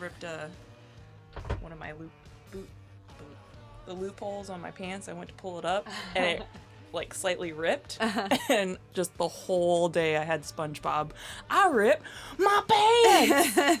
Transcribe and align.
Ripped 0.00 0.22
uh, 0.22 0.46
one 1.60 1.72
of 1.72 1.78
my 1.78 1.90
loop, 1.92 2.10
boot, 2.52 2.68
boot, 3.18 3.36
the 3.86 3.92
loopholes 3.92 4.48
on 4.48 4.60
my 4.60 4.70
pants. 4.70 5.08
I 5.08 5.12
went 5.12 5.28
to 5.28 5.34
pull 5.34 5.58
it 5.58 5.64
up, 5.64 5.88
and 6.14 6.24
it 6.24 6.42
like 6.92 7.12
slightly 7.14 7.52
ripped, 7.52 7.98
and 8.48 8.78
just 8.94 9.16
the 9.18 9.26
whole 9.26 9.88
day 9.88 10.16
I 10.16 10.22
had 10.22 10.42
SpongeBob. 10.42 11.10
I 11.50 11.68
rip 11.68 12.00
my 12.38 12.62
pants. 12.68 13.54
Good 13.56 13.76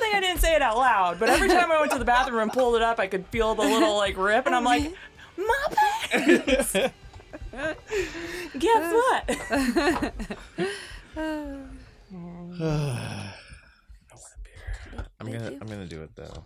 thing 0.00 0.12
I 0.14 0.20
didn't 0.20 0.38
say 0.38 0.54
it 0.54 0.62
out 0.62 0.78
loud. 0.78 1.20
But 1.20 1.28
every 1.28 1.48
time 1.48 1.70
I 1.70 1.78
went 1.78 1.92
to 1.92 1.98
the 1.98 2.06
bathroom 2.06 2.40
and 2.40 2.50
pulled 2.52 2.76
it 2.76 2.82
up, 2.82 2.98
I 2.98 3.06
could 3.06 3.26
feel 3.26 3.54
the 3.54 3.62
little 3.62 3.96
like 3.96 4.16
rip, 4.16 4.46
and 4.46 4.54
I'm 4.54 4.64
like, 4.64 4.90
my 5.36 5.66
pants. 6.10 6.72
Guess 8.58 8.94
what? 8.94 9.30
I'm 15.20 15.30
gonna 15.32 15.52
I'm 15.60 15.66
gonna 15.68 15.86
do 15.86 16.02
it 16.02 16.10
though. 16.16 16.42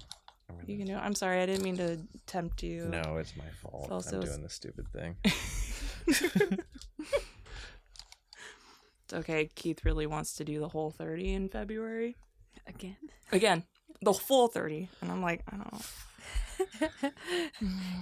I'm 0.50 0.56
gonna, 0.56 0.66
You 0.68 0.77
can 0.78 0.86
do 0.86 0.92
it. 0.95 0.98
I'm 0.98 1.14
sorry, 1.14 1.41
I 1.41 1.46
didn't 1.46 1.62
mean 1.64 1.77
to 1.78 1.98
tempt 2.27 2.62
you. 2.62 2.84
no, 2.86 3.16
it's 3.16 3.36
my 3.36 3.45
fault. 3.62 3.91
also 3.91 4.16
I'm 4.19 4.22
s- 4.22 4.28
doing 4.28 4.42
this 4.42 4.52
stupid 4.55 4.86
thing. 4.92 5.16
It's 9.05 9.12
okay. 9.12 9.50
Keith 9.55 9.84
really 9.84 10.06
wants 10.06 10.34
to 10.36 10.45
do 10.45 10.58
the 10.60 10.69
whole 10.69 10.91
30 10.91 11.34
in 11.34 11.48
February. 11.50 12.16
Again. 12.66 12.96
Again, 13.33 13.64
the 14.00 14.14
full 14.14 14.48
30. 14.48 14.89
And 15.02 15.11
I'm 15.12 15.20
like, 15.22 15.42
I 15.52 15.56
don't. 15.56 17.12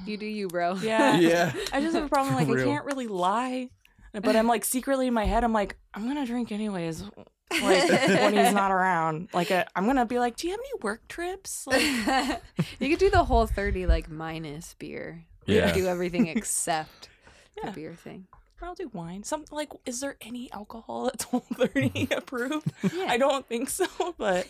You 0.06 0.17
do 0.17 0.27
you, 0.27 0.47
bro. 0.48 0.75
Yeah. 0.77 1.19
yeah. 1.19 1.53
I 1.72 1.81
just 1.81 1.94
have 1.97 2.05
a 2.05 2.09
problem. 2.09 2.34
Like, 2.37 2.48
I 2.48 2.65
can't 2.65 2.84
really 2.84 3.09
lie. 3.09 3.70
But 4.12 4.37
I'm 4.37 4.47
like, 4.47 4.65
secretly 4.65 5.06
in 5.09 5.15
my 5.15 5.25
head, 5.25 5.42
I'm 5.42 5.53
like, 5.53 5.77
I'm 5.94 6.05
going 6.05 6.17
to 6.17 6.27
drink 6.27 6.53
anyways. 6.53 7.03
Like, 7.51 7.61
when 7.91 8.35
he's 8.35 8.53
not 8.55 8.71
around. 8.71 9.29
Like, 9.35 9.51
I, 9.51 9.67
I'm 9.77 9.85
going 9.85 9.97
to 9.97 10.07
be 10.07 10.19
like, 10.19 10.37
do 10.37 10.47
you 10.47 10.53
have 10.53 10.61
any 10.61 10.81
work 10.83 11.07
trips? 11.09 11.67
Like, 11.67 12.41
you 12.81 12.89
could 12.91 12.99
do 12.99 13.11
the 13.11 13.25
whole 13.25 13.47
30 13.47 13.87
like 13.87 14.09
minus 14.11 14.75
beer. 14.79 15.25
You 15.47 15.57
Yeah. 15.57 15.73
do 15.73 15.87
everything 15.87 16.29
except 16.29 17.09
Yeah. 17.57 17.71
the 17.71 17.73
beer 17.73 17.95
thing. 17.95 18.27
or 18.61 18.69
I'll 18.69 18.75
do 18.75 18.91
wine. 18.93 19.23
Something 19.25 19.55
like, 19.57 19.71
is 19.87 20.01
there 20.01 20.17
any 20.21 20.51
alcohol 20.53 21.09
at 21.09 21.23
whole 21.23 21.45
30 21.55 22.09
approved? 22.17 22.73
Yeah. 22.83 23.07
I 23.09 23.17
don't 23.19 23.47
think 23.49 23.69
so, 23.71 23.87
but 24.19 24.47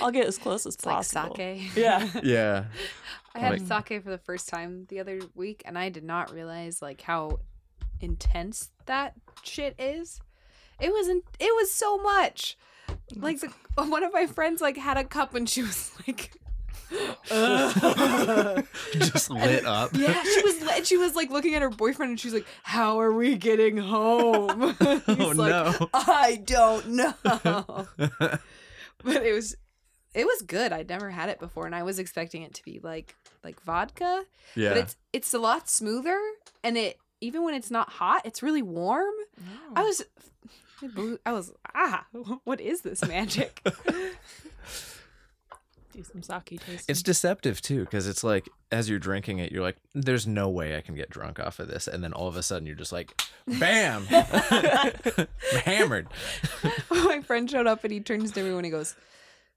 I'll 0.00 0.10
get 0.12 0.26
as 0.26 0.38
close 0.38 0.66
as 0.66 0.74
It's 0.74 0.86
like 0.86 0.96
possible. 0.96 1.34
sake. 1.36 1.74
Yeah. 1.76 2.08
Yeah. 2.22 2.64
I 3.34 3.38
had 3.40 3.60
Like- 3.68 3.86
sake 3.88 4.02
for 4.04 4.10
the 4.10 4.18
first 4.18 4.48
time 4.48 4.86
the 4.88 5.00
other 5.00 5.20
week 5.34 5.62
and 5.64 5.76
I 5.78 5.88
did 5.88 6.04
not 6.04 6.32
realize 6.32 6.80
like 6.82 7.00
how 7.00 7.40
intense 8.00 8.70
that 8.86 9.14
shit 9.42 9.74
is. 9.78 10.20
It 10.80 10.92
wasn't 10.92 11.24
it 11.38 11.54
was 11.56 11.70
so 11.70 11.98
much. 11.98 12.56
Like 13.16 13.40
the, 13.40 13.48
one 13.84 14.02
of 14.02 14.12
my 14.12 14.26
friends 14.26 14.60
like 14.60 14.76
had 14.76 14.96
a 14.96 15.04
cup 15.04 15.34
and 15.34 15.48
she 15.48 15.62
was 15.62 15.92
like 16.06 16.32
Just 18.98 19.30
lit 19.30 19.64
up. 19.64 19.90
Yeah, 19.94 20.22
she 20.22 20.42
was 20.42 20.62
and 20.76 20.86
she 20.86 20.96
was 20.96 21.14
like 21.14 21.30
looking 21.30 21.54
at 21.54 21.62
her 21.62 21.70
boyfriend 21.70 22.10
and 22.10 22.20
she's 22.20 22.34
like, 22.34 22.46
"How 22.62 23.00
are 23.00 23.12
we 23.12 23.36
getting 23.36 23.76
home?" 23.76 24.74
Oh, 24.80 25.00
He's 25.06 25.20
Oh, 25.20 25.28
like, 25.36 25.80
no. 25.80 25.88
I 25.94 26.40
don't 26.44 26.88
know. 26.88 27.86
but 27.96 29.22
it 29.24 29.32
was 29.32 29.56
it 30.14 30.24
was 30.26 30.42
good. 30.42 30.72
I'd 30.72 30.88
never 30.88 31.10
had 31.10 31.28
it 31.28 31.38
before 31.38 31.66
and 31.66 31.74
I 31.74 31.82
was 31.84 31.98
expecting 31.98 32.42
it 32.42 32.54
to 32.54 32.64
be 32.64 32.80
like 32.82 33.14
like 33.44 33.60
vodka, 33.62 34.24
Yeah. 34.56 34.70
but 34.70 34.78
it's 34.78 34.96
it's 35.12 35.34
a 35.34 35.38
lot 35.38 35.68
smoother 35.68 36.18
and 36.64 36.76
it 36.76 36.98
even 37.20 37.44
when 37.44 37.54
it's 37.54 37.70
not 37.70 37.90
hot, 37.90 38.22
it's 38.24 38.42
really 38.42 38.62
warm. 38.62 39.14
I 39.76 39.82
oh. 39.82 39.84
was 39.84 40.00
it 40.00 40.08
blew- 40.16 40.29
I 41.26 41.32
was 41.32 41.52
ah, 41.74 42.06
what 42.44 42.60
is 42.60 42.82
this 42.82 43.06
magic? 43.06 43.60
Do 45.92 46.04
some 46.04 46.22
sake 46.22 46.60
tasting. 46.60 46.84
It's 46.88 47.02
deceptive 47.02 47.60
too, 47.60 47.80
because 47.80 48.06
it's 48.06 48.22
like 48.22 48.48
as 48.70 48.88
you're 48.88 49.00
drinking 49.00 49.40
it, 49.40 49.50
you're 49.50 49.62
like, 49.62 49.76
"There's 49.94 50.26
no 50.26 50.48
way 50.48 50.76
I 50.76 50.82
can 50.82 50.94
get 50.94 51.10
drunk 51.10 51.40
off 51.40 51.58
of 51.58 51.66
this," 51.66 51.88
and 51.88 52.04
then 52.04 52.12
all 52.12 52.28
of 52.28 52.36
a 52.36 52.42
sudden 52.42 52.66
you're 52.66 52.76
just 52.76 52.92
like, 52.92 53.20
"Bam, 53.58 54.04
hammered." 55.64 56.06
my 56.90 57.20
friend 57.22 57.50
showed 57.50 57.66
up 57.66 57.82
and 57.82 57.92
he 57.92 58.00
turns 58.00 58.30
to 58.32 58.40
everyone 58.40 58.60
and 58.60 58.66
he 58.66 58.70
goes, 58.70 58.94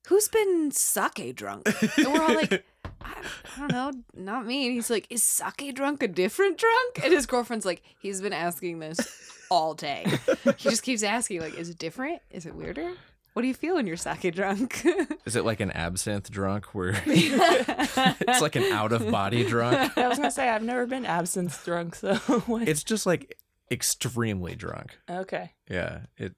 Who's 0.08 0.28
been 0.28 0.72
sake 0.72 1.36
drunk? 1.36 1.68
And 1.98 2.14
we're 2.14 2.22
all 2.22 2.36
like, 2.36 2.66
I, 3.02 3.14
I 3.58 3.60
don't 3.60 3.72
know, 3.72 3.92
not 4.16 4.46
me. 4.46 4.66
And 4.66 4.74
he's 4.74 4.90
like, 4.90 5.08
Is 5.10 5.24
sake 5.24 5.74
drunk 5.76 6.04
a 6.04 6.08
different 6.08 6.58
drunk? 6.58 7.00
And 7.04 7.14
his 7.14 7.26
girlfriend's 7.26 7.66
like, 7.66 7.82
He's 8.00 8.22
been 8.22 8.34
asking 8.34 8.80
this 8.80 9.00
all 9.50 9.74
day. 9.74 10.06
He 10.58 10.70
just 10.70 10.84
keeps 10.84 11.04
asking, 11.04 11.42
like, 11.42 11.56
Is 11.56 11.70
it 11.70 11.78
different? 11.78 12.22
Is 12.32 12.46
it 12.46 12.56
weirder? 12.56 12.94
What 13.34 13.42
do 13.42 13.48
you 13.48 13.56
feel 13.56 13.76
when 13.76 13.88
you're 13.88 13.98
sake 13.98 14.34
drunk? 14.36 14.86
Is 15.26 15.36
it 15.36 15.44
like 15.44 15.60
an 15.60 15.72
absinthe 15.72 16.30
drunk 16.30 16.68
where 16.68 17.02
it's 17.06 18.42
like 18.42 18.56
an 18.56 18.72
out 18.72 18.92
of 18.92 19.10
body 19.10 19.44
drunk? 19.44 19.98
I 19.98 20.08
was 20.08 20.20
gonna 20.20 20.32
say 20.32 20.50
I've 20.50 20.64
never 20.64 20.86
been 20.86 21.06
absinthe 21.06 21.66
drunk, 21.66 21.96
so 21.96 22.16
what? 22.16 22.68
It's 22.68 22.84
just 22.84 23.08
like 23.08 23.38
extremely 23.72 24.56
drunk. 24.56 24.98
okay. 25.10 25.52
Yeah. 25.70 26.02
It 26.16 26.36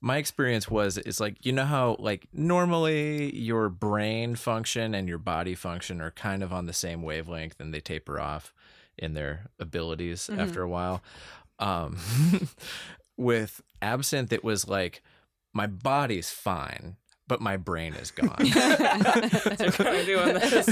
my 0.00 0.16
experience 0.16 0.70
was 0.70 0.96
it's 0.98 1.20
like 1.20 1.44
you 1.44 1.52
know 1.52 1.64
how 1.64 1.96
like 1.98 2.26
normally 2.32 3.34
your 3.36 3.68
brain 3.68 4.34
function 4.34 4.94
and 4.94 5.08
your 5.08 5.18
body 5.18 5.54
function 5.54 6.00
are 6.00 6.10
kind 6.10 6.42
of 6.42 6.52
on 6.52 6.66
the 6.66 6.72
same 6.72 7.02
wavelength 7.02 7.60
and 7.60 7.72
they 7.72 7.80
taper 7.80 8.18
off 8.18 8.54
in 8.96 9.14
their 9.14 9.50
abilities 9.58 10.28
mm-hmm. 10.30 10.40
after 10.40 10.62
a 10.62 10.68
while. 10.68 11.02
Um 11.58 11.98
with 13.16 13.62
absinthe 13.80 14.32
it 14.32 14.42
was 14.44 14.68
like 14.68 15.02
my 15.52 15.66
body's 15.66 16.30
fine 16.30 16.96
but 17.26 17.40
my 17.40 17.56
brain 17.56 17.94
is 17.94 18.10
gone. 18.10 18.36
That's 18.38 19.78
what 19.78 19.86
I'm 19.86 20.04
doing 20.04 20.34
this. 20.34 20.66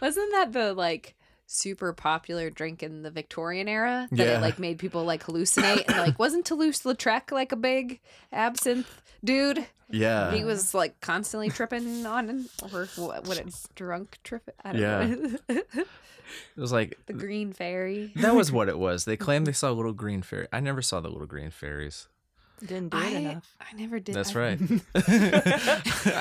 Wasn't 0.00 0.32
that 0.32 0.52
the 0.52 0.72
like 0.74 1.16
super 1.50 1.94
popular 1.94 2.50
drink 2.50 2.82
in 2.82 3.02
the 3.02 3.10
Victorian 3.10 3.68
era 3.68 4.06
that 4.12 4.18
Yeah. 4.26 4.36
it 4.36 4.42
like 4.42 4.58
made 4.58 4.78
people 4.78 5.04
like 5.04 5.24
hallucinate 5.24 5.84
and 5.88 5.96
like 5.96 6.18
wasn't 6.20 6.44
Toulouse-Lautrec 6.44 7.32
like 7.32 7.52
a 7.52 7.56
big 7.56 8.00
absinthe 8.30 9.00
dude? 9.24 9.66
yeah. 9.90 10.30
he 10.32 10.44
was 10.44 10.74
like 10.74 11.00
constantly 11.00 11.48
tripping 11.48 12.04
on 12.04 12.50
or 12.72 12.86
what, 12.96 13.26
what 13.26 13.38
a 13.38 13.50
drunk 13.74 14.18
trip. 14.22 14.48
I 14.62 14.72
don't 14.72 14.80
Yeah. 14.82 15.14
know. 15.48 15.62
It 16.54 16.60
was 16.60 16.72
like 16.72 16.98
the 17.06 17.14
green 17.14 17.54
fairy. 17.54 18.12
that 18.16 18.34
was 18.34 18.52
what 18.52 18.68
it 18.74 18.78
was. 18.78 19.06
They 19.06 19.16
claimed 19.16 19.46
they 19.46 19.52
saw 19.52 19.70
little 19.70 19.94
green 19.94 20.20
fairy. 20.20 20.46
I 20.52 20.60
never 20.60 20.82
saw 20.82 21.00
the 21.00 21.08
little 21.08 21.26
green 21.26 21.48
fairies. 21.50 22.06
Didn't 22.60 22.90
do 22.90 22.98
it 22.98 23.02
I, 23.02 23.06
enough. 23.08 23.56
I 23.58 23.74
never 23.74 23.98
did. 23.98 24.14
That's 24.14 24.36
I- 24.36 24.38
right. 24.38 24.58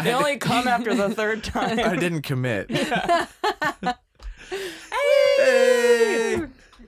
They 0.03 0.13
only 0.13 0.37
come 0.37 0.65
after 0.69 0.95
the 0.95 1.09
third 1.13 1.43
time. 1.43 1.77
I 1.79 1.97
didn't 1.97 2.21
commit. 2.21 2.71
Hey! 2.71 3.25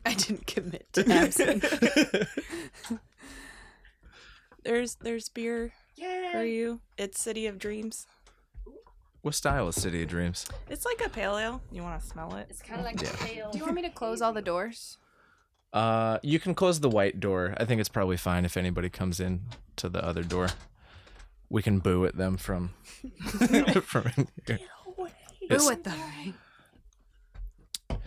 I 0.09 0.13
didn't 0.15 0.47
commit 0.47 0.87
to 0.93 1.09
absinthe. 1.11 2.29
There's 4.63 4.95
there's 4.95 5.29
beer 5.29 5.71
for 6.31 6.43
you. 6.43 6.81
It's 6.97 7.19
City 7.21 7.45
of 7.47 7.57
Dreams. 7.59 8.07
What 9.21 9.35
style 9.35 9.67
is 9.69 9.75
City 9.81 10.01
of 10.03 10.09
Dreams? 10.09 10.45
It's 10.69 10.85
like 10.85 11.01
a 11.05 11.09
pale 11.09 11.37
ale. 11.37 11.61
You 11.71 11.81
want 11.83 12.01
to 12.01 12.05
smell 12.07 12.35
it? 12.35 12.47
It's 12.49 12.61
kind 12.61 12.79
of 12.79 12.85
like 12.85 13.01
Yeah. 13.01 13.09
a 13.09 13.17
pale. 13.17 13.51
Do 13.51 13.57
you 13.57 13.63
want 13.63 13.75
me 13.75 13.81
to 13.83 13.89
close 13.89 14.21
all 14.21 14.33
the 14.33 14.41
doors? 14.41 14.97
Uh, 15.71 16.17
you 16.23 16.39
can 16.39 16.55
close 16.55 16.79
the 16.79 16.89
white 16.89 17.19
door. 17.19 17.53
I 17.57 17.65
think 17.65 17.79
it's 17.79 17.89
probably 17.89 18.17
fine 18.17 18.43
if 18.43 18.57
anybody 18.57 18.89
comes 18.89 19.19
in 19.19 19.41
to 19.77 19.87
the 19.87 20.03
other 20.03 20.23
door. 20.23 20.49
We 21.49 21.61
can 21.61 21.79
boo 21.79 22.05
at 22.05 22.17
them 22.17 22.37
from 22.37 22.71
from 23.83 24.11
in 24.17 24.27
here. 24.47 24.59
It's- 25.41 25.63
Boo 25.65 25.71
at 25.71 25.83
them. 25.83 26.33
So 27.89 27.97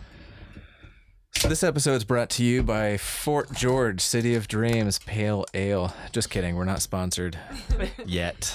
this 1.49 1.63
episode 1.63 1.95
is 1.95 2.05
brought 2.05 2.31
to 2.31 2.45
you 2.45 2.63
by 2.63 2.97
Fort 2.97 3.53
George 3.53 4.01
City 4.01 4.35
of 4.35 4.49
Dreams 4.49 4.99
Pale 5.01 5.47
Ale. 5.55 5.93
Just 6.13 6.31
kidding, 6.31 6.57
we're 6.57 6.65
not 6.65 6.81
sponsored 6.83 7.37
yet. 8.07 8.55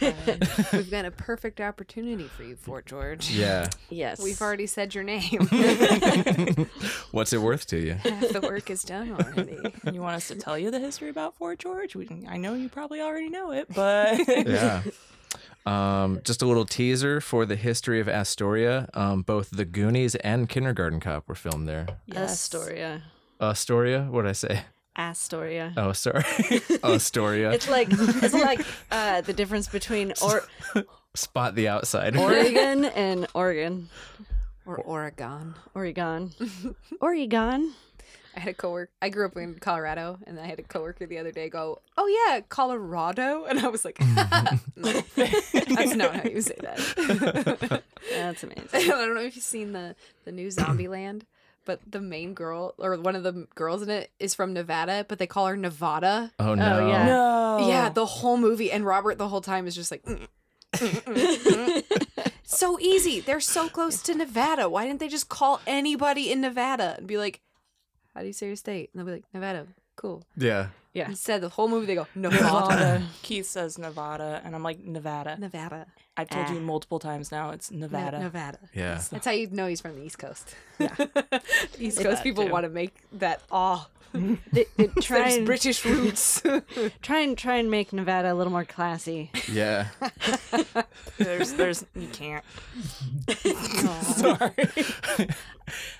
We've 0.00 0.90
got 0.90 1.04
a 1.04 1.10
perfect 1.10 1.60
opportunity 1.60 2.24
for 2.24 2.42
you, 2.42 2.56
Fort 2.56 2.86
George. 2.86 3.30
Yeah. 3.30 3.68
Yes. 3.88 4.22
We've 4.22 4.40
already 4.40 4.66
said 4.66 4.94
your 4.94 5.04
name. 5.04 5.46
What's 7.12 7.32
it 7.32 7.40
worth 7.40 7.66
to 7.68 7.78
you? 7.78 7.94
Half 7.94 8.28
the 8.28 8.40
work 8.40 8.70
is 8.70 8.82
done 8.82 9.12
already. 9.12 9.58
You 9.92 10.00
want 10.00 10.16
us 10.16 10.28
to 10.28 10.36
tell 10.36 10.58
you 10.58 10.70
the 10.70 10.78
history 10.80 11.08
about 11.08 11.34
Fort 11.36 11.58
George? 11.58 11.96
We 11.96 12.06
can, 12.06 12.26
I 12.28 12.36
know 12.36 12.54
you 12.54 12.68
probably 12.68 13.00
already 13.00 13.28
know 13.28 13.52
it, 13.52 13.66
but 13.74 14.26
yeah. 14.28 14.82
Um, 15.66 16.20
just 16.24 16.42
a 16.42 16.46
little 16.46 16.66
teaser 16.66 17.20
for 17.20 17.46
the 17.46 17.56
history 17.56 18.00
of 18.00 18.08
Astoria. 18.08 18.88
Um, 18.94 19.22
both 19.22 19.50
The 19.50 19.64
Goonies 19.64 20.14
and 20.16 20.48
Kindergarten 20.48 21.00
Cop 21.00 21.26
were 21.28 21.34
filmed 21.34 21.66
there. 21.68 21.86
Yes. 22.06 22.32
Astoria. 22.32 23.02
Astoria? 23.40 24.02
What 24.10 24.22
did 24.22 24.28
I 24.28 24.32
say? 24.32 24.62
Astoria. 24.96 25.72
Oh, 25.76 25.92
sorry. 25.92 26.22
Astoria. 26.84 27.50
It's 27.52 27.68
like 27.68 27.88
it's 27.90 28.34
like 28.34 28.60
uh, 28.90 29.22
the 29.22 29.32
difference 29.32 29.66
between 29.68 30.12
or- 30.22 30.44
Spot 31.16 31.54
the 31.54 31.68
outside. 31.68 32.16
Oregon 32.16 32.84
and 32.96 33.26
Oregon. 33.34 33.88
Or 34.66 34.76
Oregon. 34.76 35.54
Oregon. 35.74 36.32
Oregon. 37.00 37.72
I 38.36 38.40
had 38.40 38.50
a 38.50 38.54
coworker. 38.54 38.90
I 39.00 39.08
grew 39.08 39.26
up 39.26 39.36
in 39.36 39.54
Colorado, 39.54 40.18
and 40.26 40.38
I 40.38 40.46
had 40.46 40.58
a 40.58 40.62
coworker 40.62 41.06
the 41.06 41.18
other 41.18 41.30
day 41.30 41.48
go, 41.48 41.80
"Oh 41.96 42.06
yeah, 42.06 42.40
Colorado," 42.48 43.44
and 43.48 43.60
I 43.60 43.68
was 43.68 43.84
like, 43.84 44.00
"No, 44.76 45.02
that's 45.16 45.94
not 45.94 46.16
how 46.16 46.28
you 46.28 46.40
say 46.40 46.56
that." 46.60 47.82
That's 48.12 48.42
amazing. 48.42 48.68
I 48.72 48.86
don't 48.86 49.14
know 49.14 49.22
if 49.22 49.34
you've 49.34 49.44
seen 49.44 49.72
the 49.72 49.96
the 50.24 50.32
new 50.32 50.48
Zombieland, 50.48 51.22
but 51.64 51.80
the 51.90 52.00
main 52.00 52.34
girl 52.34 52.74
or 52.78 52.96
one 52.96 53.16
of 53.16 53.22
the 53.22 53.46
girls 53.54 53.82
in 53.82 53.88
it 53.90 54.10
is 54.18 54.34
from 54.34 54.52
Nevada, 54.52 55.06
but 55.08 55.18
they 55.18 55.26
call 55.26 55.46
her 55.46 55.56
Nevada. 55.56 56.32
Oh 56.38 56.54
no. 56.54 56.88
yeah. 56.88 57.06
No. 57.06 57.68
Yeah, 57.68 57.88
the 57.88 58.06
whole 58.06 58.36
movie, 58.36 58.70
and 58.70 58.84
Robert 58.84 59.18
the 59.18 59.28
whole 59.28 59.40
time 59.40 59.66
is 59.66 59.74
just 59.74 59.90
like. 59.90 60.02
"Mm, 60.04 60.28
mm, 60.74 60.88
mm, 61.02 61.82
mm." 61.82 62.30
so 62.42 62.78
easy. 62.80 63.20
They're 63.20 63.40
so 63.40 63.68
close 63.68 64.02
to 64.02 64.14
Nevada. 64.14 64.68
Why 64.68 64.86
didn't 64.86 65.00
they 65.00 65.08
just 65.08 65.28
call 65.28 65.60
anybody 65.66 66.30
in 66.30 66.40
Nevada 66.40 66.94
and 66.98 67.06
be 67.06 67.18
like, 67.18 67.40
"How 68.14 68.20
do 68.20 68.26
you 68.26 68.32
say 68.32 68.46
your 68.46 68.56
state?" 68.56 68.90
And 68.92 68.98
they'll 69.00 69.06
be 69.06 69.12
like, 69.12 69.24
"Nevada." 69.34 69.66
Cool. 69.96 70.24
Yeah. 70.36 70.68
Yeah. 70.92 71.08
Instead, 71.08 71.40
the 71.40 71.48
whole 71.48 71.68
movie 71.68 71.86
they 71.86 71.94
go 71.94 72.06
Nevada. 72.16 72.42
Nevada. 72.42 73.02
Keith 73.22 73.46
says 73.46 73.78
Nevada, 73.78 74.40
and 74.44 74.54
I'm 74.54 74.62
like 74.62 74.80
Nevada. 74.80 75.36
Nevada. 75.38 75.86
I've 76.16 76.28
told 76.28 76.48
you 76.48 76.56
Ah. 76.56 76.60
multiple 76.60 76.98
times 76.98 77.30
now. 77.32 77.50
It's 77.50 77.70
Nevada. 77.70 78.18
Ne- 78.18 78.24
Nevada. 78.24 78.58
Yeah. 78.74 79.00
That's 79.10 79.24
how 79.26 79.32
you 79.32 79.48
know 79.50 79.66
he's 79.66 79.80
from 79.80 79.94
the 79.96 80.04
East 80.04 80.18
Coast. 80.18 80.54
Yeah. 80.80 80.94
East 81.78 81.98
That 81.98 82.04
Coast 82.06 82.22
people 82.22 82.44
too. 82.46 82.52
want 82.52 82.64
to 82.64 82.70
make 82.70 82.94
that 83.12 83.42
awe. 83.50 83.88
They- 84.52 84.66
they 84.76 84.86
try 85.00 85.28
and 85.30 85.44
British 85.46 85.84
roots. 85.84 86.40
try 87.02 87.20
and 87.20 87.36
try 87.36 87.56
and 87.56 87.70
make 87.70 87.92
Nevada 87.92 88.32
a 88.32 88.34
little 88.34 88.52
more 88.52 88.64
classy. 88.64 89.30
Yeah. 89.50 89.88
There's, 91.18 91.52
there's, 91.54 91.84
you 91.94 92.08
can't. 92.08 92.44
Sorry. 94.02 94.52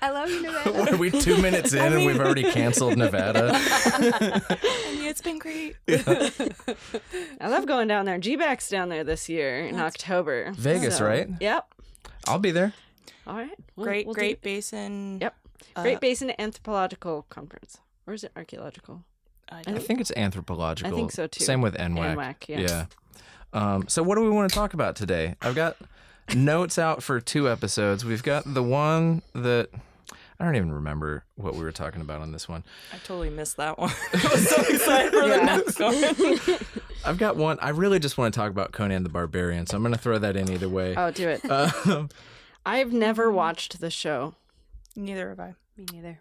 I 0.01 0.09
love 0.11 0.29
you, 0.29 0.41
Nevada. 0.41 0.71
What 0.73 0.91
are 0.93 0.97
we 0.97 1.09
two 1.11 1.41
minutes 1.41 1.73
in 1.73 1.93
and 1.93 2.05
we've 2.05 2.19
already 2.19 2.43
canceled 2.43 2.97
Nevada? 2.97 3.53
And 3.53 4.99
yeah, 4.99 5.09
it's 5.09 5.21
been 5.21 5.39
great. 5.39 5.75
I 5.89 7.47
love 7.47 7.65
going 7.65 7.87
down 7.87 8.05
there. 8.05 8.19
GBAC's 8.19 8.69
down 8.69 8.89
there 8.89 9.03
this 9.03 9.27
year 9.29 9.65
in 9.65 9.79
October. 9.79 10.51
Vegas, 10.55 10.97
So- 10.97 11.05
right? 11.05 11.29
Yep. 11.39 11.67
I'll 12.27 12.39
be 12.39 12.51
there. 12.51 12.73
All 13.27 13.35
right. 13.35 13.49
We'll- 13.75 13.85
Great, 13.85 14.05
we'll 14.05 14.13
do- 14.15 14.19
Great 14.19 14.41
Basin. 14.41 15.19
Yep. 15.21 15.35
uh, 15.75 15.81
Great 15.81 15.99
Basin 16.01 16.31
Anthropological 16.39 17.25
Conference. 17.29 17.79
Or 18.07 18.13
is 18.13 18.23
it 18.23 18.31
archaeological? 18.35 19.03
I 19.49 19.59
I 19.59 19.61
don't- 19.63 19.81
think 19.83 19.99
it's 20.01 20.11
anthropological. 20.15 20.93
I 20.93 20.95
think 20.95 21.11
so, 21.11 21.27
too. 21.27 21.43
Same 21.43 21.61
with 21.61 21.75
NWAC. 21.75 22.15
NWAC, 22.15 22.47
yeah. 22.47 22.59
yeah. 22.59 22.85
Um, 23.53 23.87
so 23.87 24.03
what 24.03 24.15
do 24.15 24.21
we 24.21 24.29
want 24.29 24.49
to 24.49 24.55
talk 24.55 24.73
about 24.73 24.95
today? 24.95 25.35
I've 25.41 25.55
got 25.55 25.77
notes 26.35 26.77
out 26.77 27.01
for 27.03 27.19
two 27.21 27.49
episodes. 27.49 28.03
We've 28.03 28.23
got 28.23 28.43
the 28.53 28.63
one 28.63 29.21
that 29.33 29.69
I 30.39 30.43
don't 30.45 30.55
even 30.57 30.73
remember 30.73 31.23
what 31.35 31.53
we 31.55 31.63
were 31.63 31.71
talking 31.71 32.01
about 32.01 32.21
on 32.21 32.31
this 32.33 32.49
one. 32.49 32.63
I 32.93 32.97
totally 32.97 33.29
missed 33.29 33.55
that 33.57 33.77
one. 33.79 33.91
I 34.13 34.27
was 34.31 34.49
so 34.49 34.61
excited 34.61 35.11
for 35.13 35.27
the 35.27 35.37
next 35.37 35.79
one. 35.79 36.59
I've 37.05 37.17
got 37.17 37.37
one. 37.37 37.57
I 37.61 37.69
really 37.69 37.99
just 37.99 38.17
want 38.17 38.33
to 38.33 38.37
talk 38.39 38.51
about 38.51 38.71
Conan 38.73 39.03
the 39.03 39.09
Barbarian, 39.09 39.65
so 39.67 39.77
I'm 39.77 39.83
going 39.83 39.93
to 39.93 39.99
throw 39.99 40.17
that 40.17 40.35
in 40.35 40.51
either 40.51 40.67
way. 40.67 40.95
Oh, 40.97 41.11
do 41.11 41.29
it. 41.29 41.49
Um, 41.49 42.09
I've 42.65 42.91
never 42.91 43.31
watched 43.31 43.79
the 43.79 43.91
show. 43.91 44.33
Neither 44.95 45.29
have 45.29 45.39
I. 45.39 45.53
Me 45.77 45.85
neither. 45.93 46.19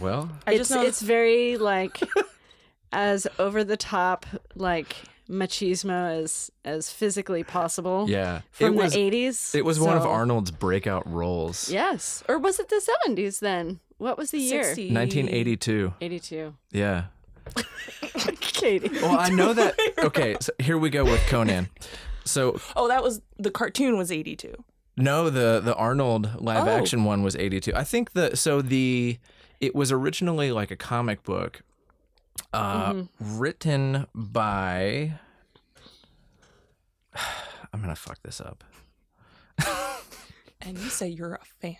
Well, 0.00 0.30
I 0.46 0.52
it's 0.52 0.58
just 0.60 0.70
know 0.70 0.82
it's 0.82 1.02
very 1.02 1.56
like 1.56 2.00
as 2.92 3.26
over 3.38 3.64
the 3.64 3.76
top 3.76 4.26
like 4.54 4.96
machismo 5.28 6.22
as 6.22 6.50
as 6.64 6.90
physically 6.90 7.42
possible. 7.42 8.06
yeah, 8.08 8.42
From 8.52 8.66
it 8.66 8.74
was. 8.74 8.92
the 8.92 8.98
eighties. 9.00 9.54
It 9.54 9.64
was 9.64 9.80
one 9.80 9.96
of 9.96 10.04
Arnold's 10.04 10.50
breakout 10.50 11.10
roles. 11.10 11.70
Yes. 11.70 12.22
Or 12.28 12.38
was 12.38 12.58
it 12.60 12.68
the 12.68 12.80
seventies 12.80 13.40
then? 13.40 13.80
What 13.98 14.18
was 14.18 14.32
the 14.32 14.38
year? 14.38 14.62
1982. 14.62 15.94
Eighty 16.00 16.18
two. 16.20 16.54
Yeah. 16.72 17.04
Katie. 18.40 18.88
Well, 19.02 19.18
I 19.18 19.28
know 19.30 19.52
that. 19.52 19.74
Okay, 19.98 20.36
so 20.40 20.52
here 20.58 20.76
we 20.78 20.90
go 20.90 21.04
with 21.04 21.20
Conan. 21.28 21.68
So 22.24 22.58
Oh, 22.76 22.88
that 22.88 23.02
was 23.02 23.20
the 23.38 23.50
cartoon 23.50 23.96
was 23.98 24.10
82. 24.12 24.52
No, 24.96 25.28
the 25.30 25.60
the 25.64 25.74
Arnold 25.74 26.40
live 26.40 26.66
Oh. 26.66 26.70
action 26.70 27.04
one 27.04 27.22
was 27.22 27.34
82. 27.36 27.72
I 27.74 27.84
think 27.84 28.12
the 28.12 28.36
so 28.36 28.60
the 28.62 29.18
it 29.60 29.74
was 29.74 29.90
originally 29.92 30.50
like 30.52 30.70
a 30.70 30.76
comic 30.76 31.22
book 31.22 31.62
uh 32.52 33.02
written 33.20 34.06
by 34.14 35.14
I'm 37.72 37.80
going 37.80 37.94
to 37.94 38.00
fuck 38.00 38.22
this 38.22 38.40
up. 38.40 38.62
And 40.62 40.78
you 40.78 40.88
say 40.88 41.08
you're 41.08 41.34
a 41.34 41.44
fan. 41.60 41.76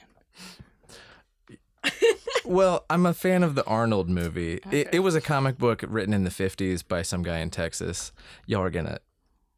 Well, 2.45 2.85
I'm 2.91 3.07
a 3.07 3.15
fan 3.15 3.43
of 3.43 3.55
the 3.55 3.65
Arnold 3.65 4.11
movie. 4.11 4.61
It, 4.71 4.89
it 4.93 4.99
was 4.99 5.15
a 5.15 5.21
comic 5.23 5.57
book 5.57 5.83
written 5.89 6.13
in 6.13 6.25
the 6.25 6.31
50s 6.31 6.87
by 6.87 7.01
some 7.01 7.23
guy 7.23 7.39
in 7.39 7.49
Texas. 7.49 8.13
Y'all 8.45 8.61
are 8.61 8.69
going 8.71 8.85
to 8.85 9.01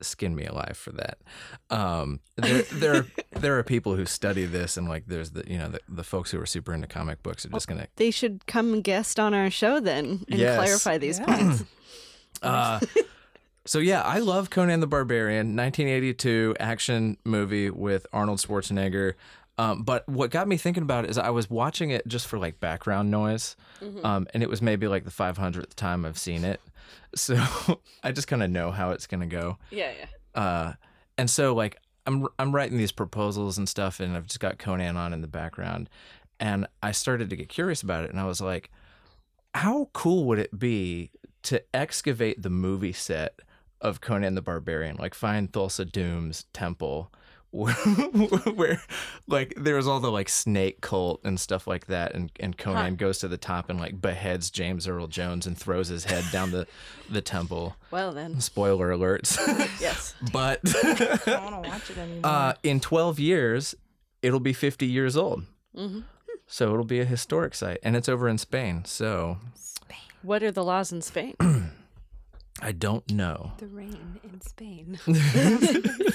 skin 0.01 0.35
me 0.35 0.45
alive 0.45 0.77
for 0.77 0.93
that. 0.93 1.19
Um, 1.71 2.21
there, 2.37 2.63
there, 2.73 3.07
there 3.33 3.59
are 3.59 3.63
people 3.63 3.97
who 3.97 4.05
study 4.07 4.45
this, 4.47 4.77
and 4.77 4.89
like, 4.89 5.05
there's 5.07 5.31
the, 5.31 5.45
you 5.51 5.59
know, 5.59 5.69
the, 5.69 5.81
the 5.89 6.05
folks 6.05 6.31
who 6.31 6.41
are 6.41 6.47
super 6.47 6.73
into 6.75 6.87
comic 6.87 7.23
books 7.23 7.45
are 7.47 7.49
just 7.51 7.67
gonna. 7.69 7.87
They 7.97 8.11
should 8.11 8.47
come 8.47 8.81
guest 8.83 9.19
on 9.21 9.35
our 9.35 9.51
show 9.51 9.81
then 9.81 10.25
and 10.31 10.39
Yes. 10.41 10.55
clarify 10.57 10.99
these 10.99 11.19
Yeah. 11.19 11.25
points. 11.27 11.65
Uh, 12.43 12.81
so 13.65 13.79
yeah, 13.79 14.03
I 14.03 14.19
love 14.19 14.51
Conan 14.51 14.81
the 14.81 14.87
Barbarian, 14.87 15.57
1982 15.57 16.55
action 16.61 17.17
movie 17.25 17.71
with 17.71 18.07
Arnold 18.13 18.39
Schwarzenegger. 18.41 19.15
Um, 19.59 19.83
but 19.85 20.07
what 20.07 20.31
got 20.31 20.47
me 20.47 20.59
thinking 20.59 20.83
about 20.83 21.05
it 21.07 21.11
is 21.11 21.17
I 21.17 21.31
was 21.31 21.49
watching 21.49 21.89
it 21.91 22.07
just 22.07 22.27
for 22.27 22.39
like 22.39 22.61
background 22.61 23.11
noise, 23.11 23.57
um, 24.05 24.27
and 24.35 24.43
it 24.43 24.51
was 24.51 24.61
maybe 24.61 24.87
like 24.87 25.05
the 25.05 25.11
500th 25.11 25.75
time 25.75 26.05
I've 26.05 26.19
seen 26.19 26.45
it. 26.45 26.61
So 27.15 27.37
I 28.03 28.13
just 28.13 28.29
kind 28.29 28.43
of 28.43 28.51
know 28.51 28.71
how 28.71 28.91
it's 28.91 29.07
gonna 29.07 29.27
go. 29.27 29.59
Yeah, 29.71 29.93
yeah. 29.99 30.41
Uh, 30.41 30.73
and 31.19 31.31
so 31.31 31.55
like 31.55 31.77
I'm 32.07 32.27
I'm 32.39 32.55
writing 32.55 32.79
these 32.79 32.93
proposals 32.93 33.59
and 33.59 33.69
stuff, 33.69 34.01
and 34.01 34.17
I've 34.17 34.27
just 34.27 34.41
got 34.41 34.59
Conan 34.59 34.97
on 34.97 35.13
in 35.13 35.21
the 35.21 35.29
background, 35.29 35.89
and 36.39 36.67
I 36.83 36.93
started 36.93 37.31
to 37.31 37.37
get 37.37 37.49
curious 37.49 37.83
about 37.83 38.05
it, 38.05 38.11
and 38.11 38.21
I 38.21 38.25
was 38.25 38.41
like, 38.41 38.71
how 39.55 39.91
cool 39.93 40.25
would 40.27 40.39
it 40.39 40.59
be 40.59 41.11
to 41.45 41.63
excavate 41.75 42.43
the 42.43 42.51
movie 42.51 42.93
set 42.93 43.41
of 43.81 44.01
Conan 44.01 44.35
the 44.35 44.43
Barbarian, 44.43 44.97
like 44.97 45.15
find 45.15 45.53
Thulsa 45.53 45.91
Doom's 45.91 46.45
temple. 46.53 47.13
Where, 47.51 47.73
where 48.55 48.83
like 49.27 49.55
there's 49.57 49.87
all 49.87 50.01
the 50.01 50.11
like 50.11 50.29
snake 50.29 50.81
cult 50.83 51.21
and 51.25 51.41
stuff 51.41 51.67
like 51.67 51.87
that 51.87 52.15
and, 52.15 52.31
and 52.39 52.57
Conan 52.59 52.97
goes 52.97 53.19
to 53.21 53.29
the 53.29 53.39
top 53.39 53.71
and 53.71 53.79
like 53.81 54.01
beheads 54.01 54.51
James 54.51 54.87
Earl 54.87 55.07
Jones 55.07 55.47
and 55.47 55.57
throws 55.57 55.89
his 55.89 56.05
head 56.05 56.25
down 56.33 56.51
the 56.51 56.67
the 57.09 57.23
temple. 57.23 57.77
Well 57.91 58.13
then. 58.13 58.41
Spoiler 58.41 58.91
alerts. 58.91 59.39
Yes. 59.81 60.15
but 60.33 60.61
I 60.65 61.19
don't 61.27 61.53
want 61.53 61.65
to 61.65 61.71
watch 61.71 61.91
it 61.91 61.99
anymore. 61.99 62.21
uh, 62.25 62.53
in 62.63 62.81
12 62.81 63.19
years, 63.21 63.75
it'll 64.23 64.41
be 64.41 64.53
50 64.53 64.87
years 64.87 65.17
old. 65.17 65.45
hmm 65.75 66.01
So 66.47 66.73
it'll 66.73 66.85
be 66.85 67.01
a 67.01 67.05
historic 67.05 67.55
site, 67.55 67.79
and 67.83 67.97
it's 67.97 68.09
over 68.09 68.29
in 68.29 68.39
Spain. 68.39 68.85
So 68.85 69.39
What 70.23 70.43
are 70.43 70.51
the 70.51 70.65
laws 70.65 70.93
in 70.93 71.01
Spain? 71.03 71.35
I 72.63 72.73
don't 72.73 73.09
know. 73.13 73.53
The 73.59 73.67
rain 73.67 74.19
in 74.25 74.41
Spain. 74.41 74.99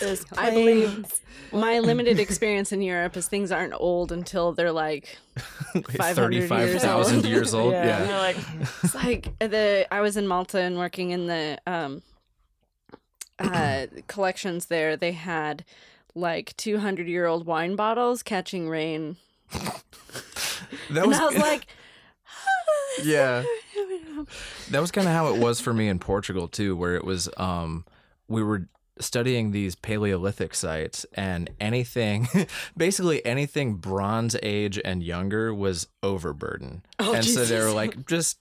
This 0.02 0.26
I 0.36 0.50
believe 0.50 1.06
my 1.52 1.78
limited 1.78 2.20
experience 2.20 2.72
in 2.72 2.82
Europe 2.82 3.16
is 3.16 3.28
things 3.28 3.52
aren't 3.52 3.74
old 3.76 4.12
until 4.12 4.52
they're 4.52 4.72
like 4.72 5.20
500 5.96 6.34
years 6.34 6.50
35,000 6.50 7.16
old. 7.18 7.26
years 7.26 7.54
old. 7.54 7.74
Yeah. 7.74 7.86
Yeah. 7.86 7.98
And 8.00 8.10
you're 8.10 8.18
like, 8.18 8.38
it's 8.84 8.96
like 8.96 9.40
the 9.40 9.86
I 9.92 10.02
was 10.02 10.18
in 10.18 10.28
Malta 10.28 10.60
and 10.60 10.78
working 10.78 11.12
in 11.12 11.28
the 11.28 11.60
um 11.68 12.02
uh 13.40 13.86
collections 14.08 14.66
there. 14.66 14.98
They 14.98 15.12
had 15.12 15.64
like 16.16 16.58
200 16.58 17.08
year 17.08 17.28
old 17.28 17.46
wine 17.46 17.76
bottles 17.76 18.24
catching 18.24 18.68
rain. 18.68 19.18
That 20.90 21.08
was, 21.08 21.18
and 21.18 21.26
I 21.26 21.26
was 21.28 21.38
like, 21.52 21.68
yeah. 23.04 23.44
That 24.70 24.80
was 24.82 24.92
kind 24.92 25.08
of 25.08 25.14
how 25.14 25.34
it 25.34 25.40
was 25.40 25.60
for 25.60 25.74
me 25.74 25.88
in 25.88 26.00
Portugal 26.00 26.48
too, 26.48 26.76
where 26.76 26.96
it 26.96 27.04
was 27.04 27.30
um 27.38 27.86
we 28.28 28.44
were 28.44 28.68
studying 29.00 29.52
these 29.52 29.76
Paleolithic 29.76 30.54
sites 30.54 31.06
and 31.14 31.50
anything 31.60 32.28
basically 32.78 33.26
anything 33.26 33.76
bronze 33.76 34.36
age 34.44 34.80
and 34.84 35.02
younger 35.04 35.54
was 35.54 35.88
overburden. 36.04 36.84
Oh, 37.00 37.14
and 37.14 37.26
so 37.26 37.46
they 37.46 37.60
were 37.60 37.72
like 37.72 38.06
just 38.06 38.38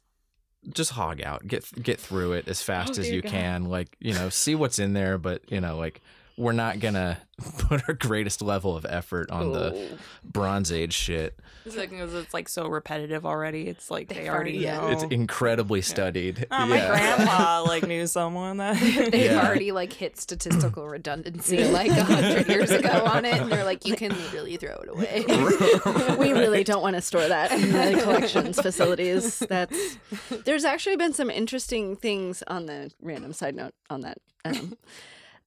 just 0.75 0.91
hog 0.93 1.23
out. 1.23 1.47
Get 1.47 1.65
get 1.83 1.99
through 1.99 2.33
it 2.35 2.47
as 2.49 2.61
fast 2.63 2.99
Oh, 2.99 3.01
as 3.01 3.11
you 3.11 3.23
God. 3.23 3.31
can. 3.33 3.65
Like, 3.65 3.97
you 4.01 4.13
know, 4.13 4.29
see 4.29 4.55
what's 4.55 4.79
in 4.79 4.93
there, 4.93 5.17
but 5.17 5.43
you 5.51 5.61
know, 5.61 5.79
like 5.79 6.03
we're 6.41 6.53
not 6.53 6.81
gonna 6.81 7.19
put 7.59 7.87
our 7.87 7.95
greatest 7.95 8.41
level 8.41 8.75
of 8.77 8.87
effort 8.89 9.31
on 9.31 9.53
the 9.53 9.99
Bronze 10.25 10.73
Age 10.73 10.93
shit. 10.95 11.39
It's 11.67 11.77
like, 11.77 11.91
'cause 11.91 12.15
it's 12.15 12.33
like 12.33 12.49
so 12.49 12.67
repetitive 12.67 13.27
already. 13.27 13.69
It's 13.69 13.91
like 13.91 14.09
they 14.09 14.15
They've 14.15 14.29
already 14.29 14.67
already- 14.67 14.87
know. 14.87 14.91
It's 14.91 15.03
incredibly 15.13 15.83
studied. 15.83 16.47
Oh, 16.51 16.65
my 16.67 16.77
Yeah. 16.77 16.89
grandpa 16.89 17.63
like 17.67 17.87
knew 17.87 18.07
someone 18.07 18.57
that. 18.57 18.79
They've 19.13 19.33
Yeah. 19.33 19.47
already 19.47 19.71
like 19.73 19.93
hit 19.93 20.19
statistical 20.19 20.89
redundancy 20.89 21.65
like 21.69 21.91
a 21.91 22.03
hundred 22.05 22.49
years 22.49 22.71
ago 22.71 23.05
on 23.05 23.25
it, 23.27 23.35
and 23.41 23.53
they're 23.53 23.65
like, 23.65 23.85
you 23.87 23.95
can 23.97 24.11
literally 24.11 24.57
throw 24.57 24.77
it 24.83 24.89
away. 24.89 26.17
we 26.17 26.33
really 26.33 26.65
don't 26.65 26.83
want 26.83 26.97
to 26.97 27.03
store 27.03 27.29
that 27.29 27.53
in 27.53 27.71
the 27.73 28.01
collections 28.03 28.59
facilities. 28.61 29.39
That's 29.41 29.99
there's 30.45 30.65
actually 30.65 30.97
been 30.97 31.13
some 31.13 31.29
interesting 31.31 31.97
things 31.97 32.43
on 32.47 32.65
the 32.67 32.91
random 33.03 33.35
side 33.35 33.55
note 33.55 33.75
on 33.91 34.01
that 34.01 34.19
um, 34.47 34.75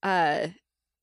uh, 0.03 0.47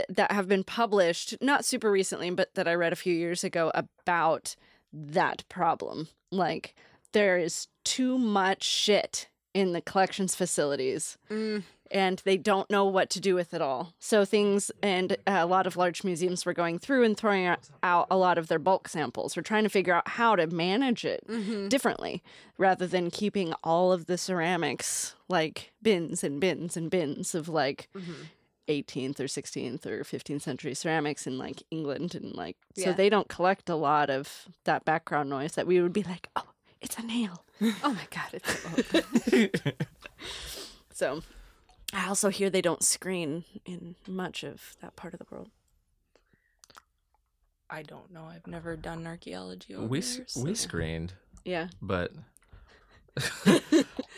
that 0.09 0.33
have 0.33 0.49
been 0.49 0.65
published, 0.65 1.37
not 1.41 1.65
super 1.65 1.91
recently, 1.91 2.31
but 2.31 2.55
that 2.55 2.69
I 2.69 2.75
read 2.75 2.93
a 2.93 2.97
few 2.97 3.15
years 3.15 3.45
ago 3.45 3.71
about 3.75 4.57
that 4.93 5.45
problem. 5.49 6.09
Like 6.31 6.75
there 7.13 7.39
is 7.39 7.69
too 7.85 8.19
much 8.19 8.63
shit 8.65 9.29
in 9.53 9.73
the 9.73 9.81
collections 9.81 10.35
facilities 10.37 11.19
Mm. 11.29 11.65
and 11.91 12.23
they 12.25 12.37
don't 12.37 12.71
know 12.71 12.85
what 12.85 13.11
to 13.11 13.21
do 13.21 13.35
with 13.35 13.53
it 13.53 13.61
all. 13.61 13.95
So 13.99 14.25
things 14.25 14.71
and 14.81 15.17
a 15.27 15.45
lot 15.45 15.67
of 15.67 15.77
large 15.77 16.05
museums 16.05 16.47
were 16.47 16.53
going 16.53 16.79
through 16.79 17.03
and 17.03 17.17
throwing 17.17 17.47
out, 17.47 18.07
a 18.11 18.17
lot 18.17 18.39
of 18.39 18.47
their 18.47 18.61
bulk 18.61 18.87
samples. 18.89 19.37
We're 19.37 19.43
trying 19.43 19.65
to 19.65 19.69
figure 19.69 19.93
out 19.95 20.07
how 20.07 20.37
to 20.37 20.47
manage 20.47 21.05
it 21.05 21.25
Mm-hmm. 21.29 21.67
differently 21.67 22.23
rather 22.59 22.87
than 22.87 23.11
keeping 23.11 23.53
all 23.65 23.91
of 23.91 24.07
the 24.07 24.17
ceramics 24.19 25.17
like 25.29 25.73
bins 25.83 26.23
and 26.23 26.41
bins 26.41 26.77
and 26.77 26.89
bins 26.91 27.35
of 27.35 27.49
like 27.49 27.89
Mm-hmm. 27.97 28.13
18th 28.71 29.21
or 29.21 29.25
16th 29.25 29.85
or 29.87 30.03
15th 30.05 30.43
century 30.43 30.75
ceramics 30.75 31.27
in 31.27 31.37
like 31.39 31.63
England 31.71 32.15
and 32.15 32.35
like 32.35 32.57
so 32.77 32.93
they 32.93 33.09
don't 33.11 33.29
collect 33.29 33.69
a 33.69 33.75
lot 33.75 34.09
of 34.11 34.47
that 34.65 34.85
background 34.85 35.29
noise 35.29 35.53
that 35.57 35.67
we 35.67 35.81
would 35.83 35.93
be 35.93 36.03
like, 36.05 36.29
"Oh, 36.37 36.49
it's 36.81 36.97
a 36.99 37.03
nail." 37.03 37.45
Oh 37.85 37.93
my 37.93 38.07
god, 38.11 38.31
it's 38.33 39.51
So 40.95 41.23
I 41.93 42.07
also 42.09 42.29
hear 42.31 42.49
they 42.51 42.63
don't 42.63 42.83
screen 42.83 43.45
in 43.67 43.97
much 44.07 44.45
of 44.45 44.77
that 44.81 44.97
part 44.97 45.13
of 45.15 45.19
the 45.19 45.27
world. 45.31 45.49
I 47.69 47.83
don't 47.83 48.11
know. 48.13 48.25
I've 48.25 48.47
never 48.47 48.77
done 48.77 49.07
archaeology 49.07 49.75
over 49.75 49.87
we 49.87 49.99
s- 49.99 50.35
there. 50.35 50.45
we 50.45 50.55
screened, 50.55 51.13
Yeah. 51.45 51.69
but 51.81 52.13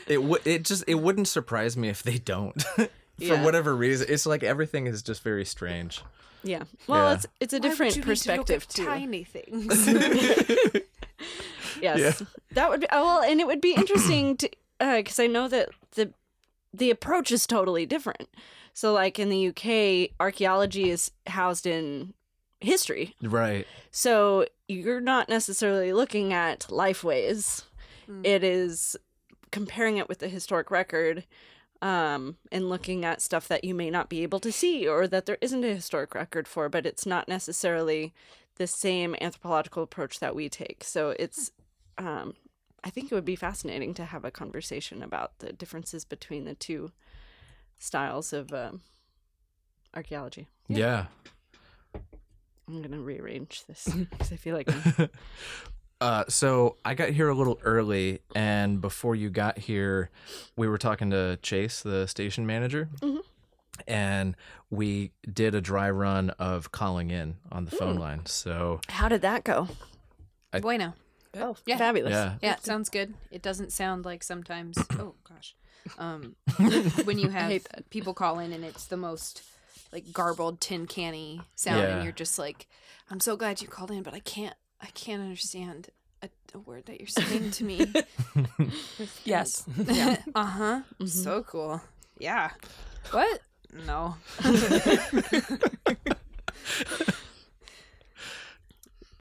it 0.06 0.22
would 0.22 0.46
it 0.46 0.64
just 0.64 0.84
it 0.86 0.96
wouldn't 0.96 1.28
surprise 1.28 1.76
me 1.76 1.88
if 1.88 2.02
they 2.02 2.18
don't. 2.18 2.62
For 3.18 3.24
Yeah. 3.24 3.44
whatever 3.44 3.74
reason, 3.76 4.06
it's 4.10 4.26
like 4.26 4.42
everything 4.42 4.86
is 4.86 5.02
just 5.02 5.22
very 5.22 5.44
strange. 5.44 6.02
Yeah. 6.42 6.64
Well, 6.86 7.08
Yeah. 7.10 7.14
it's 7.14 7.26
it's 7.40 7.52
a 7.52 7.56
Why 7.56 7.60
would 7.60 7.70
different 7.70 7.96
you 7.96 8.00
need 8.00 8.04
to 8.04 8.08
look 8.08 8.46
perspective 8.46 8.62
at 8.68 8.74
too. 8.74 8.84
Tiny 8.84 9.24
things. 9.24 10.82
Yes. 11.80 12.22
That 12.52 12.70
would 12.70 12.80
be 12.80 12.86
oh, 12.92 13.04
well, 13.04 13.22
and 13.22 13.40
it 13.40 13.46
would 13.46 13.60
be 13.60 13.72
interesting 13.76 14.36
to 14.38 14.50
because 14.78 15.18
I 15.18 15.26
know 15.26 15.48
that 15.48 15.70
the 15.92 16.12
the 16.72 16.90
approach 16.90 17.30
is 17.32 17.46
totally 17.46 17.86
different. 17.86 18.28
So, 18.74 18.92
like 18.92 19.18
in 19.18 19.28
the 19.28 19.48
UK, 19.48 20.10
archaeology 20.20 20.90
is 20.90 21.10
housed 21.26 21.66
in 21.66 22.14
history. 22.60 23.14
Right. 23.20 23.66
So 23.90 24.46
you're 24.68 25.00
not 25.00 25.28
necessarily 25.28 25.92
looking 25.92 26.32
at 26.32 26.60
lifeways. 26.70 27.64
Mm. 28.08 28.24
It 28.24 28.42
is 28.44 28.96
comparing 29.50 29.98
it 29.98 30.08
with 30.08 30.20
the 30.20 30.28
historic 30.28 30.70
record 30.70 31.24
um, 31.82 32.36
and 32.52 32.68
looking 32.68 33.04
at 33.04 33.20
stuff 33.20 33.48
that 33.48 33.64
you 33.64 33.74
may 33.74 33.90
not 33.90 34.08
be 34.08 34.22
able 34.22 34.38
to 34.40 34.52
see 34.52 34.86
or 34.86 35.08
that 35.08 35.26
there 35.26 35.38
isn't 35.40 35.64
a 35.64 35.74
historic 35.74 36.14
record 36.14 36.46
for, 36.46 36.68
but 36.68 36.86
it's 36.86 37.04
not 37.04 37.28
necessarily 37.28 38.14
the 38.56 38.68
same 38.68 39.16
anthropological 39.20 39.82
approach 39.82 40.20
that 40.20 40.34
we 40.34 40.48
take. 40.48 40.84
So 40.84 41.14
it's, 41.18 41.50
um, 41.98 42.34
I 42.84 42.90
think 42.90 43.10
it 43.10 43.14
would 43.16 43.24
be 43.24 43.34
fascinating 43.34 43.94
to 43.94 44.04
have 44.04 44.24
a 44.24 44.30
conversation 44.30 45.02
about 45.02 45.40
the 45.40 45.52
differences 45.52 46.04
between 46.04 46.44
the 46.44 46.54
two 46.54 46.92
styles 47.78 48.32
of 48.32 48.52
um, 48.52 48.82
archaeology. 49.92 50.46
Yeah. 50.68 51.06
I'm 52.68 52.78
going 52.78 52.92
to 52.92 53.00
rearrange 53.00 53.64
this 53.66 53.88
because 54.10 54.30
I 54.32 54.36
feel 54.36 54.54
like 54.54 54.68
I'm 54.98 55.10
Uh, 56.02 56.24
so 56.28 56.76
I 56.84 56.94
got 56.94 57.10
here 57.10 57.28
a 57.28 57.34
little 57.34 57.60
early, 57.62 58.22
and 58.34 58.80
before 58.80 59.14
you 59.14 59.30
got 59.30 59.56
here, 59.56 60.10
we 60.56 60.66
were 60.66 60.76
talking 60.78 61.10
to 61.10 61.38
Chase, 61.42 61.80
the 61.80 62.08
station 62.08 62.44
manager, 62.44 62.88
Mhm. 63.00 63.20
and 63.86 64.34
we 64.68 65.12
did 65.32 65.54
a 65.54 65.60
dry 65.60 65.88
run 65.88 66.30
of 66.40 66.72
calling 66.72 67.12
in 67.12 67.36
on 67.52 67.66
the 67.66 67.70
phone 67.70 67.98
line. 67.98 68.26
So 68.26 68.80
How 68.88 69.08
did 69.08 69.22
that 69.22 69.44
go? 69.44 69.68
bueno. 70.60 70.94
Oh, 71.34 71.56
Yeah. 71.66 71.78
fabulous. 71.78 72.10
yeah, 72.10 72.34
Yeah, 72.42 72.54
it 72.54 72.64
sounds 72.64 72.88
good. 72.88 73.14
It 73.30 73.40
doesn't 73.40 73.70
sound 73.72 74.04
like 74.04 74.24
sometimes. 74.24 74.76
Oh 74.98 75.14
gosh, 75.22 75.54
um, 75.98 76.34
when 77.06 77.18
you 77.20 77.28
have 77.28 77.64
people 77.90 78.12
call 78.12 78.40
in 78.40 78.52
and 78.52 78.64
it's 78.64 78.86
the 78.86 78.96
most 78.96 79.42
like 79.92 80.12
garbled 80.12 80.60
tin 80.60 80.88
canny 80.88 81.42
sound, 81.54 81.78
Yeah. 81.78 81.94
and 81.94 82.02
you're 82.02 82.12
just 82.12 82.40
like, 82.40 82.66
"I'm 83.08 83.20
so 83.20 83.36
glad 83.36 83.62
you 83.62 83.68
called 83.68 83.92
in, 83.92 84.02
but 84.02 84.14
I 84.14 84.20
can't, 84.20 84.56
I 84.82 84.86
can't 84.94 85.22
understand 85.22 85.88
a, 86.22 86.28
a 86.54 86.58
word 86.58 86.86
that 86.86 86.98
you're 87.00 87.06
saying 87.08 87.52
to 87.52 87.64
me." 87.64 87.92
Yes. 89.24 89.64
yeah. 89.76 90.16
Uh 90.34 90.44
huh. 90.44 90.80
Mm-hmm. 90.94 91.06
So 91.06 91.42
cool. 91.42 91.80
Yeah. 92.18 92.50
What? 93.10 93.40
No. 93.86 94.16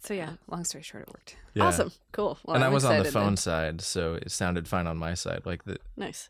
so 0.01 0.13
yeah. 0.13 0.32
Long 0.50 0.63
story 0.63 0.84
short, 0.84 1.03
it 1.03 1.10
worked. 1.10 1.36
yeah. 1.53 1.65
Awesome. 1.65 1.91
Cool. 2.12 2.38
Well, 2.46 2.56
and 2.56 2.63
I 2.63 2.68
I'm 2.68 2.74
was 2.74 2.86
on 2.86 3.00
the 3.03 3.12
phone 3.12 3.25
then. 3.32 3.38
side, 3.38 3.82
so 3.82 4.15
it 4.15 4.32
sounded 4.32 4.68
fine 4.68 4.88
on 4.88 4.98
my 4.98 5.13
side. 5.13 5.41
Like 5.46 5.63
the 5.65 5.77
Nice. 5.96 6.30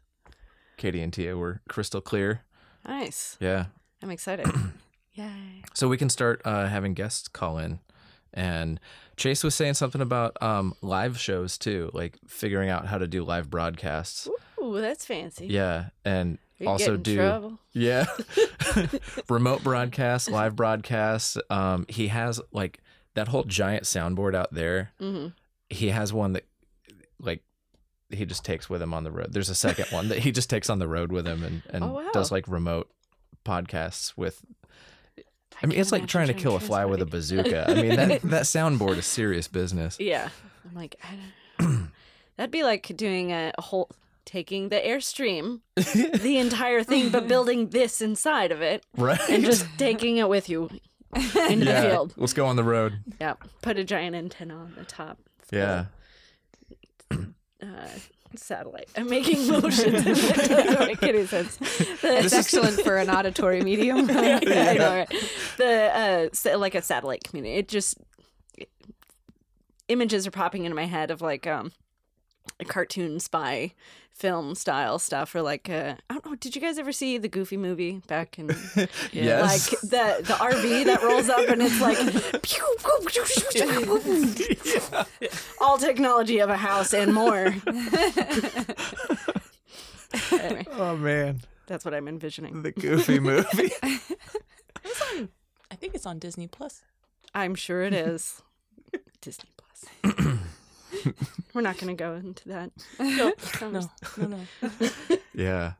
Katie 0.77 1.01
and 1.01 1.13
Tia 1.13 1.37
were 1.37 1.61
crystal 1.69 2.01
clear. 2.01 2.41
Nice. 2.87 3.37
Yeah. 3.39 3.65
I'm 4.01 4.09
excited. 4.11 4.47
Yay. 5.13 5.63
So 5.73 5.87
we 5.87 5.97
can 5.97 6.09
start 6.09 6.41
uh, 6.45 6.67
having 6.67 6.93
guests 6.93 7.27
call 7.27 7.57
in. 7.57 7.79
And 8.33 8.79
Chase 9.21 9.43
was 9.43 9.53
saying 9.53 9.75
something 9.75 10.01
about 10.01 10.35
um, 10.41 10.73
live 10.81 11.19
shows 11.19 11.57
too, 11.57 11.91
like 11.93 12.17
figuring 12.27 12.69
out 12.69 12.87
how 12.87 12.97
to 12.97 13.07
do 13.07 13.23
live 13.23 13.49
broadcasts. 13.51 14.27
Ooh, 14.61 14.81
that's 14.81 15.05
fancy. 15.05 15.45
Yeah, 15.47 15.89
and 16.03 16.39
You 16.57 16.67
also 16.69 16.97
do 16.97 17.15
trouble. 17.17 17.59
yeah, 17.73 18.05
remote 19.29 19.63
broadcasts, 19.63 20.29
live 20.29 20.55
broadcasts. 20.55 21.37
Um, 21.49 21.85
he 21.87 22.07
has 22.07 22.41
like 22.51 22.79
that 23.13 23.27
whole 23.27 23.43
giant 23.43 23.83
soundboard 23.83 24.35
out 24.35 24.51
there. 24.53 24.91
hmm 24.99 25.27
He 25.69 25.89
has 25.89 26.11
one 26.11 26.33
that 26.33 26.45
like 27.19 27.43
he 28.09 28.25
just 28.25 28.43
takes 28.43 28.69
with 28.69 28.81
him 28.81 28.93
on 28.93 29.03
the 29.03 29.11
road. 29.11 29.33
There's 29.33 29.49
a 29.49 29.55
second 29.55 29.85
one 29.91 30.09
that 30.09 30.19
he 30.19 30.31
just 30.31 30.49
takes 30.49 30.69
on 30.69 30.79
the 30.79 30.87
road 30.87 31.11
with 31.11 31.27
him 31.27 31.43
and 31.43 31.61
and 31.69 31.83
Oh, 31.83 31.93
wow. 31.93 32.09
does 32.11 32.31
like 32.31 32.47
remote 32.47 32.89
podcasts 33.45 34.13
with. 34.17 34.41
I 35.63 35.67
mean, 35.67 35.79
it's 35.79 35.91
like 35.91 36.07
trying 36.07 36.27
to 36.27 36.33
kill 36.33 36.55
a 36.55 36.59
fly 36.59 36.85
with 36.85 37.01
a 37.01 37.05
bazooka. 37.05 37.69
I 37.69 37.73
mean, 37.75 37.95
that 37.95 38.21
that 38.23 38.43
soundboard 38.43 38.97
is 38.97 39.05
serious 39.05 39.47
business. 39.47 39.97
Yeah. 39.99 40.29
I'm 40.67 40.75
like, 40.75 40.95
I 41.03 41.63
don't... 41.65 41.91
that'd 42.37 42.51
be 42.51 42.63
like 42.63 42.91
doing 42.95 43.31
a, 43.31 43.51
a 43.57 43.61
whole, 43.61 43.89
taking 44.25 44.69
the 44.69 44.77
Airstream, 44.79 45.59
the 45.75 46.37
entire 46.37 46.83
thing, 46.83 47.09
but 47.09 47.27
building 47.27 47.69
this 47.69 48.01
inside 48.01 48.51
of 48.51 48.61
it 48.61 48.83
Right. 48.97 49.19
and 49.29 49.43
just 49.43 49.65
taking 49.77 50.17
it 50.17 50.29
with 50.29 50.49
you 50.49 50.69
in 51.49 51.59
the 51.59 51.81
field. 51.81 52.13
Let's 52.17 52.33
go 52.33 52.45
on 52.45 52.55
the 52.55 52.63
road. 52.63 52.99
Yeah. 53.19 53.33
Put 53.61 53.77
a 53.77 53.83
giant 53.83 54.15
antenna 54.15 54.55
on 54.55 54.73
the 54.77 54.85
top. 54.85 55.17
Yeah. 55.51 55.85
Uh, 57.11 57.65
satellite. 58.35 58.89
I'm 58.95 59.09
making 59.09 59.47
motions. 59.47 60.05
it 60.07 60.47
doesn't 60.49 60.79
make 60.87 61.03
any 61.03 61.25
sense. 61.25 61.57
It's 61.61 62.01
This 62.01 62.25
is- 62.25 62.33
excellent 62.33 62.81
for 62.81 62.97
an 62.97 63.09
auditory 63.09 63.61
medium. 63.61 63.97
I 64.09 64.73
know, 64.77 64.95
right? 64.95 65.13
The 65.57 66.29
uh, 66.45 66.57
like 66.57 66.75
a 66.75 66.81
satellite 66.81 67.23
community. 67.23 67.55
It 67.55 67.67
just 67.67 67.97
images 69.87 70.25
are 70.25 70.31
popping 70.31 70.65
into 70.65 70.75
my 70.75 70.85
head 70.85 71.11
of 71.11 71.21
like 71.21 71.45
um 71.47 71.71
cartoon 72.67 73.19
spy 73.19 73.73
film 74.13 74.53
style 74.55 74.99
stuff 74.99 75.33
or 75.33 75.41
like 75.41 75.67
uh, 75.69 75.95
I 76.09 76.13
don't 76.13 76.25
know. 76.25 76.35
Did 76.35 76.55
you 76.55 76.61
guys 76.61 76.77
ever 76.77 76.91
see 76.91 77.17
the 77.17 77.27
Goofy 77.27 77.57
movie 77.57 78.01
back 78.07 78.37
in 78.37 78.47
Yes. 79.11 79.71
like 79.71 79.79
the 79.81 80.21
the 80.23 80.33
RV 80.33 80.85
that 80.85 81.01
rolls 81.01 81.29
up 81.29 81.47
and 81.49 81.61
it's 81.61 81.81
like 81.81 81.97
all 85.61 85.77
technology 85.77 86.39
of 86.39 86.49
a 86.49 86.57
house 86.57 86.93
and 86.93 87.13
more. 87.13 87.47
anyway, 90.31 90.65
oh 90.73 90.95
man, 90.97 91.41
that's 91.67 91.85
what 91.85 91.93
I'm 91.93 92.07
envisioning. 92.07 92.61
the 92.63 92.71
Goofy 92.71 93.19
movie. 93.19 93.71
on, 93.83 95.29
I 95.71 95.75
think 95.75 95.95
it's 95.95 96.05
on 96.05 96.19
Disney 96.19 96.47
Plus. 96.47 96.81
I'm 97.33 97.55
sure 97.55 97.81
it 97.81 97.93
is. 97.93 98.41
Disney 99.21 99.49
Plus. 99.57 99.85
We're 101.53 101.61
not 101.61 101.77
going 101.77 101.95
to 101.95 102.01
go 102.03 102.13
into 102.15 102.49
that. 102.49 102.71
No, 102.99 103.33
no, 103.61 103.89
no, 104.17 104.27
no. 104.27 104.89
yeah. 105.33 105.73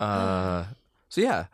Uh. 0.00 0.64
So 1.08 1.20
yeah, 1.20 1.46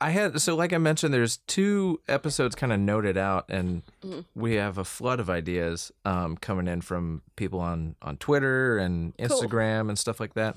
I 0.00 0.10
had 0.10 0.40
so 0.40 0.54
like 0.54 0.72
I 0.72 0.78
mentioned, 0.78 1.14
there's 1.14 1.38
two 1.38 2.00
episodes 2.06 2.54
kind 2.54 2.72
of 2.72 2.78
noted 2.80 3.16
out, 3.16 3.46
and 3.48 3.82
Mhm. 4.04 4.24
we 4.34 4.54
have 4.54 4.76
a 4.78 4.84
flood 4.84 5.20
of 5.20 5.30
ideas 5.30 5.90
um, 6.04 6.36
coming 6.36 6.68
in 6.68 6.82
from 6.82 7.22
people 7.36 7.60
on 7.60 7.96
on 8.02 8.16
Twitter 8.18 8.76
and 8.78 9.14
Cool. 9.16 9.28
Instagram 9.28 9.88
and 9.88 9.98
stuff 9.98 10.20
like 10.20 10.34
that. 10.34 10.56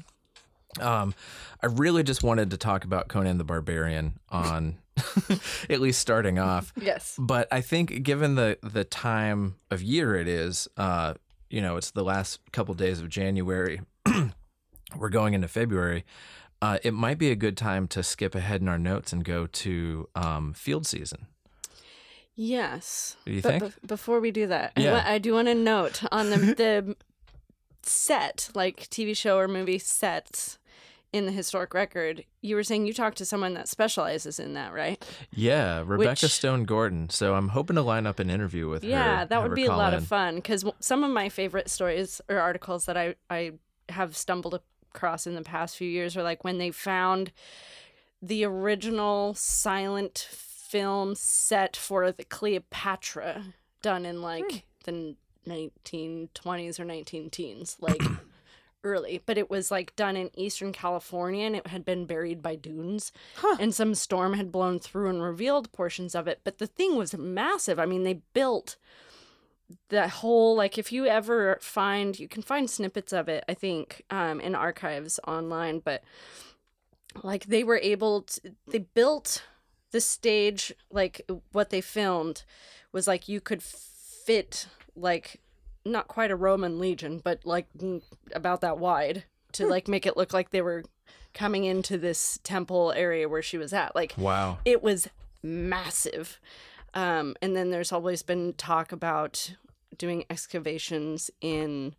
Um, 0.81 1.15
I 1.63 1.67
really 1.67 2.03
just 2.03 2.21
wanted 2.21 2.51
to 2.51 2.57
talk 2.57 2.83
about 2.83 3.07
Conan 3.07 3.38
the 3.38 3.43
Barbarian 3.45 4.19
on 4.29 4.77
at 5.70 5.80
least 5.80 6.00
starting 6.00 6.39
off. 6.39 6.74
Yes. 6.80 7.16
But 7.20 7.48
I 7.51 7.62
think 7.62 8.04
given 8.04 8.36
the 8.36 8.58
the 8.62 8.84
time 8.84 9.56
of 9.72 9.82
year 9.82 10.16
it 10.16 10.27
is, 10.27 10.68
uh, 10.77 11.13
you 11.50 11.62
know, 11.62 11.77
it's 11.77 11.92
the 11.92 12.04
last 12.04 12.39
couple 12.51 12.74
days 12.74 13.00
of 13.00 13.10
January. 13.10 13.82
We're 14.98 15.10
going 15.10 15.34
into 15.34 15.48
February. 15.48 16.06
Uh, 16.62 16.80
it 16.84 16.94
might 16.94 17.18
be 17.18 17.30
a 17.30 17.36
good 17.36 17.56
time 17.56 17.88
to 17.89 18.01
skip 18.01 18.34
ahead 18.34 18.62
in 18.62 18.68
our 18.68 18.80
notes 18.80 19.13
and 19.13 19.24
go 19.24 19.46
to 19.48 20.10
um, 20.16 20.54
field 20.54 20.88
season. 20.88 21.27
Yes. 22.36 23.16
Do 23.25 23.34
you 23.34 23.42
but 23.42 23.50
think? 23.50 23.63
bef- 23.63 23.88
before 23.88 24.20
we 24.20 24.32
do 24.32 24.48
that, 24.48 24.74
I 24.75 24.82
Yeah. 24.82 25.04
I 25.06 25.18
do 25.18 25.34
want 25.34 25.48
to 25.48 25.56
note 25.56 26.04
on 26.12 26.30
the 26.30 26.38
the 26.58 26.96
set, 27.84 28.50
like 28.54 28.88
TV 28.89 29.16
show 29.16 29.38
or 29.38 29.48
movie 29.48 29.80
sets 29.80 30.58
in 31.14 31.26
the 31.26 31.32
historic 31.32 31.74
record. 31.74 32.26
You 32.42 32.56
were 32.56 32.64
saying 32.64 32.86
you 32.86 32.94
talked 32.94 33.18
to 33.20 33.26
someone 33.26 33.54
that 33.54 33.68
specializes 33.68 34.40
in 34.40 34.54
that, 34.54 34.74
right? 34.74 35.04
Yeah, 35.32 35.84
Rebecca 35.86 36.26
Which- 36.26 36.32
Stone 36.32 36.66
Gordon. 36.66 37.10
So 37.10 37.36
I'm 37.36 37.50
hoping 37.50 37.76
to 37.76 37.82
line 37.82 38.06
up 38.06 38.20
an 38.20 38.30
interview 38.30 38.70
with 38.70 38.84
her. 38.84 38.90
Yeah, 38.90 39.26
that 39.26 39.42
would 39.42 39.56
be 39.56 39.66
a 39.66 39.76
lot 39.76 39.94
in. 39.94 40.00
of 40.00 40.08
fun 40.08 40.36
because 40.36 40.66
some 40.80 41.04
of 41.04 41.12
my 41.12 41.30
favorite 41.30 41.70
stories 41.70 42.22
or 42.30 42.40
articles 42.40 42.86
that 42.86 42.98
I 42.98 43.16
I 43.30 43.54
have 43.90 44.18
stumbled 44.18 44.60
across 44.94 45.28
in 45.28 45.36
the 45.36 45.42
past 45.42 45.78
few 45.78 45.90
years 45.90 46.18
are 46.18 46.24
like 46.24 46.44
when 46.44 46.58
they 46.58 46.72
found 46.72 47.32
the 48.22 48.44
original 48.44 49.34
silent 49.36 50.28
film 50.30 51.16
set 51.16 51.78
for 51.78 52.12
the 52.12 52.26
Cleopatra 52.26 53.54
done 53.82 54.06
in 54.06 54.22
like 54.22 54.52
hmm. 54.52 54.58
the 54.84 55.16
1920s 55.48 56.80
or 56.80 56.86
19 56.86 57.30
teens, 57.30 57.78
like 57.80 58.02
early, 58.88 59.22
but 59.25 59.38
it 59.38 59.50
was 59.50 59.70
like 59.72 59.96
done 59.96 60.15
in 60.15 60.29
Eastern 60.39 60.72
California 60.72 61.46
and 61.46 61.56
it 61.56 61.67
had 61.67 61.84
been 61.86 62.06
buried 62.06 62.41
by 62.41 62.56
dunes 62.56 63.12
Huh. 63.36 63.58
and 63.60 63.74
some 63.75 63.94
storm 63.96 64.34
had 64.34 64.51
blown 64.51 64.79
through 64.79 65.10
and 65.10 65.22
revealed 65.22 65.72
portions 65.72 66.15
of 66.15 66.27
it. 66.27 66.41
But 66.44 66.58
the 66.58 66.67
thing 66.67 66.96
was 66.96 67.15
massive. 67.17 67.79
I 67.79 67.86
mean, 67.86 68.03
they 68.03 68.22
built 68.34 68.77
the 69.89 70.08
whole 70.08 70.56
like 70.56 70.77
if 70.77 70.91
you 70.94 71.06
ever 71.08 71.58
find 71.62 72.17
you 72.17 72.27
can 72.29 72.41
find 72.41 72.70
snippets 72.70 73.12
of 73.12 73.27
it 73.27 73.44
i 73.50 73.53
think 73.53 74.01
um 74.10 74.39
in 74.39 74.56
archives 74.56 75.20
online 75.27 75.79
but 75.79 76.01
like 77.22 77.48
they 77.48 77.65
were 77.65 77.79
able 77.84 78.22
to 78.22 78.53
they 78.72 78.79
built 78.79 79.44
the 79.91 80.00
stage 80.00 80.74
like 80.89 81.22
what 81.51 81.70
they 81.70 81.82
filmed 81.82 82.44
was 82.94 83.08
like 83.08 83.27
you 83.27 83.41
could 83.41 83.62
fit 83.62 84.67
like 84.96 85.41
not 85.91 86.08
quite 86.08 86.32
a 86.32 86.36
roman 86.36 86.79
legion 86.79 87.20
but 87.24 87.39
like 87.46 87.67
about 88.34 88.62
that 88.62 88.77
wide 88.77 89.24
to 89.53 89.65
like 89.67 89.88
make 89.88 90.06
it 90.06 90.17
look 90.17 90.34
like 90.34 90.51
they 90.51 90.62
were 90.62 90.84
coming 91.34 91.63
into 91.65 91.98
this 91.98 92.39
temple 92.44 92.91
area 92.94 93.27
where 93.29 93.41
she 93.41 93.58
was 93.58 93.74
at 93.74 93.96
like 93.96 94.13
Wow. 94.17 94.58
it 94.65 94.82
was 94.84 95.08
massive. 95.44 96.39
Um, 96.94 97.36
and 97.44 97.56
then 97.56 97.70
there's 97.70 97.91
always 97.91 98.24
been 98.24 98.53
talk 98.53 98.91
about 98.91 99.53
doing 99.98 100.25
excavations 100.32 101.29
in 101.41 101.94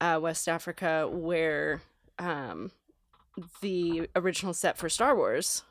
uh, 0.00 0.18
West 0.20 0.48
Africa 0.48 1.08
where 1.08 1.82
um, 2.18 2.72
the 3.60 4.08
original 4.16 4.52
set 4.54 4.76
for 4.76 4.88
Star 4.88 5.16
Wars 5.16 5.62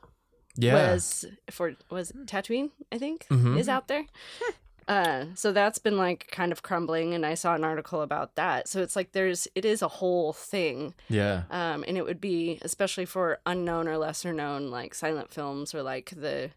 Yeah. 0.56 0.74
was 0.92 1.26
for 1.50 1.74
was 1.90 2.10
Tatooine, 2.26 2.70
I 2.90 2.96
think, 2.98 3.26
Mhm. 3.28 3.58
is 3.58 3.68
out 3.68 3.88
there. 3.88 4.04
Uh, 4.88 5.26
so 5.34 5.52
that's 5.52 5.78
been 5.78 5.96
like 5.96 6.28
kind 6.30 6.52
of 6.52 6.62
crumbling, 6.62 7.14
and 7.14 7.24
I 7.24 7.34
saw 7.34 7.54
an 7.54 7.64
article 7.64 8.02
about 8.02 8.34
that. 8.36 8.68
So 8.68 8.80
it's 8.82 8.94
like 8.96 9.12
there's 9.12 9.48
it 9.54 9.64
is 9.64 9.80
a 9.82 9.88
whole 9.88 10.32
thing 10.32 10.94
yeah. 11.08 11.44
um, 11.50 11.84
and 11.88 11.96
it 11.96 12.04
would 12.04 12.20
be 12.20 12.58
especially 12.62 13.04
for 13.06 13.38
unknown 13.46 13.88
or 13.88 13.96
lesser 13.98 14.32
known 14.32 14.70
like 14.70 14.94
silent 14.94 15.30
films 15.32 15.74
or 15.74 15.82
like 15.82 16.10
the 16.16 16.50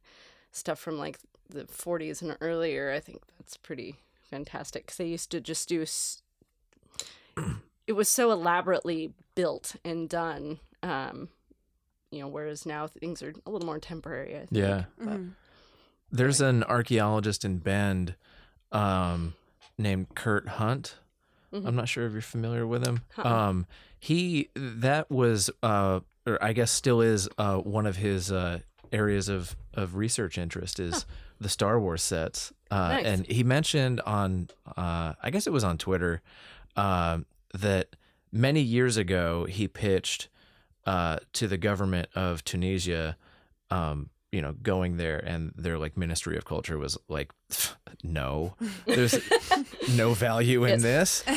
stuff 0.52 0.80
from 0.80 0.98
like 0.98 1.20
the 1.50 1.64
40s 1.66 2.22
and 2.22 2.36
earlier 2.42 2.92
i 2.92 3.00
think 3.00 3.22
that's 3.38 3.56
pretty 3.56 3.96
fantastic 4.30 4.86
because 4.86 4.98
they 4.98 5.06
used 5.08 5.30
to 5.32 5.40
just 5.40 5.70
do 5.70 5.82
s- 5.84 6.22
it 7.86 7.94
was 7.94 8.10
so 8.10 8.32
elaborately 8.32 9.14
built 9.36 9.76
and 9.86 10.10
done 10.10 10.60
um, 10.84 11.30
you 12.12 12.20
know 12.20 12.28
whereas 12.28 12.66
now 12.66 12.88
things 12.88 13.22
are 13.24 13.34
a 13.46 13.50
little 13.52 13.66
more 13.66 13.80
temporary 13.80 14.36
I 14.36 14.40
think. 14.40 14.50
Yeah. 14.52 14.84
But- 14.98 15.08
Mhm. 15.20 15.32
There's 16.12 16.42
an 16.42 16.64
archaeologist 16.64 17.44
in 17.46 17.58
Bend 17.58 18.16
um, 18.72 19.34
named 19.78 20.16
Kurt 20.16 20.48
Hunt. 20.48 20.96
Mhm. 21.54 21.66
I'm 21.68 21.76
not 21.76 21.88
sure 21.90 22.06
if 22.06 22.12
you're 22.14 22.22
familiar 22.22 22.66
with 22.68 22.86
him. 22.86 23.02
Uh-uh. 23.18 23.30
Um, 23.50 23.66
he 24.00 24.50
that 24.56 25.10
was, 25.10 25.50
uh, 25.64 26.02
or 26.26 26.44
I 26.44 26.54
guess 26.54 26.72
still 26.72 27.02
is, 27.02 27.30
uh, 27.38 27.58
one 27.58 27.86
of 27.86 27.96
his 27.98 28.32
uh, 28.32 28.60
areas 28.92 29.30
of 29.30 29.56
of 29.74 29.96
research 29.96 30.38
interest 30.38 30.80
is 30.80 31.06
the 31.40 31.50
Star 31.50 31.80
Wars 31.80 32.02
sets. 32.04 32.52
Uh, 32.72 32.90
Nice. 32.90 33.06
And 33.06 33.26
he 33.28 33.44
mentioned 33.44 34.02
on, 34.02 34.50
uh, 34.76 35.14
I 35.22 35.30
guess 35.30 35.46
it 35.48 35.54
was 35.54 35.64
on 35.64 35.78
Twitter, 35.78 36.22
um, 36.76 37.26
that 37.54 37.96
many 38.32 38.62
years 38.62 38.98
ago 38.98 39.46
he 39.46 39.68
pitched 39.68 40.30
uh, 40.86 41.18
to 41.34 41.48
the 41.48 41.58
government 41.58 42.10
of 42.16 42.44
Tunisia. 42.44 43.16
Um, 43.70 44.10
you 44.38 44.42
know, 44.44 44.54
going 44.62 44.98
there 44.98 45.18
and 45.32 45.52
their 45.58 45.78
like 45.84 45.98
Ministry 45.98 46.38
of 46.38 46.46
Culture 46.46 46.78
was 46.78 46.98
like, 47.10 47.32
no, 48.04 48.54
there's 48.86 49.18
no 49.96 50.14
value 50.14 50.64
in 50.66 50.82
this. 50.82 51.24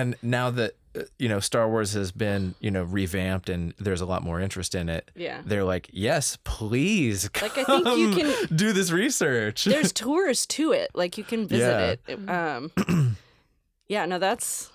And 0.00 0.16
now 0.22 0.50
that 0.58 0.72
uh, 0.94 1.02
you 1.18 1.28
know 1.28 1.40
Star 1.40 1.68
Wars 1.68 1.92
has 1.94 2.12
been 2.12 2.54
you 2.60 2.70
know 2.70 2.84
revamped 2.84 3.48
and 3.48 3.74
there's 3.78 4.00
a 4.00 4.06
lot 4.06 4.22
more 4.22 4.40
interest 4.40 4.74
in 4.74 4.88
it, 4.88 5.10
yeah 5.14 5.42
they're 5.44 5.64
like, 5.74 5.88
yes, 5.92 6.38
please, 6.44 7.28
Like, 7.42 7.58
I 7.58 7.64
think 7.64 7.98
you 7.98 8.10
can- 8.16 8.56
do 8.56 8.72
this 8.72 8.90
research. 8.90 9.64
there's 9.64 9.92
tours 9.92 10.46
to 10.56 10.72
it 10.72 10.90
like 10.94 11.18
you 11.18 11.24
can 11.24 11.46
visit 11.48 11.64
Yeah. 11.66 12.14
it 12.14 12.20
It- 12.20 12.28
um 12.30 13.16
yeah 13.88 14.06
no 14.06 14.18
that's 14.18 14.70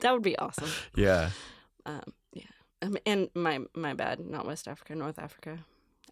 that 0.00 0.12
would 0.12 0.22
be 0.22 0.36
awesome 0.38 0.70
yeah. 0.96 1.30
um 1.86 2.02
yeah 2.32 2.52
um, 2.82 2.96
and 3.06 3.28
my 3.34 3.60
my 3.74 3.94
bad 3.94 4.20
not 4.20 4.46
west 4.46 4.66
africa 4.68 4.94
north 4.94 5.18
africa 5.18 5.58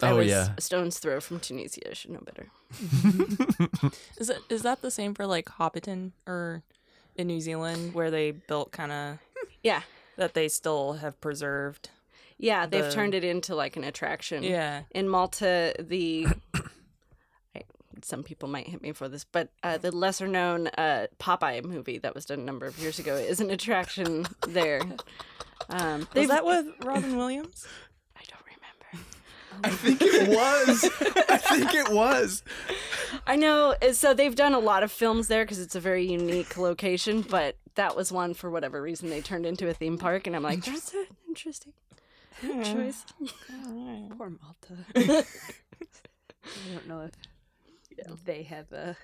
I 0.02 0.10
Oh, 0.10 0.16
was 0.16 0.28
yeah. 0.28 0.48
a 0.56 0.60
stone's 0.60 0.98
throw 0.98 1.20
from 1.20 1.40
tunisia 1.40 1.90
i 1.90 1.94
should 1.94 2.10
know 2.10 2.20
better 2.24 2.48
Is 4.18 4.30
it 4.30 4.38
is 4.48 4.62
that 4.62 4.82
the 4.82 4.90
same 4.90 5.14
for 5.14 5.26
like 5.26 5.46
Hobbiton 5.46 6.12
or 6.26 6.62
in 7.16 7.26
New 7.28 7.40
Zealand 7.40 7.94
where 7.94 8.10
they 8.10 8.30
built 8.32 8.72
kind 8.72 8.92
of 8.92 9.18
yeah 9.62 9.82
that 10.16 10.34
they 10.34 10.48
still 10.48 10.94
have 10.94 11.20
preserved? 11.20 11.90
yeah 12.38 12.66
they've 12.66 12.84
The- 12.84 12.92
turned 12.92 13.14
it 13.14 13.24
into 13.24 13.54
like 13.54 13.76
an 13.76 13.84
attraction 13.84 14.42
Yeah. 14.42 14.82
in 14.90 15.08
malta 15.08 15.74
the 15.78 16.26
some 18.02 18.22
people 18.22 18.46
might 18.48 18.68
hit 18.68 18.82
me 18.82 18.92
for 18.92 19.08
this 19.08 19.24
but 19.24 19.48
uh, 19.62 19.78
the 19.78 19.90
lesser 19.90 20.28
known 20.28 20.66
uh, 20.76 21.06
popeye 21.18 21.64
movie 21.64 21.96
that 21.98 22.14
was 22.14 22.26
done 22.26 22.40
a 22.40 22.44
number 22.44 22.66
of 22.66 22.78
years 22.78 22.98
ago 22.98 23.14
is 23.16 23.40
an 23.40 23.50
attraction 23.50 24.26
there 24.48 24.82
um 25.70 26.00
Was 26.00 26.08
they've- 26.12 26.28
that 26.28 26.44
with 26.44 26.66
Robin 26.84 27.16
Williams? 27.16 27.66
I 29.64 29.68
don't 29.68 29.82
remember 29.82 29.96
I 29.96 29.96
think 29.96 30.02
it 30.02 30.28
was. 30.28 30.84
I 31.28 31.36
think 31.38 31.74
it 31.74 31.88
was. 31.92 32.42
I 33.26 33.36
know. 33.36 33.74
uh, 33.82 33.92
So 33.92 34.14
they've 34.14 34.34
done 34.34 34.54
a 34.54 34.58
lot 34.58 34.82
of 34.82 34.92
films 34.92 35.28
there 35.28 35.44
because 35.44 35.58
it's 35.58 35.74
a 35.74 35.80
very 35.80 36.04
unique 36.06 36.56
location, 36.56 37.22
but 37.22 37.56
that 37.74 37.94
was 37.96 38.10
one 38.12 38.34
for 38.34 38.50
whatever 38.50 38.80
reason 38.82 39.10
they 39.10 39.20
turned 39.20 39.46
into 39.46 39.68
a 39.68 39.74
theme 39.74 39.98
park, 39.98 40.26
and 40.26 40.34
I'm 40.36 40.42
like, 40.42 40.64
that's 40.64 40.94
an 40.94 41.06
interesting 41.28 41.72
choice. 42.62 43.04
Poor 44.16 44.30
Malta. 44.30 44.84
I 44.96 46.72
don't 46.74 46.86
know 46.88 47.08
if 47.98 48.24
they 48.24 48.42
have 48.44 48.70
a. 48.72 48.96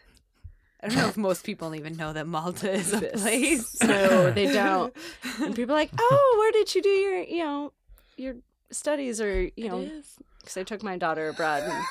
I 0.83 0.89
don't 0.89 0.97
know 0.99 1.09
if 1.09 1.17
most 1.17 1.45
people 1.45 1.75
even 1.77 1.97
know 1.97 2.13
that 2.13 2.27
Malta 2.27 2.73
is 2.73 2.93
a 2.93 3.01
place. 3.01 3.77
No, 3.85 4.31
they 4.33 4.53
don't. 4.53 4.95
And 5.41 5.55
people 5.55 5.75
are 5.75 5.79
like, 5.79 5.91
oh, 5.99 6.35
where 6.39 6.51
did 6.53 6.75
you 6.75 6.83
do 6.83 6.89
your, 6.89 7.23
you 7.23 7.45
know, 7.45 7.73
your 8.17 8.35
studies 8.73 9.21
or 9.21 9.43
you 9.57 9.69
know, 9.69 9.79
It 9.81 9.93
is. 9.93 10.17
Because 10.43 10.57
I 10.59 10.63
took 10.65 10.83
my 10.83 10.99
daughter 10.99 11.29
abroad 11.29 11.63
and 11.65 11.85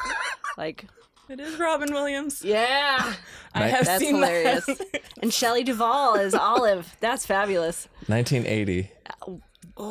like, 0.57 0.85
It 1.29 1.39
is 1.39 1.57
Robin 1.57 1.91
Williams. 1.93 2.43
yeah, 2.43 3.13
I 3.53 3.67
have 3.67 3.85
That's 3.85 4.03
seen 4.03 4.15
hilarious. 4.15 4.65
that. 4.65 5.01
and 5.21 5.33
Shelley 5.33 5.63
Duvall 5.63 6.15
is 6.15 6.33
Olive. 6.35 6.95
That's 6.99 7.25
fabulous. 7.25 7.87
1980. 8.07 8.91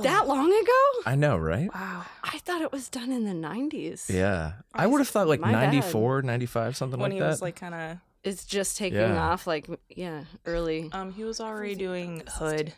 That 0.02 0.28
long 0.28 0.46
ago? 0.46 1.02
I 1.10 1.16
know, 1.16 1.36
right? 1.36 1.68
wow. 1.74 2.04
I 2.22 2.38
thought 2.38 2.60
it 2.62 2.70
was 2.70 2.88
done 2.88 3.10
in 3.10 3.24
the 3.24 3.32
90s. 3.48 4.08
Yeah. 4.08 4.52
I 4.74 4.86
would 4.86 4.98
have 4.98 5.08
thought 5.08 5.26
like 5.26 5.40
My 5.40 5.52
bad. 5.52 5.72
94, 5.72 6.22
95, 6.22 6.76
something 6.76 7.00
When 7.00 7.10
like 7.10 7.14
he 7.14 7.20
that. 7.20 7.26
was 7.28 7.42
like 7.42 7.56
kind 7.56 7.74
of 7.74 7.96
It's 8.22 8.44
just 8.44 8.76
taking 8.76 8.98
Yeah. 9.00 9.20
off, 9.30 9.46
like, 9.48 9.66
yeah, 9.88 10.24
early. 10.46 10.90
um 10.92 11.12
he 11.12 11.24
was 11.24 11.40
already 11.40 11.74
doing 11.74 12.22
Hood 12.28 12.72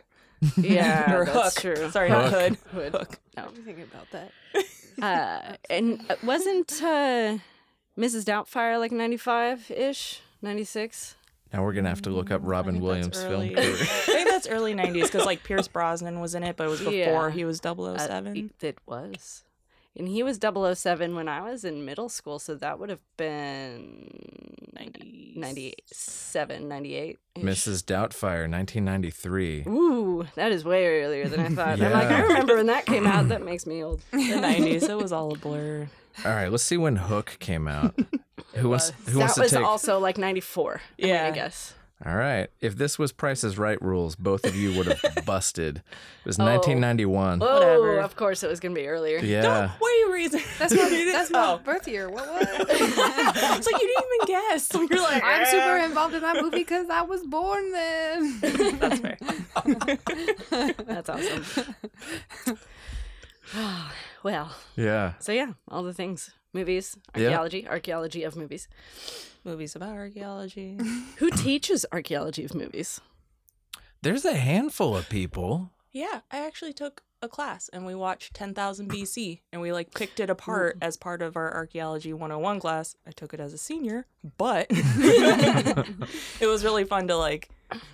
Yeah, 0.57 1.14
or 1.16 1.27
that's 1.27 1.55
Hook. 1.62 1.77
true. 1.77 1.90
Sorry, 1.90 2.09
not 2.09 2.33
Hood. 2.33 2.57
Hood. 2.73 2.92
Hook. 2.92 3.18
No. 3.37 3.45
What 3.45 3.55
do 3.55 3.61
you 3.61 3.66
think 3.66 3.79
about 3.92 4.11
that? 4.12 4.31
Uh, 5.00 5.57
and 5.70 6.00
uh, 6.11 6.16
wasn't 6.22 6.72
uh, 6.83 7.38
Mrs. 7.98 8.24
Doubtfire 8.24 8.78
like 8.78 8.92
95 8.92 9.70
ish, 9.70 10.20
96? 10.42 11.16
Now 11.52 11.62
we're 11.62 11.74
gonna 11.74 11.90
have 11.90 12.02
to 12.02 12.11
look 12.11 12.31
up 12.31 12.40
Robin 12.42 12.81
Williams' 12.81 13.09
that's 13.09 13.24
film 13.24 13.55
career. 13.55 13.72
I 13.81 13.85
think 13.85 14.28
that's 14.31 14.48
early 14.48 14.74
'90s 14.74 15.02
because 15.02 15.26
like 15.26 15.44
Pierce 15.44 15.68
Brosnan 15.68 16.20
was 16.20 16.35
in 16.35 16.42
it, 16.44 16.57
but 16.57 16.66
it 16.66 16.70
was 16.70 16.78
before 16.85 16.92
Yeah. 16.94 17.31
he 17.31 17.44
was 17.44 17.61
Uh, 17.64 17.74
007. 17.98 18.50
it 18.62 18.78
was. 18.87 19.44
And 19.96 20.09
he 20.09 20.22
was 20.22 20.38
007 20.40 21.14
when 21.14 21.28
I 21.28 21.42
was 21.42 21.64
in 21.64 21.85
middle 21.85 22.09
school, 22.09 22.38
so 22.38 22.55
that 22.55 22.78
would 22.78 22.88
have 22.88 23.00
been 23.18 24.11
90, 24.74 25.35
97, 25.37 26.66
98. 26.68 27.18
Mrs. 27.37 27.83
Doubtfire, 27.85 28.48
1993. 28.50 29.64
Ooh, 29.68 30.26
that 30.35 30.50
is 30.50 30.64
way 30.64 30.87
earlier 31.02 31.28
than 31.28 31.40
I 31.40 31.48
thought. 31.55 31.81
I'm 31.81 31.92
like, 31.92 32.09
Yeah. 32.09 32.16
I 32.16 32.20
remember 32.22 32.57
when 32.57 32.66
that 32.66 32.87
came 32.87 33.07
out. 33.07 33.28
That 33.33 33.44
makes 33.44 33.66
me 33.66 33.83
old. 33.85 34.00
the 34.12 34.18
90s. 34.18 34.88
It 34.88 34.94
was 34.96 35.12
all 35.12 35.33
a 35.35 35.38
blur. 35.38 35.88
All 36.24 36.31
right, 36.33 36.48
let's 36.50 36.64
see 36.64 36.76
when 36.76 36.96
Hook 36.96 37.37
came 37.38 37.68
out. 37.68 37.94
who 38.55 38.68
wants? 38.70 38.92
Who 39.09 39.18
wants 39.18 39.35
that 39.35 39.40
to 39.40 39.44
was 39.44 39.52
take? 39.52 39.62
also 39.64 39.98
like 39.98 40.16
94. 40.18 40.81
Yeah. 40.98 41.07
Yeah. 41.07 41.26
I 41.26 41.31
guess. 41.33 41.74
All 42.04 42.16
right. 42.16 42.48
If 42.60 42.76
this 42.76 42.98
was 42.98 43.12
Price 43.12 43.44
is 43.44 43.56
Right 43.58 43.80
rules, 43.80 44.16
both 44.16 44.44
of 44.44 44.56
you 44.56 44.76
would 44.76 44.86
have 44.88 45.00
busted. 45.24 45.76
It 45.78 46.26
was 46.26 46.38
Oh. 46.40 46.44
1991. 46.44 47.40
Oh, 47.40 47.54
Whatever. 47.54 47.98
of 48.00 48.16
course 48.16 48.42
it 48.42 48.48
was 48.48 48.58
going 48.58 48.74
to 48.74 48.80
be 48.80 48.88
earlier. 48.88 49.18
Yeah. 49.18 49.70
What 49.78 49.88
are 49.88 49.96
you 50.08 50.12
reason? 50.12 50.40
That's 50.58 50.74
my 50.74 51.10
that's 51.12 51.30
my 51.30 51.52
Oh. 51.52 51.58
birth 51.58 51.86
year. 51.86 52.10
What 52.10 52.28
what? 52.28 52.42
it's 52.70 53.70
like 53.70 53.80
you 53.82 53.88
didn't 53.88 54.04
even 54.14 54.26
guess. 54.26 54.68
You're 54.74 55.00
like, 55.02 55.22
I'm 55.22 55.42
"Eh." 55.42 55.44
super 55.44 55.76
involved 55.78 56.14
in 56.14 56.22
that 56.22 56.42
movie 56.42 56.56
because 56.58 56.90
I 56.90 57.02
was 57.02 57.22
born 57.22 57.70
then. 57.70 58.40
That's 58.40 58.98
fair. 59.00 59.18
That's 60.84 61.08
awesome. 61.08 61.44
well, 64.24 64.50
Yeah. 64.76 65.12
so 65.20 65.30
yeah, 65.32 65.52
all 65.68 65.82
the 65.84 65.94
things. 65.94 66.30
Movies, 66.52 66.96
archaeology, 67.14 67.66
archaeology 67.66 68.24
of 68.24 68.36
movies. 68.36 68.68
Movies 69.44 69.74
about 69.74 69.94
archaeology. 69.94 70.78
Who 71.16 71.30
teaches 71.30 71.86
archaeology 71.90 72.44
of 72.44 72.54
movies? 72.54 73.00
There's 74.02 74.24
a 74.24 74.34
handful 74.34 74.96
of 74.96 75.08
people. 75.08 75.70
Yeah, 75.92 76.20
I 76.30 76.44
actually 76.46 76.72
took 76.72 77.02
a 77.22 77.28
class 77.28 77.70
and 77.72 77.86
we 77.86 77.94
watched 77.94 78.34
10,000 78.34 78.90
BC 78.90 79.40
and 79.52 79.62
we 79.62 79.72
like 79.72 79.94
picked 79.94 80.20
it 80.20 80.28
apart 80.28 80.76
as 80.82 80.96
part 80.96 81.22
of 81.22 81.36
our 81.36 81.54
archaeology 81.54 82.12
101 82.12 82.60
class. 82.60 82.96
I 83.06 83.12
took 83.12 83.32
it 83.32 83.40
as 83.40 83.52
a 83.52 83.58
senior, 83.58 84.06
but 84.36 84.66
it 84.70 86.46
was 86.46 86.64
really 86.64 86.84
fun 86.84 87.08
to 87.08 87.16
like 87.16 87.48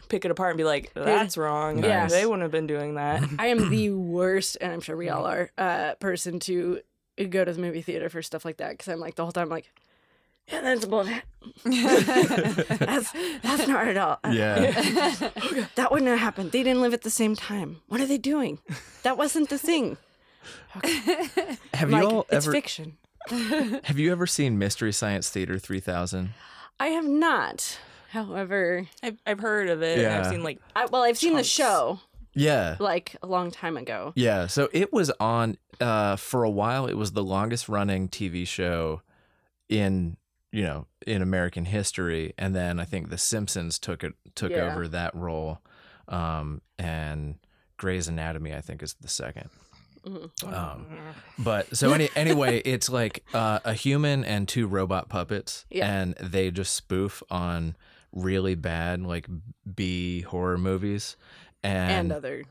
pick 0.08 0.24
it 0.24 0.30
apart 0.30 0.50
and 0.50 0.58
be 0.58 0.64
like, 0.64 0.92
that's 0.94 1.36
wrong. 1.36 1.82
Yes. 1.82 2.10
They 2.10 2.24
wouldn't 2.24 2.42
have 2.42 2.50
been 2.50 2.66
doing 2.66 2.94
that. 2.94 3.22
I 3.38 3.48
am 3.48 3.70
the 3.70 3.90
worst, 3.90 4.56
and 4.60 4.72
I'm 4.72 4.80
sure 4.80 4.96
we 4.96 5.08
all 5.08 5.26
are, 5.26 5.50
uh, 5.58 5.94
person 5.96 6.40
to 6.40 6.80
go 7.26 7.44
to 7.44 7.52
the 7.52 7.60
movie 7.60 7.82
theater 7.82 8.08
for 8.08 8.22
stuff 8.22 8.44
like 8.44 8.58
that 8.58 8.70
because 8.72 8.88
I'm 8.88 9.00
like 9.00 9.14
the 9.16 9.22
whole 9.24 9.32
time 9.32 9.48
like, 9.48 9.70
yeah, 10.48 10.60
that's 10.62 10.84
bullshit. 10.86 11.22
that's 11.64 13.12
that's 13.42 13.68
not 13.68 13.88
at 13.88 13.96
all. 13.96 14.18
Yeah. 14.32 15.14
That 15.74 15.90
wouldn't 15.92 16.08
have 16.08 16.18
happened. 16.18 16.52
They 16.52 16.62
didn't 16.62 16.82
live 16.82 16.94
at 16.94 17.02
the 17.02 17.10
same 17.10 17.36
time. 17.36 17.80
What 17.88 18.00
are 18.00 18.06
they 18.06 18.18
doing? 18.18 18.58
That 19.02 19.16
wasn't 19.18 19.48
the 19.48 19.58
thing. 19.58 19.96
have 21.74 21.90
like 21.90 22.02
you 22.02 22.08
all 22.10 22.26
it's 22.30 22.46
ever 22.46 22.52
fiction. 22.52 22.96
have 23.28 23.98
you 23.98 24.10
ever 24.12 24.26
seen 24.26 24.58
Mystery 24.58 24.92
Science 24.92 25.28
Theater 25.30 25.58
3000? 25.58 26.30
I 26.80 26.86
have 26.88 27.06
not. 27.06 27.78
However, 28.10 28.86
I've, 29.02 29.18
I've 29.26 29.40
heard 29.40 29.68
of 29.68 29.82
it. 29.82 29.94
And 29.98 30.02
Yeah. 30.02 30.18
I've 30.20 30.26
seen 30.26 30.42
like, 30.42 30.58
I, 30.74 30.86
well, 30.86 31.02
I've 31.02 31.18
seen 31.18 31.36
the 31.36 31.44
show 31.44 32.00
Yeah. 32.38 32.76
like 32.80 33.16
a 33.22 33.26
long 33.26 33.50
time 33.50 33.76
ago. 33.76 34.12
Yeah, 34.16 34.46
so 34.46 34.68
it 34.72 34.92
was 34.92 35.10
on 35.20 35.58
uh 35.80 36.16
for 36.16 36.42
a 36.44 36.50
while 36.50 36.86
it 36.86 36.94
was 36.96 37.12
the 37.12 37.22
longest 37.22 37.68
running 37.68 38.08
TV 38.08 38.46
show 38.46 39.02
in, 39.68 40.16
you 40.52 40.62
know, 40.62 40.86
in 41.06 41.22
American 41.22 41.64
history 41.66 42.34
and 42.38 42.54
then 42.54 42.80
I 42.80 42.84
think 42.84 43.10
The 43.10 43.18
Simpsons 43.18 43.78
took 43.78 44.02
it 44.04 44.14
took 44.34 44.50
Yeah. 44.52 44.70
over 44.72 44.88
that 44.88 45.14
role. 45.14 45.60
Um 46.08 46.62
and 46.78 47.36
Grey's 47.76 48.08
Anatomy 48.08 48.54
I 48.54 48.60
think 48.60 48.82
is 48.82 48.94
the 49.00 49.08
second. 49.08 49.50
Mhm. 50.06 50.52
Um 50.52 50.86
but 51.38 51.76
so 51.76 51.92
any 51.92 52.08
anyway, 52.16 52.58
it's 52.64 52.88
like 52.88 53.24
uh, 53.34 53.58
a 53.64 53.74
human 53.74 54.24
and 54.24 54.48
two 54.48 54.66
robot 54.66 55.08
puppets 55.08 55.66
Yeah. 55.70 55.90
and 55.92 56.14
they 56.14 56.50
just 56.50 56.74
spoof 56.74 57.22
on 57.30 57.76
really 58.12 58.54
bad 58.54 59.02
like 59.02 59.28
B 59.74 60.22
horror 60.22 60.56
movies 60.56 61.16
And 61.62 61.92
and 61.92 62.12
other. 62.12 62.44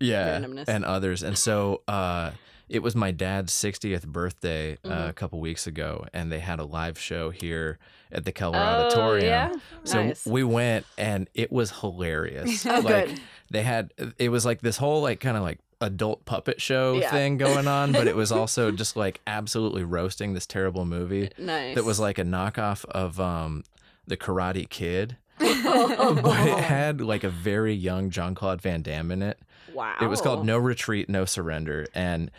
yeah 0.00 0.38
randomness. 0.40 0.64
and 0.68 0.84
others 0.84 1.22
and 1.22 1.36
so 1.38 1.82
uh 1.88 2.30
it 2.68 2.82
was 2.82 2.96
my 2.96 3.12
dad's 3.12 3.52
60th 3.52 4.04
birthday 4.08 4.76
uh, 4.84 5.06
a 5.08 5.12
couple 5.12 5.38
weeks 5.38 5.68
ago 5.68 6.04
and 6.12 6.32
they 6.32 6.40
had 6.40 6.58
a 6.58 6.64
live 6.64 6.98
show 6.98 7.30
here 7.30 7.78
at 8.10 8.24
the 8.24 8.32
keller 8.32 8.58
auditorium 8.58 9.24
Oh, 9.24 9.28
yeah? 9.28 9.52
so 9.84 10.02
Nice. 10.04 10.26
we 10.26 10.42
went 10.42 10.84
and 10.98 11.28
it 11.34 11.52
was 11.52 11.70
hilarious 11.80 12.66
Oh, 12.66 12.80
like 12.80 13.06
good. 13.08 13.20
they 13.50 13.62
had 13.62 13.92
it 14.18 14.30
was 14.30 14.44
like 14.44 14.62
this 14.62 14.78
whole 14.78 15.00
like 15.00 15.20
kind 15.20 15.36
of 15.36 15.42
like 15.44 15.60
adult 15.80 16.24
puppet 16.24 16.60
show 16.60 16.94
Yeah. 16.98 17.10
thing 17.10 17.36
going 17.36 17.68
on 17.68 17.92
but 17.92 18.06
it 18.08 18.16
was 18.16 18.32
also 18.40 18.70
just 18.72 18.96
like 18.96 19.20
absolutely 19.26 19.84
roasting 19.84 20.32
this 20.34 20.46
terrible 20.46 20.84
movie 20.86 21.30
Nice. 21.38 21.74
that 21.76 21.84
was 21.84 22.00
like 22.00 22.18
a 22.18 22.24
knockoff 22.24 22.84
of 22.86 23.20
um 23.20 23.62
the 24.08 24.16
karate 24.16 24.68
kid 24.68 25.16
but 26.22 26.46
it 26.48 26.58
had 26.64 27.00
like 27.00 27.24
a 27.24 27.28
very 27.28 27.74
young 27.74 28.10
Jean-Claude 28.10 28.62
Van 28.62 28.82
Damme 28.82 29.10
in 29.10 29.22
it 29.22 29.38
wow. 29.74 29.96
it 30.00 30.06
was 30.06 30.20
called 30.20 30.44
No 30.46 30.58
Retreat, 30.58 31.08
No 31.08 31.24
Surrender, 31.24 31.86
and 31.94 32.30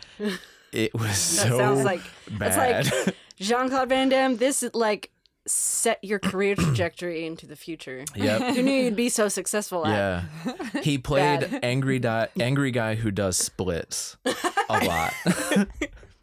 it 0.72 0.92
was 0.94 1.02
That 1.04 1.14
so 1.14 1.58
sounds 1.58 1.84
like 1.84 2.02
bad. 2.30 2.84
That's 2.84 3.06
like 3.06 3.16
Jean 3.36 3.68
Claude 3.68 3.88
Van 3.88 4.08
Damme. 4.08 4.36
This 4.36 4.62
is 4.62 4.74
like 4.74 5.10
set 5.46 5.98
your 6.02 6.18
career 6.18 6.54
trajectory 6.54 7.24
into 7.24 7.46
the 7.46 7.56
future. 7.56 8.04
yep. 8.14 8.54
Who 8.54 8.62
knew 8.62 8.82
you'd 8.84 8.96
be 8.96 9.08
so 9.08 9.28
successful 9.28 9.86
at? 9.86 10.24
Yeah, 10.44 10.80
he 10.82 10.98
played 10.98 11.40
Bad. 11.40 11.60
angry 11.62 11.98
di- 11.98 12.28
angry 12.38 12.70
guy 12.70 12.96
who 12.96 13.10
does 13.10 13.36
splits 13.38 14.16
a 14.68 14.84
lot. 14.84 15.14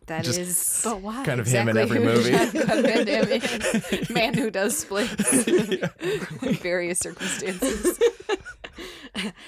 That 0.08 0.24
Just- 0.24 0.40
is 0.40 0.82
But 0.84 1.02
why? 1.02 1.26
kind 1.26 1.40
of 1.40 1.48
him 1.48 1.68
in 1.68 1.78
exactly 1.78 1.98
every 1.98 2.14
movie. 2.14 2.32
Jean-Claude 2.32 2.86
Van 2.86 3.06
Damme 3.06 3.32
is. 3.32 4.10
Man 4.12 4.34
who 4.36 4.52
does 4.52 4.78
splits 4.78 5.48
in 5.48 5.90
various 6.62 7.00
circumstances. 7.00 8.00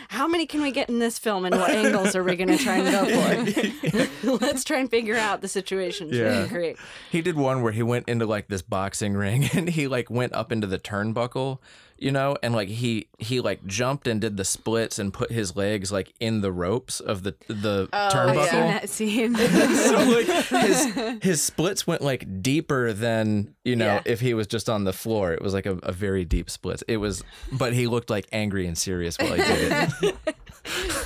How 0.07 0.27
many 0.27 0.45
can 0.45 0.61
we 0.61 0.71
get 0.71 0.87
in 0.89 0.99
this 0.99 1.19
film, 1.19 1.43
and 1.45 1.53
what 1.55 1.69
angles 1.71 2.15
are 2.15 2.23
we 2.23 2.37
going 2.37 2.47
to 2.47 2.57
try 2.57 2.77
and 2.77 2.89
go 2.89 4.07
for? 4.23 4.37
Let's 4.45 4.63
try 4.63 4.79
and 4.79 4.89
figure 4.89 5.17
out 5.17 5.41
the 5.41 5.49
situation. 5.49 6.09
Yeah. 6.11 6.41
can 6.43 6.49
create. 6.49 6.77
He 7.11 7.21
did 7.21 7.35
one 7.35 7.61
where 7.61 7.73
he 7.73 7.83
went 7.83 8.07
into 8.07 8.25
like 8.25 8.47
this 8.47 8.61
boxing 8.61 9.13
ring 9.13 9.49
and 9.53 9.67
he 9.69 9.87
like 9.89 10.09
went 10.09 10.33
up 10.33 10.51
into 10.53 10.67
the 10.67 10.79
turnbuckle, 10.79 11.59
you 11.97 12.11
know, 12.11 12.37
and 12.43 12.53
like 12.53 12.67
he 12.69 13.07
he 13.17 13.39
like 13.41 13.65
jumped 13.65 14.07
and 14.07 14.21
did 14.21 14.37
the 14.37 14.45
splits 14.45 14.99
and 14.99 15.13
put 15.13 15.31
his 15.31 15.55
legs 15.55 15.91
like 15.91 16.13
in 16.19 16.41
the 16.41 16.51
ropes 16.51 16.99
of 16.99 17.23
the 17.23 17.35
the 17.47 17.89
oh, 17.91 18.09
turnbuckle 18.11 18.81
I've 18.81 18.89
seen 18.89 19.33
that 19.33 19.35
scene. 19.35 19.35
so 19.75 19.97
like 20.09 20.27
his 20.65 21.17
his 21.23 21.41
splits 21.43 21.87
went 21.87 22.01
like 22.01 22.41
deeper 22.41 22.93
than 22.93 23.55
you 23.63 23.75
know 23.75 23.85
Yeah. 23.95 24.01
if 24.05 24.19
he 24.19 24.33
was 24.33 24.47
just 24.47 24.69
on 24.69 24.83
the 24.83 24.93
floor. 24.93 25.31
It 25.33 25.41
was 25.41 25.53
like 25.53 25.65
a, 25.65 25.77
a 25.83 25.91
very 25.91 26.25
deep 26.25 26.49
split. 26.49 26.83
It 26.87 26.97
was, 26.97 27.23
but 27.51 27.73
he 27.73 27.87
looked 27.87 28.09
like 28.09 28.27
angry 28.31 28.67
and 28.67 28.77
serious 28.77 29.17
while 29.17 29.33
he 29.33 29.41
did 29.43 29.91
it. 30.01 30.15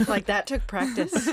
Like 0.08 0.26
that 0.26 0.48
took 0.48 0.66
practice. 0.66 1.30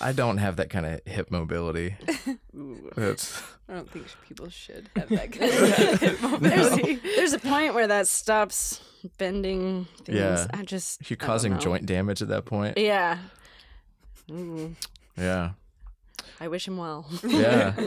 I 0.00 0.12
don't 0.12 0.38
have 0.38 0.56
that 0.56 0.68
kind 0.70 0.84
of 0.86 1.00
hip 1.06 1.30
mobility. 1.30 1.96
That's 2.96 3.42
I 3.68 3.74
don't 3.74 3.90
think 3.90 4.06
people 4.28 4.48
should 4.48 4.88
have 4.96 5.08
that 5.08 5.32
kind 5.32 5.50
of 5.52 6.00
hip 6.00 6.20
mobility. 6.22 6.94
There's 7.16 7.32
a 7.32 7.38
point 7.38 7.74
where 7.74 7.86
that 7.86 8.06
stops 8.08 8.80
bending 9.18 9.86
things. 10.04 10.18
Yeah. 10.18 10.46
I 10.52 10.62
just 10.64 11.08
you're 11.10 11.16
causing 11.16 11.52
know. 11.54 11.58
joint 11.58 11.86
damage 11.86 12.20
at 12.22 12.28
that 12.28 12.44
point. 12.44 12.76
Yeah. 12.78 13.18
Ooh, 14.30 14.74
Yeah, 15.16 15.50
I 16.40 16.48
wish 16.48 16.66
him 16.66 16.76
well. 16.76 17.06
yeah. 17.22 17.86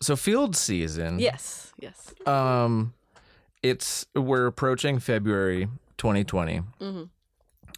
So 0.00 0.14
field 0.16 0.56
season. 0.56 1.18
yes. 1.18 1.72
Yes. 1.80 2.12
Um, 2.26 2.92
it's 3.62 4.06
we're 4.14 4.46
approaching 4.46 4.98
February 5.00 5.68
2020. 5.96 6.62
Mhm. 6.80 7.08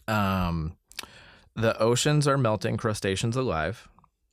Um, 0.08 0.76
the 1.54 1.78
oceans 1.80 2.26
are 2.28 2.38
melting, 2.38 2.76
crustaceans 2.76 3.36
alive. 3.36 3.88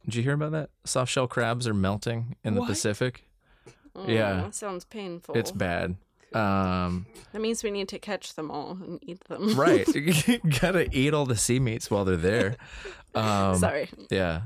Did 0.05 0.15
you 0.15 0.23
hear 0.23 0.33
about 0.33 0.51
that? 0.53 0.69
Soft 0.85 1.11
shell 1.11 1.27
crabs 1.27 1.67
are 1.67 1.73
melting 1.73 2.35
in 2.43 2.53
the 2.53 2.61
What? 2.61 2.69
Pacific. 2.69 3.23
Oh, 3.95 4.07
Yeah. 4.07 4.41
That 4.41 4.55
sounds 4.55 4.85
painful. 4.85 5.35
It's 5.35 5.51
bad. 5.51 5.95
Um, 6.33 7.05
That 7.31 7.41
means 7.41 7.63
we 7.63 7.71
need 7.71 7.87
to 7.89 7.99
catch 7.99 8.35
them 8.35 8.51
all 8.51 8.71
and 8.71 8.99
eat 9.01 9.21
them. 9.25 9.55
right. 9.59 9.87
you 9.95 10.39
gotta 10.61 10.87
eat 10.95 11.13
all 11.13 11.25
the 11.25 11.35
sea 11.37 11.59
meats 11.59 11.89
while 11.91 12.05
they're 12.05 12.15
there. 12.17 12.55
Um, 13.15 13.55
Sorry. 13.57 13.89
Yeah. 14.09 14.41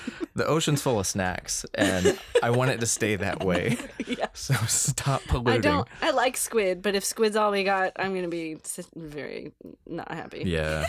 the 0.34 0.46
ocean's 0.46 0.82
full 0.82 0.98
of 0.98 1.06
snacks, 1.06 1.64
and 1.74 2.18
I 2.42 2.50
want 2.50 2.70
it 2.70 2.80
to 2.80 2.86
stay 2.86 3.16
that 3.16 3.44
way. 3.44 3.78
Yeah. 4.06 4.26
So 4.34 4.54
stop 4.66 5.22
polluting. 5.28 5.52
I 5.52 5.58
don't. 5.58 5.88
I 6.00 6.10
like 6.10 6.36
squid, 6.36 6.82
but 6.82 6.94
if 6.94 7.04
squid's 7.04 7.36
all 7.36 7.50
we 7.50 7.64
got, 7.64 7.92
I'm 7.96 8.14
gonna 8.14 8.28
be 8.28 8.56
very 8.96 9.52
not 9.86 10.10
happy. 10.12 10.42
Yeah. 10.46 10.88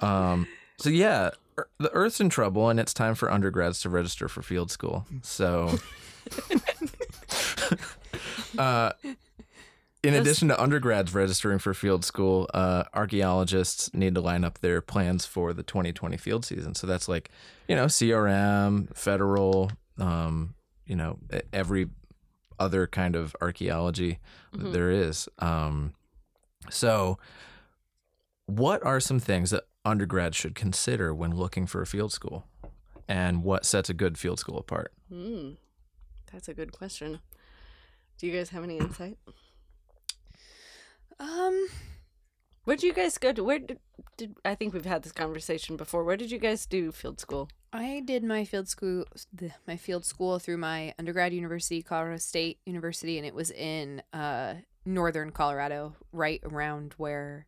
Um, 0.00 0.46
so 0.78 0.88
yeah, 0.90 1.30
the 1.78 1.90
Earth's 1.92 2.20
in 2.20 2.28
trouble, 2.30 2.68
and 2.68 2.80
it's 2.80 2.94
time 2.94 3.14
for 3.14 3.30
undergrads 3.30 3.80
to 3.82 3.90
register 3.90 4.28
for 4.28 4.42
field 4.42 4.70
school. 4.70 5.06
So, 5.22 5.78
uh, 8.58 8.92
in 10.02 10.14
addition 10.14 10.48
to 10.48 10.60
undergrads 10.60 11.14
registering 11.14 11.58
for 11.58 11.74
field 11.74 12.04
school, 12.04 12.48
uh, 12.54 12.84
archaeologists 12.94 13.92
need 13.92 14.14
to 14.14 14.20
line 14.20 14.44
up 14.44 14.58
their 14.60 14.80
plans 14.80 15.26
for 15.26 15.52
the 15.52 15.62
2020 15.62 16.16
field 16.16 16.44
season. 16.44 16.74
So 16.74 16.86
that's 16.86 17.08
like, 17.08 17.30
you 17.68 17.76
know, 17.76 17.86
CRM, 17.86 18.96
federal, 18.96 19.70
um, 19.98 20.54
you 20.86 20.96
know, 20.96 21.18
every 21.52 21.88
other 22.58 22.86
kind 22.86 23.16
of 23.16 23.34
archaeology 23.40 24.18
that 24.52 24.72
there 24.72 24.90
is. 24.90 25.28
Um, 25.38 25.94
so, 26.68 27.18
what 28.46 28.84
are 28.84 29.00
some 29.00 29.20
things 29.20 29.50
that 29.50 29.64
undergrads 29.84 30.36
should 30.36 30.54
consider 30.54 31.14
when 31.14 31.34
looking 31.34 31.66
for 31.66 31.80
a 31.80 31.86
field 31.86 32.12
school? 32.12 32.44
And 33.08 33.42
what 33.42 33.64
sets 33.64 33.88
a 33.90 33.94
good 33.94 34.18
field 34.18 34.38
school 34.38 34.58
apart? 34.58 34.92
Hmm. 35.08 35.52
That's 36.32 36.48
a 36.48 36.54
good 36.54 36.72
question. 36.72 37.20
Do 38.18 38.26
you 38.26 38.32
guys 38.32 38.50
have 38.50 38.62
any 38.62 38.78
insight? 38.78 39.18
Um, 41.20 41.68
Where 42.64 42.76
did 42.76 42.82
you 42.84 42.92
guys 42.92 43.18
go 43.18 43.32
to? 43.32 43.44
Where 43.44 43.58
did, 43.58 43.78
did 44.16 44.36
I 44.44 44.54
think 44.54 44.72
we've 44.74 44.84
had 44.84 45.02
this 45.02 45.12
conversation 45.12 45.76
before? 45.76 46.02
Where 46.04 46.16
did 46.16 46.30
you 46.30 46.38
guys 46.38 46.66
do 46.66 46.90
field 46.92 47.20
school? 47.20 47.48
I 47.72 48.02
did 48.04 48.24
my 48.24 48.44
field 48.44 48.68
school, 48.68 49.04
my 49.66 49.76
field 49.76 50.04
school 50.04 50.38
through 50.38 50.56
my 50.58 50.92
undergrad 50.98 51.32
university, 51.32 51.82
Colorado 51.82 52.16
State 52.18 52.58
University, 52.66 53.16
and 53.18 53.26
it 53.26 53.34
was 53.34 53.50
in 53.52 54.02
uh, 54.12 54.54
northern 54.84 55.30
Colorado, 55.30 55.94
right 56.12 56.40
around 56.44 56.94
where 56.96 57.46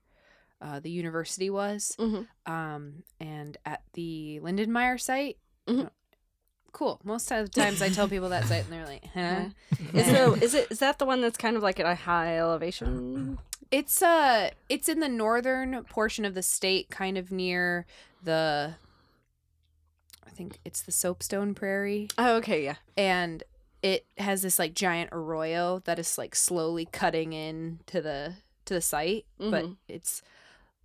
uh, 0.60 0.78
the 0.78 0.90
university 0.90 1.50
was, 1.50 1.96
Mm-hmm. 1.98 2.52
um, 2.52 3.02
and 3.18 3.56
at 3.66 3.82
the 3.94 4.38
Lindenmeier 4.42 5.00
site. 5.00 5.38
Mhm. 5.66 5.90
Cool. 6.72 7.00
Most 7.04 7.30
of 7.32 7.50
the 7.50 7.60
times 7.60 7.82
I 7.82 7.88
tell 7.90 8.08
people 8.08 8.28
that 8.30 8.44
site, 8.46 8.64
and 8.64 8.72
they're 8.72 8.86
like, 8.86 9.04
"Huh." 9.14 9.46
Is 10.40 10.54
it 10.54 10.70
is 10.70 10.78
that 10.78 10.98
the 10.98 11.04
one 11.04 11.20
that's 11.20 11.36
kind 11.36 11.56
of 11.56 11.62
like 11.62 11.80
at 11.80 11.86
a 11.86 11.94
high 11.96 12.38
elevation? 12.38 13.38
It's 13.72 14.02
uh 14.02 14.50
it's 14.68 14.88
in 14.88 15.00
the 15.00 15.08
northern 15.08 15.82
portion 15.84 16.24
of 16.24 16.34
the 16.34 16.42
state, 16.42 16.90
kind 16.90 17.18
of 17.18 17.32
near 17.32 17.86
the 18.22 18.74
I 20.24 20.30
think 20.30 20.58
it's 20.64 20.82
the 20.82 20.92
Soapstone 20.92 21.54
Prairie. 21.54 22.08
Oh, 22.18 22.36
okay, 22.36 22.62
yeah. 22.64 22.76
And 22.96 23.42
it 23.82 24.06
has 24.18 24.42
this 24.42 24.58
like 24.58 24.74
giant 24.74 25.10
arroyo 25.12 25.80
that 25.86 25.98
is 25.98 26.16
like 26.18 26.34
slowly 26.36 26.86
cutting 26.92 27.32
in 27.32 27.80
to 27.86 28.00
the 28.00 28.34
to 28.66 28.74
the 28.74 28.80
site. 28.82 29.24
But 29.38 29.64
Mhm. 29.64 29.76
it's 29.88 30.22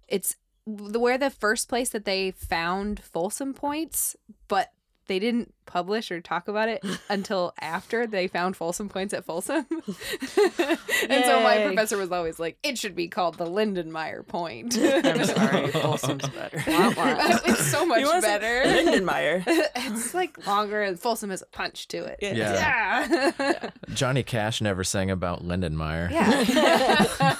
it's 0.08 0.38
the 0.66 1.00
where 1.00 1.18
the 1.18 1.30
first 1.30 1.68
place 1.70 1.90
that 1.90 2.06
they 2.06 2.32
found 2.32 3.02
Folsom 3.02 3.54
points, 3.54 4.16
but 4.48 4.72
they 5.08 5.20
didn't 5.20 5.54
publish 5.66 6.12
or 6.12 6.22
talk 6.22 6.48
about 6.48 6.70
it 6.70 6.84
until 7.10 7.54
after 7.60 8.08
they 8.08 8.28
found 8.28 8.56
Folsom 8.56 8.90
points 8.90 9.14
at 9.14 9.26
Folsom. 9.26 9.66
and 9.70 11.26
so 11.26 11.42
my 11.42 11.64
professor 11.66 11.98
was 11.98 12.12
always 12.12 12.40
like, 12.40 12.58
it 12.64 12.78
should 12.78 12.96
be 12.96 13.08
called 13.08 13.38
the 13.38 13.46
Lindenmeier 13.46 14.26
point. 14.26 14.78
I'm 14.82 15.24
sorry, 15.26 15.68
Folsom's 15.72 16.28
better. 16.30 16.64
it's 16.68 17.66
so 17.68 17.86
much 17.86 18.00
You 18.00 18.08
wanna 18.08 18.22
say 18.22 18.40
better. 18.40 18.70
Lindenmeier. 18.70 19.44
it's 19.76 20.14
like 20.14 20.46
longer 20.48 20.82
and 20.82 21.00
Folsom 21.00 21.30
has 21.30 21.42
a 21.42 21.46
punch 21.48 21.88
to 21.90 22.06
it. 22.06 22.20
Yeah. 22.22 22.34
Yeah. 22.36 23.34
Yeah. 23.40 23.70
Johnny 23.94 24.24
Cash 24.24 24.62
never 24.62 24.84
sang 24.84 25.12
about 25.12 25.46
Lindenmeier. 25.46 26.10
yeah. 26.12 27.36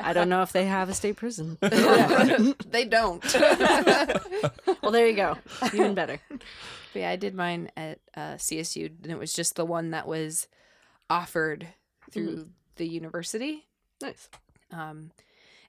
I 0.00 0.12
don't 0.12 0.28
know 0.28 0.42
if 0.42 0.52
they 0.52 0.66
have 0.66 0.88
a 0.88 0.94
state 0.94 1.16
prison. 1.16 1.58
they 1.60 2.84
don't. 2.84 3.22
well, 4.82 4.92
there 4.92 5.06
you 5.08 5.14
go. 5.16 5.36
Even 5.72 5.94
better. 5.94 6.20
But 6.92 7.00
yeah, 7.00 7.10
I 7.10 7.16
did 7.16 7.34
mine 7.34 7.70
at 7.76 8.00
uh, 8.16 8.34
CSU, 8.34 8.90
and 9.02 9.12
it 9.12 9.18
was 9.18 9.32
just 9.32 9.56
the 9.56 9.64
one 9.64 9.90
that 9.90 10.06
was 10.06 10.48
offered 11.08 11.68
through 12.10 12.48
the 12.76 12.86
university. 12.86 13.66
Nice. 14.00 14.28
Um, 14.70 15.12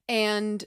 and 0.08 0.66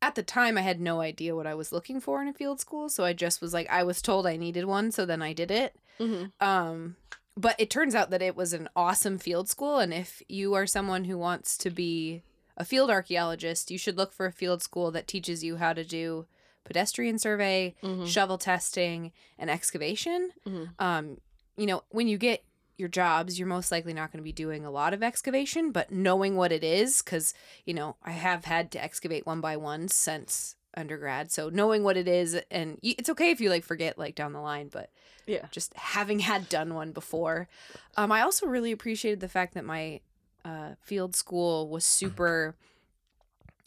at 0.00 0.14
the 0.14 0.22
time, 0.22 0.56
I 0.56 0.62
had 0.62 0.80
no 0.80 1.00
idea 1.00 1.34
what 1.34 1.46
I 1.46 1.54
was 1.54 1.72
looking 1.72 2.00
for 2.00 2.22
in 2.22 2.28
a 2.28 2.32
field 2.32 2.60
school, 2.60 2.88
so 2.88 3.04
I 3.04 3.12
just 3.12 3.40
was 3.40 3.52
like, 3.52 3.68
I 3.70 3.82
was 3.82 4.00
told 4.00 4.26
I 4.26 4.36
needed 4.36 4.64
one, 4.64 4.92
so 4.92 5.04
then 5.04 5.22
I 5.22 5.32
did 5.32 5.50
it. 5.50 5.76
Mm-hmm. 5.98 6.46
Um, 6.46 6.96
but 7.36 7.56
it 7.58 7.70
turns 7.70 7.94
out 7.94 8.10
that 8.10 8.22
it 8.22 8.36
was 8.36 8.52
an 8.52 8.68
awesome 8.76 9.18
field 9.18 9.48
school, 9.48 9.78
and 9.78 9.92
if 9.92 10.22
you 10.28 10.54
are 10.54 10.66
someone 10.66 11.04
who 11.04 11.18
wants 11.18 11.56
to 11.58 11.70
be 11.70 12.22
a 12.56 12.64
field 12.64 12.90
archaeologist, 12.90 13.70
you 13.70 13.78
should 13.78 13.96
look 13.96 14.12
for 14.12 14.26
a 14.26 14.32
field 14.32 14.62
school 14.62 14.90
that 14.90 15.06
teaches 15.06 15.42
you 15.42 15.56
how 15.56 15.72
to 15.72 15.84
do 15.84 16.26
pedestrian 16.68 17.18
survey, 17.18 17.74
Mhm. 17.82 18.06
shovel 18.06 18.38
testing, 18.38 19.10
and 19.38 19.50
excavation. 19.50 20.30
Mhm. 20.46 20.70
Um, 20.78 21.20
you 21.56 21.66
know, 21.66 21.82
when 21.90 22.06
you 22.06 22.16
get 22.18 22.44
your 22.76 22.88
jobs, 22.88 23.36
you're 23.38 23.48
most 23.48 23.72
likely 23.72 23.92
not 23.92 24.12
going 24.12 24.18
to 24.20 24.24
be 24.24 24.30
doing 24.32 24.64
a 24.64 24.70
lot 24.70 24.94
of 24.94 25.02
excavation, 25.02 25.72
but 25.72 25.90
knowing 25.90 26.36
what 26.36 26.52
it 26.52 26.62
is, 26.62 27.02
because, 27.02 27.34
you 27.64 27.74
know, 27.74 27.96
I 28.04 28.12
have 28.12 28.44
had 28.44 28.70
to 28.72 28.82
excavate 28.82 29.26
one 29.26 29.40
by 29.40 29.56
one 29.56 29.88
since 29.88 30.54
undergrad. 30.76 31.32
So 31.32 31.48
knowing 31.48 31.82
what 31.82 31.96
it 31.96 32.06
is, 32.06 32.34
and 32.52 32.78
y- 32.84 32.94
it's 32.96 33.08
okay 33.10 33.30
if 33.32 33.40
you 33.40 33.50
like 33.50 33.64
forget 33.64 33.98
like 33.98 34.14
down 34.14 34.32
the 34.32 34.40
line, 34.40 34.68
but 34.68 34.90
Yeah. 35.26 35.46
just 35.50 35.74
having 35.74 36.20
had 36.20 36.48
done 36.48 36.72
one 36.74 36.92
before. 36.92 37.48
Um, 37.96 38.12
I 38.12 38.20
also 38.22 38.46
really 38.46 38.70
appreciated 38.70 39.18
the 39.18 39.28
fact 39.28 39.54
that 39.54 39.64
my 39.64 40.00
uh, 40.44 40.74
field 40.80 41.16
school 41.16 41.68
was 41.68 41.84
super. 41.84 42.54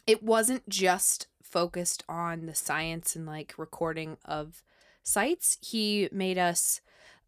It 0.08 0.24
wasn't 0.24 0.68
just 0.70 1.28
focused 1.52 2.04
on 2.10 2.46
the 2.48 2.56
science 2.56 3.16
and 3.16 3.26
like 3.26 3.54
recording 3.58 4.18
of 4.26 4.64
sites. 5.04 5.58
He 5.62 6.10
made 6.12 6.38
us. 6.38 6.82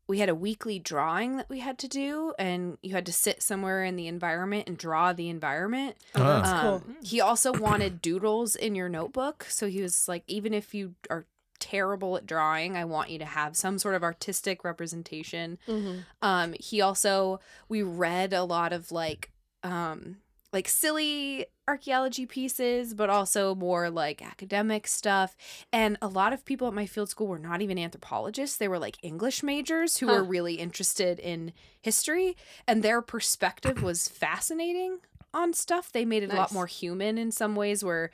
We 0.05 0.19
had 0.19 0.27
a 0.27 0.35
weekly 0.35 0.79
drawing 0.79 1.37
that 1.37 1.49
we 1.49 1.59
had 1.59 1.77
to 1.79 1.87
do, 1.87 2.33
and 2.37 2.77
you 2.81 2.93
had 2.93 3.05
to 3.05 3.13
sit 3.13 3.41
somewhere 3.41 3.85
in 3.85 3.95
the 3.95 4.07
environment 4.07 4.67
and 4.67 4.77
draw 4.77 5.13
the 5.13 5.29
environment. 5.29 5.95
Oh, 6.13 6.23
that's 6.23 6.49
Um, 6.49 6.61
cool. 6.61 6.83
He 7.03 7.21
also 7.21 7.53
wanted 7.53 8.01
doodles 8.01 8.57
in 8.57 8.75
your 8.75 8.89
notebook. 8.89 9.45
So 9.47 9.69
he 9.69 9.81
was 9.81 10.09
like, 10.09 10.23
even 10.27 10.53
if 10.53 10.73
you 10.75 10.95
are 11.09 11.25
terrible 11.57 12.17
at 12.17 12.25
drawing, 12.25 12.75
I 12.75 12.83
want 12.83 13.11
you 13.11 13.19
to 13.19 13.25
have 13.25 13.55
some 13.55 13.79
sort 13.79 13.95
of 13.95 14.03
artistic 14.03 14.65
representation. 14.65 15.57
Mm-hmm. 15.69 15.99
Um, 16.21 16.53
he 16.59 16.81
also, 16.81 17.39
we 17.69 17.81
read 17.81 18.33
a 18.33 18.43
lot 18.43 18.73
of 18.73 18.91
like, 18.91 19.31
um, 19.63 20.17
like 20.51 20.67
silly 20.67 21.45
archaeology 21.67 22.25
pieces, 22.25 22.93
but 22.93 23.09
also 23.09 23.55
more 23.55 23.89
like 23.89 24.21
academic 24.21 24.85
stuff. 24.87 25.35
And 25.71 25.97
a 26.01 26.07
lot 26.07 26.33
of 26.33 26.43
people 26.45 26.67
at 26.67 26.73
my 26.73 26.85
field 26.85 27.09
school 27.09 27.27
were 27.27 27.39
not 27.39 27.61
even 27.61 27.79
anthropologists. 27.79 28.57
They 28.57 28.67
were 28.67 28.79
like 28.79 28.97
English 29.01 29.43
majors 29.43 29.97
who 29.97 30.07
Huh. 30.07 30.13
were 30.13 30.23
really 30.23 30.55
interested 30.55 31.19
in 31.19 31.53
history, 31.81 32.35
and 32.67 32.83
their 32.83 33.01
perspective 33.01 33.81
was 33.81 34.07
fascinating 34.09 34.99
on 35.33 35.53
stuff. 35.53 35.91
They 35.91 36.05
made 36.05 36.23
it 36.23 36.31
a 36.31 36.35
lot 36.35 36.51
more 36.51 36.67
human 36.67 37.17
in 37.17 37.31
some 37.31 37.55
ways, 37.55 37.83
where 37.83 38.11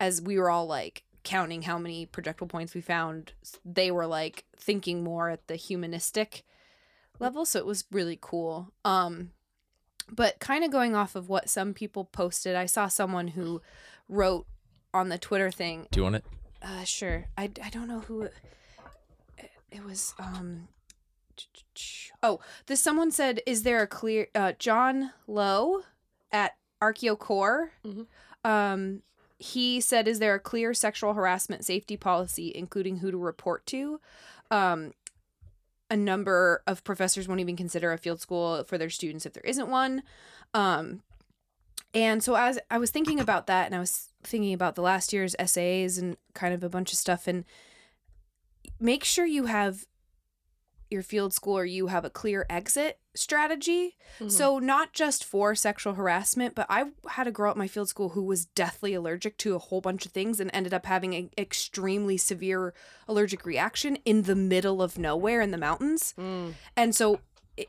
as 0.00 0.20
we 0.20 0.38
were 0.38 0.50
all 0.50 0.66
like 0.66 1.04
counting 1.24 1.62
how 1.62 1.78
many 1.78 2.06
projectile 2.06 2.48
points 2.48 2.74
we 2.74 2.80
found, 2.80 3.32
they 3.64 3.90
were 3.90 4.06
like 4.06 4.44
thinking 4.56 5.02
more 5.04 5.28
at 5.30 5.46
the 5.46 5.56
humanistic 5.56 6.42
level. 7.20 7.44
So 7.44 7.58
it 7.58 7.66
was 7.66 7.84
really 7.90 8.18
cool. 8.20 8.72
Um, 8.84 9.30
but 10.10 10.38
kind 10.40 10.64
of 10.64 10.70
going 10.70 10.94
off 10.94 11.14
of 11.14 11.28
what 11.28 11.48
some 11.48 11.74
people 11.74 12.04
posted, 12.04 12.54
I 12.56 12.66
saw 12.66 12.88
someone 12.88 13.28
who 13.28 13.60
wrote 14.08 14.46
on 14.94 15.08
the 15.08 15.18
Twitter 15.18 15.50
thing. 15.50 15.86
Do 15.90 16.00
you 16.00 16.04
want 16.04 16.16
it? 16.16 16.24
Uh, 16.62 16.84
sure. 16.84 17.26
I, 17.36 17.50
I 17.62 17.70
don't 17.70 17.88
know 17.88 18.00
who 18.00 18.22
it, 18.22 18.34
it 19.70 19.84
was. 19.84 20.14
Um, 20.18 20.68
oh, 22.22 22.40
this 22.66 22.80
someone 22.80 23.10
said, 23.10 23.40
"Is 23.46 23.62
there 23.62 23.82
a 23.82 23.86
clear?" 23.86 24.28
Uh, 24.34 24.52
John 24.58 25.12
Lowe 25.26 25.82
at 26.32 26.56
ArchaeoCore. 26.82 27.68
Mhm. 27.84 28.06
Um, 28.44 29.02
he 29.38 29.80
said, 29.80 30.08
"Is 30.08 30.18
there 30.18 30.34
a 30.34 30.40
clear 30.40 30.74
sexual 30.74 31.12
harassment 31.14 31.64
safety 31.64 31.96
policy, 31.96 32.50
including 32.54 32.98
who 32.98 33.10
to 33.10 33.18
report 33.18 33.66
to?" 33.66 34.00
Um, 34.50 34.92
a 35.90 35.96
number 35.96 36.62
of 36.66 36.84
professors 36.84 37.28
won't 37.28 37.40
even 37.40 37.56
consider 37.56 37.92
a 37.92 37.98
field 37.98 38.20
school 38.20 38.64
for 38.64 38.78
their 38.78 38.90
students 38.90 39.26
if 39.26 39.32
there 39.32 39.42
isn't 39.44 39.68
one. 39.68 40.02
Um, 40.54 41.02
and 41.94 42.22
so 42.22 42.34
as 42.34 42.58
I 42.70 42.78
was 42.78 42.90
thinking 42.90 43.18
about 43.18 43.46
that, 43.46 43.66
and 43.66 43.74
I 43.74 43.78
was 43.78 44.10
thinking 44.22 44.52
about 44.52 44.74
the 44.74 44.82
last 44.82 45.12
year's 45.12 45.34
essays 45.38 45.96
and 45.98 46.16
kind 46.34 46.52
of 46.52 46.62
a 46.62 46.68
bunch 46.68 46.92
of 46.92 46.98
stuff, 46.98 47.26
and 47.26 47.44
make 48.78 49.04
sure 49.04 49.24
you 49.24 49.46
have 49.46 49.86
your 50.90 51.02
field 51.02 51.32
school 51.32 51.58
or 51.58 51.64
you 51.64 51.88
have 51.88 52.04
a 52.04 52.10
clear 52.10 52.46
exit 52.48 52.98
strategy. 53.14 53.96
Mhm. 54.20 54.30
So 54.30 54.58
not 54.58 54.92
just 54.92 55.24
for 55.24 55.54
sexual 55.54 55.94
harassment, 55.94 56.54
but 56.54 56.66
I 56.70 56.86
had 57.10 57.26
a 57.26 57.32
girl 57.32 57.50
at 57.50 57.56
my 57.56 57.66
field 57.66 57.88
school 57.88 58.10
who 58.10 58.22
was 58.22 58.46
deathly 58.46 58.94
allergic 58.94 59.36
to 59.38 59.54
a 59.54 59.58
whole 59.58 59.80
bunch 59.80 60.06
of 60.06 60.12
things 60.12 60.38
and 60.40 60.50
ended 60.54 60.72
up 60.72 60.86
having 60.86 61.14
an 61.14 61.30
extremely 61.36 62.16
severe 62.16 62.74
allergic 63.08 63.44
reaction 63.44 63.96
in 64.04 64.22
the 64.22 64.36
middle 64.36 64.80
of 64.80 64.98
nowhere 64.98 65.40
in 65.40 65.50
the 65.50 65.58
mountains. 65.58 66.14
Mm. 66.16 66.54
And 66.76 66.94
so 66.94 67.20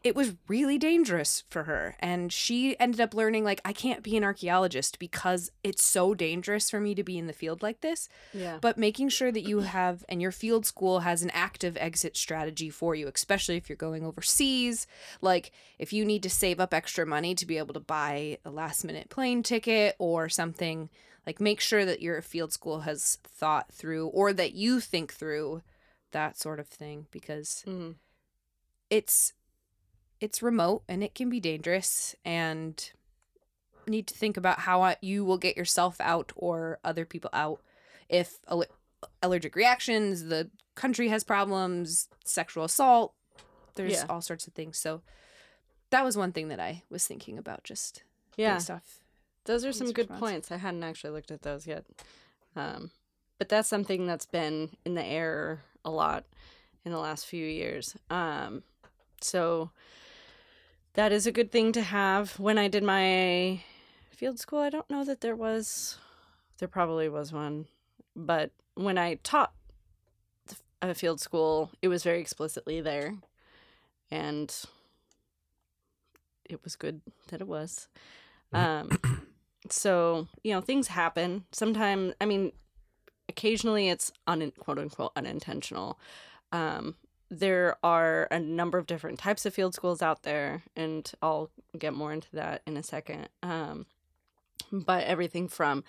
it- 0.03 0.15
was 0.15 0.35
really 0.47 0.77
dangerous 0.77 1.43
for 1.49 1.63
her 1.63 1.95
and 1.99 2.31
she 2.33 2.77
ended 2.79 2.99
up 3.01 3.13
learning 3.13 3.43
like 3.43 3.61
i 3.65 3.71
can't 3.73 4.03
be 4.03 4.15
an 4.17 4.23
archaeologist 4.23 4.99
because 4.99 5.51
it's 5.63 5.83
so 5.83 6.13
dangerous 6.13 6.69
for 6.69 6.79
me 6.79 6.93
to 6.93 7.03
be 7.03 7.17
in 7.17 7.27
the 7.27 7.33
field 7.33 7.61
like 7.61 7.81
this 7.81 8.09
Yeah. 8.33 8.57
but 8.61 8.77
making 8.77 9.09
sure 9.09 9.31
that 9.31 9.47
you 9.47 9.59
have 9.61 10.03
and 10.09 10.21
your 10.21 10.31
field 10.31 10.65
school 10.65 10.99
has 11.01 11.23
an 11.23 11.29
active 11.31 11.77
exit 11.77 12.15
strategy 12.17 12.69
for 12.69 12.93
you 12.95 13.07
especially 13.13 13.57
if 13.57 13.69
you're 13.69 13.75
going 13.75 14.05
overseas 14.05 14.85
like 15.21 15.51
if 15.77 15.91
you 15.93 16.03
need 16.05 16.23
to 16.23 16.29
save 16.29 16.59
up 16.59 16.73
extra 16.73 17.05
money 17.05 17.33
to 17.35 17.45
be 17.45 17.57
able 17.57 17.73
to 17.73 17.79
buy 17.79 18.37
a 18.45 18.49
last 18.49 18.83
minute 18.83 19.09
plane 19.09 19.41
ticket 19.43 19.95
or 19.99 20.29
something 20.29 20.89
like 21.25 21.39
make 21.41 21.59
sure 21.59 21.85
that 21.85 22.01
your 22.01 22.21
field 22.21 22.51
school 22.51 22.81
has 22.81 23.17
thought 23.23 23.71
through 23.71 24.07
or 24.07 24.33
that 24.33 24.53
you 24.53 24.79
think 24.79 25.13
through 25.13 25.61
that 26.11 26.37
sort 26.37 26.59
of 26.59 26.67
thing 26.67 27.05
because 27.11 27.63
Mhm. 27.67 27.95
it's 28.89 29.33
it's 30.21 30.41
remote 30.41 30.83
and 30.87 31.03
it 31.03 31.15
can 31.15 31.29
be 31.29 31.39
dangerous 31.39 32.15
and 32.25 32.91
need 33.87 34.05
to 34.07 34.13
think 34.13 34.37
about 34.37 34.59
how 34.59 34.95
you 35.01 35.23
will 35.25 35.37
get 35.37 35.57
yourself 35.57 35.95
out 35.99 36.31
or 36.35 36.79
other 36.83 37.05
people 37.05 37.29
out 37.33 37.61
if 38.09 38.37
alle- 38.49 38.65
allergic 39.23 39.55
reactions 39.55 40.25
the 40.25 40.49
country 40.75 41.07
has 41.09 41.23
problems 41.23 42.07
sexual 42.23 42.63
assault 42.63 43.13
there's 43.75 43.93
Yeah. 43.93 44.05
all 44.09 44.21
sorts 44.21 44.45
of 44.47 44.53
things 44.53 44.77
so 44.77 45.01
that 45.89 46.03
was 46.03 46.15
one 46.17 46.31
thing 46.31 46.49
that 46.49 46.59
i 46.59 46.83
was 46.89 47.07
thinking 47.07 47.37
about 47.37 47.63
just 47.63 48.03
Yeah. 48.37 48.59
Those 49.45 49.65
are 49.65 49.71
some 49.73 49.85
Police 49.85 49.95
good 49.95 50.09
response. 50.11 50.19
points. 50.19 50.51
I 50.51 50.57
hadn't 50.57 50.83
actually 50.83 51.09
looked 51.11 51.31
at 51.31 51.41
those 51.41 51.65
yet. 51.65 51.83
Um, 52.55 52.91
but 53.39 53.49
that's 53.49 53.67
something 53.67 54.05
that's 54.05 54.27
been 54.27 54.77
in 54.85 54.93
the 54.93 55.03
air 55.03 55.61
a 55.83 55.89
lot 55.89 56.25
in 56.85 56.91
the 56.91 56.99
last 56.99 57.25
few 57.25 57.43
years. 57.45 57.95
Um, 58.11 58.61
so 59.21 59.71
that 60.93 61.11
is 61.11 61.27
a 61.27 61.31
good 61.31 61.51
thing 61.51 61.71
to 61.73 61.81
have. 61.81 62.39
When 62.39 62.57
I 62.57 62.67
did 62.67 62.83
my 62.83 63.61
field 64.11 64.39
school, 64.39 64.59
I 64.59 64.69
don't 64.69 64.89
know 64.89 65.03
that 65.05 65.21
there 65.21 65.35
was, 65.35 65.97
there 66.57 66.67
probably 66.67 67.09
was 67.09 67.31
one, 67.31 67.67
but 68.15 68.51
when 68.75 68.97
I 68.97 69.15
taught 69.15 69.53
a 70.81 70.93
field 70.93 71.19
school, 71.19 71.71
it 71.81 71.87
was 71.87 72.03
very 72.03 72.19
explicitly 72.19 72.81
there. 72.81 73.15
And 74.11 74.53
it 76.45 76.63
was 76.63 76.75
good 76.75 77.01
that 77.27 77.41
it 77.41 77.47
was. 77.47 77.87
Um, 78.51 78.89
so 79.69 80.27
you 80.43 80.53
know 80.53 80.61
things 80.61 80.87
happen 80.87 81.43
sometimes 81.51 82.13
i 82.21 82.25
mean 82.25 82.51
occasionally 83.27 83.89
it's 83.89 84.11
un- 84.27 84.51
quote 84.57 84.79
unquote 84.79 85.11
unintentional 85.15 85.99
um, 86.51 86.95
there 87.29 87.77
are 87.83 88.27
a 88.31 88.39
number 88.39 88.77
of 88.77 88.87
different 88.87 89.19
types 89.19 89.45
of 89.45 89.53
field 89.53 89.73
schools 89.73 90.01
out 90.01 90.23
there 90.23 90.63
and 90.75 91.11
i'll 91.21 91.49
get 91.77 91.93
more 91.93 92.11
into 92.11 92.27
that 92.33 92.61
in 92.65 92.75
a 92.77 92.83
second 92.83 93.29
um, 93.43 93.85
but 94.71 95.03
everything 95.03 95.47
from 95.47 95.83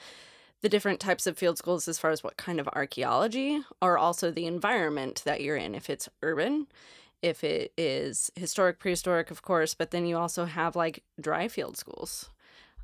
the 0.62 0.68
different 0.68 1.00
types 1.00 1.26
of 1.26 1.38
field 1.38 1.56
schools 1.56 1.88
as 1.88 1.98
far 1.98 2.10
as 2.10 2.22
what 2.22 2.36
kind 2.36 2.60
of 2.60 2.68
archaeology 2.68 3.62
or 3.80 3.96
also 3.96 4.30
the 4.30 4.44
environment 4.44 5.22
that 5.24 5.40
you're 5.40 5.56
in. 5.56 5.74
If 5.74 5.88
it's 5.88 6.06
urban 6.22 6.66
if 7.22 7.44
it 7.44 7.72
is 7.76 8.30
historic 8.34 8.78
prehistoric 8.78 9.30
of 9.30 9.42
course 9.42 9.74
but 9.74 9.90
then 9.90 10.06
you 10.06 10.16
also 10.16 10.46
have 10.46 10.74
like 10.74 11.02
dry 11.20 11.48
field 11.48 11.76
schools 11.76 12.30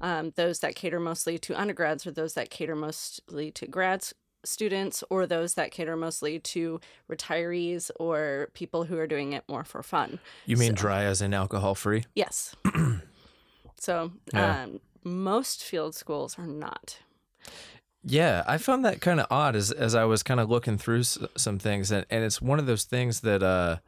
um, 0.01 0.33
those 0.37 0.59
that 0.59 0.75
cater 0.75 1.01
mostly 1.01 1.39
to 1.39 1.59
undergrads 1.59 2.07
or 2.07 2.11
those 2.11 2.35
that 2.35 2.51
cater 2.51 2.77
mostly 2.77 3.51
to 3.51 3.67
grads 3.67 4.15
students 4.47 5.03
or 5.11 5.27
those 5.27 5.55
that 5.55 5.71
cater 5.71 5.97
mostly 5.97 6.39
to 6.39 6.81
retirees 7.11 7.91
or 7.99 8.49
people 8.55 8.85
who 8.85 8.97
are 8.99 9.07
doing 9.07 9.33
it 9.33 9.45
more 9.49 9.65
for 9.65 9.83
fun 9.83 10.19
You 10.47 10.57
mean 10.57 10.71
So- 10.77 10.83
dry 10.83 11.05
as 11.05 11.21
in 11.23 11.35
alcohol 11.35 11.75
free? 11.75 12.05
yes 12.15 12.55
so 13.81 14.13
Yeah. 14.33 14.63
um, 14.65 14.81
most 15.05 15.63
field 15.63 15.95
schools 15.95 16.39
are 16.39 16.47
not 16.47 16.99
Yeah, 18.03 18.45
I 18.47 18.59
found 18.59 18.85
that 18.85 19.01
kind 19.01 19.19
of 19.21 19.27
odd 19.31 19.57
as 19.57 19.73
as 19.73 19.95
I 19.97 20.05
was 20.05 20.23
kind 20.23 20.39
of 20.41 20.49
looking 20.49 20.79
through 20.79 21.01
s- 21.01 21.19
some 21.37 21.59
things, 21.59 21.91
and, 21.91 22.07
and 22.09 22.23
it's 22.25 22.41
one 22.41 22.61
of 22.61 22.67
those 22.67 22.85
things 22.85 23.21
that 23.23 23.43
uh, 23.43 23.79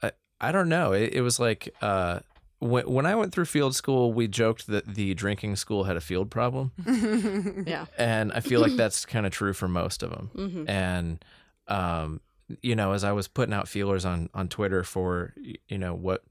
I 0.00 0.12
I 0.40 0.52
don't 0.52 0.68
know. 0.68 0.92
It, 0.92 1.12
it 1.14 1.20
was 1.22 1.40
like 1.40 1.74
uh, 1.82 2.20
when 2.58 2.90
when 2.90 3.06
I 3.06 3.14
went 3.14 3.32
through 3.32 3.44
field 3.46 3.74
school, 3.74 4.12
we 4.12 4.28
joked 4.28 4.66
that 4.68 4.94
the 4.94 5.14
drinking 5.14 5.56
school 5.56 5.84
had 5.84 5.96
a 5.96 6.00
field 6.00 6.30
problem, 6.30 6.72
yeah 7.66 7.86
and 7.98 8.32
I 8.32 8.40
feel 8.40 8.60
like 8.60 8.76
that's 8.76 9.04
kind 9.04 9.26
of 9.26 9.32
true 9.32 9.52
for 9.52 9.68
most 9.68 10.02
of 10.02 10.10
them. 10.10 10.30
hmm 10.34 10.64
And 10.68 11.24
um, 11.68 12.20
you 12.62 12.76
know, 12.76 12.92
as 12.92 13.02
I 13.04 13.12
was 13.12 13.28
putting 13.28 13.54
out 13.54 13.68
feelers 13.68 14.04
on 14.04 14.30
on 14.34 14.48
Twitter 14.48 14.82
for 14.84 15.34
you 15.68 15.78
know 15.78 15.94
what 15.94 16.24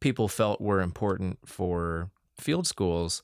people 0.00 0.28
felt 0.28 0.60
were 0.60 0.80
important 0.80 1.38
for 1.44 2.10
field 2.36 2.66
schools, 2.66 3.22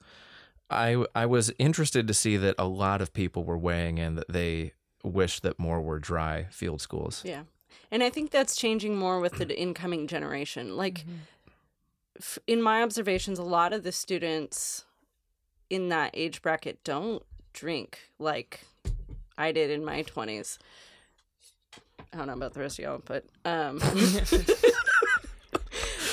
I 0.70 1.04
I 1.14 1.26
was 1.26 1.52
interested 1.58 2.06
to 2.08 2.14
see 2.14 2.36
that 2.36 2.54
a 2.58 2.66
lot 2.66 3.00
of 3.02 3.12
people 3.12 3.44
were 3.44 3.58
weighing 3.58 3.98
in 3.98 4.14
that 4.14 4.28
they 4.28 4.72
wish 5.02 5.40
that 5.40 5.58
more 5.58 5.80
were 5.80 5.98
dry 5.98 6.46
field 6.50 6.80
schools. 6.80 7.22
Yeah. 7.24 7.42
And 7.90 8.02
I 8.02 8.10
think 8.10 8.30
that's 8.30 8.56
changing 8.56 8.96
more 8.96 9.20
with 9.20 9.34
the 9.34 9.60
incoming 9.60 10.08
generation. 10.08 10.76
Like, 10.76 11.00
f- 11.00 11.04
in 12.46 12.62
my 12.62 12.83
observations, 12.83 13.38
a 13.38 13.42
lot 13.44 13.72
of 13.72 13.83
the 13.83 13.92
students 13.92 14.85
in 15.70 15.88
that 15.88 16.11
age 16.14 16.42
bracket 16.42 16.83
don't 16.85 17.22
drink 17.52 18.11
like 18.18 18.61
I 19.37 19.52
did 19.52 19.70
in 19.70 19.85
my 19.85 20.02
20s. 20.02 20.59
I 22.12 22.18
don't 22.18 22.29
know 22.29 22.35
about 22.35 22.55
the 22.55 22.61
rest 22.61 22.79
of 22.79 22.85
y'all, 22.85 23.02
but 23.05 23.24
um, 23.44 23.79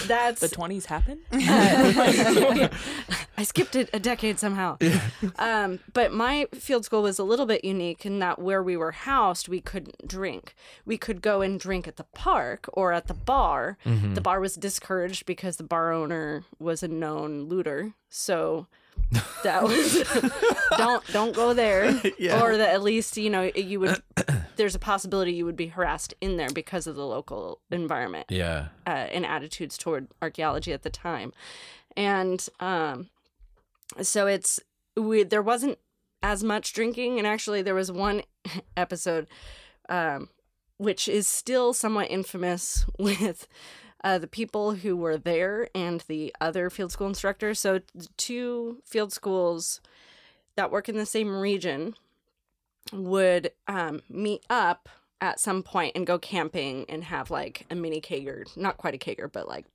that's 0.08 0.42
The 0.42 0.48
20s 0.50 0.86
happen? 0.86 1.20
uh, 1.32 2.70
I 3.38 3.44
skipped 3.44 3.76
it 3.76 3.89
a 3.94 4.00
decade 4.00 4.39
somehow. 4.39 4.78
Um, 5.38 5.80
but 5.94 6.13
my 6.13 6.48
field 6.54 6.86
school 6.86 7.02
was 7.02 7.20
a 7.20 7.24
little 7.24 7.46
bit 7.46 7.63
unique 7.66 8.06
in 8.06 8.20
that 8.20 8.39
where 8.39 8.62
we 8.62 8.78
were 8.78 8.92
housed, 8.92 9.48
we 9.48 9.60
couldn't 9.62 10.08
drink. 10.08 10.56
We 10.86 10.98
could 10.98 11.22
go 11.22 11.42
and 11.42 11.60
drink 11.60 11.88
at 11.88 11.98
the 11.98 12.06
park 12.16 12.70
or 12.74 12.94
at 12.94 13.08
the 13.08 13.13
bar. 13.13 13.78
Mm-hmm. 13.86 14.13
The 14.13 14.22
bar 14.22 14.39
was 14.39 14.56
discouraged 14.56 15.26
because 15.26 15.58
the 15.58 15.63
bar 15.63 15.92
owner 15.92 16.44
was 16.60 16.84
a 16.84 16.88
known 16.88 17.44
looter. 17.44 17.94
So 18.10 18.68
that 19.44 19.63
was 19.63 20.04
don't 20.78 21.04
don't 21.12 21.36
go 21.36 21.54
there 21.54 22.00
Yeah. 22.20 22.42
or 22.44 22.58
that 22.58 22.70
at 22.76 22.84
least 22.84 23.18
you 23.18 23.30
know 23.32 23.42
you 23.56 23.80
would 23.80 24.02
there's 24.56 24.76
a 24.76 24.80
possibility 24.80 25.34
you 25.34 25.46
would 25.46 25.56
be 25.56 25.68
harassed 25.68 26.13
in 26.22 26.38
there 26.38 26.50
because 26.54 26.88
of 26.88 26.96
the 26.96 27.06
local 27.06 27.60
environment 27.72 28.28
Yeah. 28.30 28.68
uh, 28.88 28.89
and 28.89 29.26
attitudes 29.26 29.78
toward 29.78 30.08
archaeology 30.22 30.74
at 30.74 30.84
the 30.84 30.89
time, 30.89 31.34
and 31.98 32.48
um, 32.60 33.10
so 34.02 34.28
it's 34.28 34.60
we 34.96 35.24
there 35.24 35.42
wasn't 35.42 35.78
as 36.22 36.44
much 36.44 36.74
drinking, 36.74 37.18
and 37.18 37.28
actually 37.28 37.62
there 37.62 37.76
was 37.76 37.92
one 37.92 38.22
episode, 38.78 39.28
um, 39.89 40.30
which 40.78 41.08
is 41.08 41.28
still 41.28 41.74
somewhat 41.74 42.10
infamous 42.10 42.86
with. 43.00 43.48
Uh, 44.06 44.18
the 44.18 44.28
people 44.28 44.74
who 44.74 44.98
were 44.98 45.16
there 45.18 45.70
and 45.74 46.02
the 46.10 46.36
other 46.42 46.70
field 46.70 46.92
school 46.92 47.08
instructors. 47.08 47.58
So, 47.58 47.80
two 48.18 48.82
field 48.84 49.13
schools 49.13 49.80
that 50.58 50.72
work 50.72 50.89
in 50.89 50.98
the 50.98 51.06
same 51.06 51.34
region 51.34 51.96
would 52.93 53.51
um, 53.67 54.01
meet 54.10 54.45
up 54.49 54.89
at 55.21 55.39
some 55.39 55.63
point 55.63 55.93
and 55.95 56.06
go 56.06 56.19
camping 56.19 56.86
and 56.89 57.03
have 57.06 57.32
like 57.32 57.65
a 57.69 57.75
mini 57.75 58.01
kegger, 58.01 58.45
not 58.58 58.77
quite 58.77 58.93
a 58.93 58.97
kegger, 58.97 59.32
but 59.32 59.47
like 59.47 59.65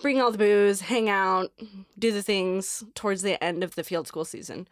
bring 0.00 0.20
all 0.20 0.30
the 0.30 0.38
booze, 0.38 0.82
hang 0.82 1.08
out, 1.08 1.52
do 1.98 2.12
the 2.12 2.22
things 2.22 2.84
towards 2.94 3.22
the 3.22 3.42
end 3.42 3.62
of 3.64 3.74
the 3.74 3.84
field 3.84 4.06
school 4.06 4.24
season. 4.24 4.68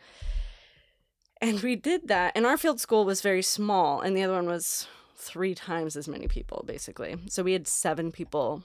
And 1.40 1.60
we 1.60 1.76
did 1.76 2.08
that. 2.08 2.32
And 2.34 2.46
our 2.46 2.56
field 2.56 2.80
school 2.80 3.04
was 3.04 3.20
very 3.20 3.42
small, 3.42 4.00
and 4.00 4.16
the 4.16 4.22
other 4.22 4.34
one 4.34 4.46
was 4.46 4.87
three 5.16 5.54
times 5.54 5.96
as 5.96 6.08
many 6.08 6.26
people, 6.26 6.64
basically. 6.66 7.16
So 7.28 7.42
we 7.42 7.52
had 7.52 7.66
seven 7.66 8.12
people. 8.12 8.64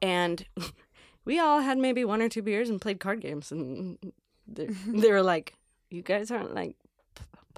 And 0.00 0.44
we 1.24 1.38
all 1.38 1.60
had 1.60 1.78
maybe 1.78 2.04
one 2.04 2.22
or 2.22 2.28
two 2.28 2.42
beers 2.42 2.68
and 2.68 2.80
played 2.80 3.00
card 3.00 3.20
games. 3.20 3.52
And 3.52 3.98
they, 4.46 4.66
they 4.86 5.10
were 5.10 5.22
like, 5.22 5.54
You 5.90 6.02
guys 6.02 6.30
aren't 6.30 6.54
like 6.54 6.76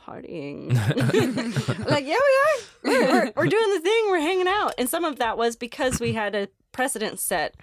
partying. 0.06 0.74
like, 1.88 2.06
yeah, 2.06 2.14
we 2.14 2.38
are. 2.40 2.58
We're, 2.82 3.12
we're, 3.12 3.32
we're 3.36 3.46
doing 3.46 3.74
the 3.74 3.80
thing. 3.80 4.04
We're 4.08 4.20
hanging 4.20 4.48
out. 4.48 4.74
And 4.78 4.88
some 4.88 5.04
of 5.04 5.18
that 5.18 5.36
was 5.38 5.56
because 5.56 6.00
we 6.00 6.12
had 6.12 6.34
a 6.34 6.48
precedent 6.72 7.20
set 7.20 7.54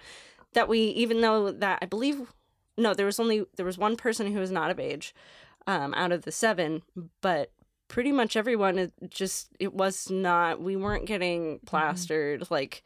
that 0.54 0.68
we, 0.68 0.80
even 0.80 1.20
though 1.20 1.52
that 1.52 1.78
I 1.82 1.86
believe, 1.86 2.32
no, 2.76 2.94
there 2.94 3.06
was 3.06 3.20
only 3.20 3.44
there 3.56 3.66
was 3.66 3.78
one 3.78 3.96
person 3.96 4.32
who 4.32 4.38
was 4.38 4.50
not 4.50 4.70
of 4.70 4.80
age 4.80 5.14
um, 5.66 5.94
out 5.94 6.12
of 6.12 6.22
the 6.22 6.32
seven, 6.32 6.82
but 7.20 7.52
pretty 7.88 8.12
much 8.12 8.36
everyone 8.36 8.78
it 8.78 8.92
just 9.08 9.48
it 9.60 9.74
was 9.74 10.10
not. 10.10 10.60
We 10.60 10.76
weren't 10.76 11.06
getting 11.06 11.60
plastered 11.66 12.50
like 12.50 12.82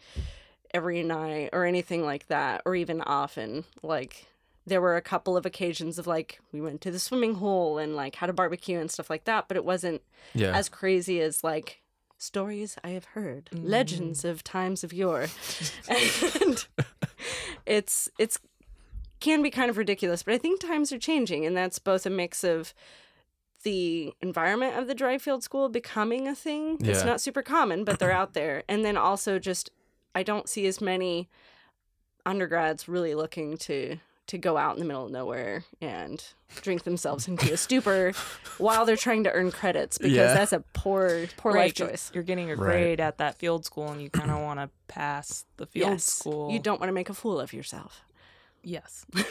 every 0.74 1.02
night 1.02 1.50
or 1.52 1.64
anything 1.64 2.04
like 2.04 2.26
that, 2.28 2.62
or 2.66 2.74
even 2.74 3.00
often. 3.00 3.64
Like 3.82 4.26
there 4.66 4.80
were 4.80 4.96
a 4.96 5.02
couple 5.02 5.36
of 5.36 5.46
occasions 5.46 5.98
of 5.98 6.06
like 6.06 6.40
we 6.52 6.60
went 6.60 6.80
to 6.82 6.90
the 6.90 6.98
swimming 6.98 7.36
hole 7.36 7.78
and 7.78 7.94
like 7.94 8.16
had 8.16 8.28
a 8.28 8.32
barbecue 8.32 8.78
and 8.80 8.90
stuff 8.90 9.08
like 9.08 9.24
that, 9.24 9.46
but 9.48 9.56
it 9.56 9.64
wasn't 9.64 10.02
Yeah. 10.34 10.56
as 10.56 10.68
crazy 10.68 11.20
as 11.20 11.44
like 11.44 11.82
stories 12.18 12.76
I 12.82 12.88
have 12.90 13.04
heard, 13.06 13.48
Mm. 13.52 13.68
legends 13.68 14.24
of 14.24 14.42
times 14.42 14.82
of 14.82 14.92
yore, 14.92 15.28
and 15.88 16.66
it's 17.66 18.08
it's 18.18 18.38
can 19.20 19.42
be 19.42 19.50
kind 19.50 19.70
of 19.70 19.76
ridiculous. 19.78 20.22
But 20.22 20.34
I 20.34 20.38
think 20.38 20.60
times 20.60 20.92
are 20.92 20.98
changing, 20.98 21.46
and 21.46 21.56
that's 21.56 21.78
both 21.78 22.04
a 22.06 22.10
mix 22.10 22.44
of 22.44 22.74
the 23.62 24.12
environment 24.20 24.76
of 24.76 24.86
the 24.86 24.94
Dryfield 24.94 25.42
School 25.42 25.68
becoming 25.68 26.28
a 26.28 26.34
thing. 26.34 26.76
It's 26.80 27.00
Yeah. 27.00 27.04
not 27.06 27.20
super 27.20 27.42
common, 27.42 27.84
but 27.84 27.98
they're 27.98 28.12
out 28.22 28.34
there, 28.34 28.62
and 28.68 28.84
then 28.84 28.96
also 28.96 29.38
just 29.38 29.70
I 30.14 30.22
don't 30.22 30.48
see 30.48 30.66
as 30.66 30.80
many 30.80 31.28
undergrads 32.24 32.88
really 32.88 33.14
looking 33.14 33.56
to 33.58 33.98
to 34.28 34.38
go 34.38 34.56
out 34.56 34.74
in 34.74 34.80
the 34.80 34.84
middle 34.86 35.06
of 35.06 35.12
nowhere 35.12 35.64
and 35.80 36.24
drink 36.62 36.82
themselves 36.84 37.28
into 37.28 37.52
a 37.52 37.56
stupor 37.56 38.12
while 38.58 38.84
they're 38.84 38.96
trying 38.96 39.24
to 39.24 39.32
earn 39.32 39.50
credits 39.50 39.98
because 39.98 40.12
Yeah. 40.16 40.34
that's 40.34 40.52
a 40.52 40.60
poor 40.72 41.26
poor 41.36 41.52
Right, 41.52 41.66
life 41.66 41.74
'cause 41.74 41.88
choice. 41.90 42.10
You're 42.14 42.22
getting 42.24 42.50
a 42.50 42.56
Right. 42.56 42.66
grade 42.70 43.00
at 43.00 43.18
that 43.18 43.36
field 43.38 43.64
school, 43.64 43.88
and 43.90 44.02
you 44.02 44.10
kind 44.10 44.30
of 44.30 44.40
want 44.40 44.60
to 44.60 44.70
pass 44.88 45.44
the 45.56 45.66
field 45.66 45.90
Yes. 45.90 46.04
school. 46.04 46.50
You 46.50 46.58
don't 46.58 46.80
want 46.80 46.88
to 46.88 46.94
make 46.94 47.08
a 47.10 47.14
fool 47.14 47.38
of 47.40 47.52
yourself. 47.52 48.02
Yes. 48.62 49.06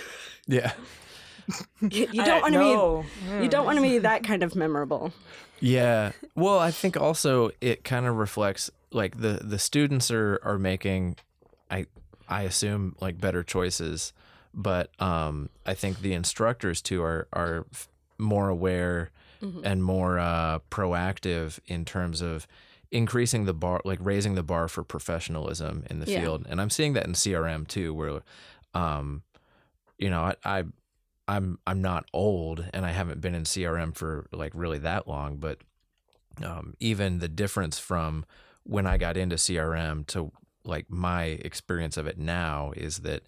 Yeah. 0.48 0.74
You, 1.82 2.08
you 2.12 2.24
don't 2.26 2.42
want 2.42 2.54
to 2.54 2.60
no. 2.60 3.06
be 3.38 3.44
you 3.44 3.50
don't 3.50 3.66
want 3.66 3.78
to 3.78 3.82
be 3.82 3.98
hmm. 3.98 4.04
that 4.04 4.24
kind 4.24 4.42
of 4.44 4.56
memorable. 4.56 5.12
Yeah. 5.60 6.12
Well, 6.36 6.58
I 6.60 6.72
think 6.72 6.98
also 6.98 7.52
it 7.62 7.84
kind 7.84 8.06
of 8.08 8.16
reflects 8.16 8.72
like 8.92 9.20
the 9.22 9.42
the 9.44 9.60
students 9.60 10.10
are 10.12 10.40
are 10.44 10.58
making 10.58 11.18
I 11.70 11.86
I 12.28 12.44
assume 12.44 12.96
like 13.00 13.20
better 13.20 13.44
choices, 13.44 14.12
but 14.56 14.90
um 15.02 15.50
I 15.66 15.74
think 15.76 16.00
the 16.00 16.14
instructors 16.14 16.82
too 16.82 17.04
are 17.04 17.28
are 17.34 17.66
more 18.18 18.48
aware 18.50 19.12
and 19.64 19.84
more 19.84 20.18
uh 20.18 20.60
proactive 20.72 21.60
in 21.68 21.86
terms 21.86 22.22
of 22.22 22.48
increasing 22.92 23.46
the 23.46 23.54
bar 23.54 23.82
like 23.86 24.00
raising 24.02 24.34
the 24.36 24.42
bar 24.44 24.68
for 24.68 24.84
professionalism 24.84 25.84
in 25.90 26.00
the 26.00 26.10
Yeah. 26.10 26.22
field. 26.22 26.46
And 26.50 26.60
I'm 26.62 26.70
seeing 26.72 26.94
that 26.94 27.06
in 27.06 27.14
CRM 27.14 27.68
too 27.68 27.94
where 27.94 28.22
um 28.74 29.22
you 30.00 30.10
know, 30.10 30.22
I, 30.22 30.36
I 30.44 30.64
I'm 31.28 31.60
I'm 31.68 31.82
not 31.82 32.06
old 32.14 32.66
and 32.74 32.86
I 32.86 32.92
haven't 32.92 33.22
been 33.22 33.36
in 33.36 33.44
CRM 33.44 33.96
for 33.96 34.28
like 34.32 34.52
really 34.56 34.80
that 34.80 35.08
long, 35.08 35.38
but 35.38 35.60
um, 36.44 36.76
even 36.80 37.20
the 37.20 37.28
difference 37.30 37.80
from 37.80 38.26
when 38.64 38.86
I 38.88 38.98
got 38.98 39.16
into 39.18 39.36
CRM 39.38 40.06
to 40.08 40.32
like 40.64 40.90
my 40.90 41.24
experience 41.26 41.98
of 41.98 42.08
it 42.08 42.18
now 42.18 42.74
is 42.76 43.00
that 43.00 43.24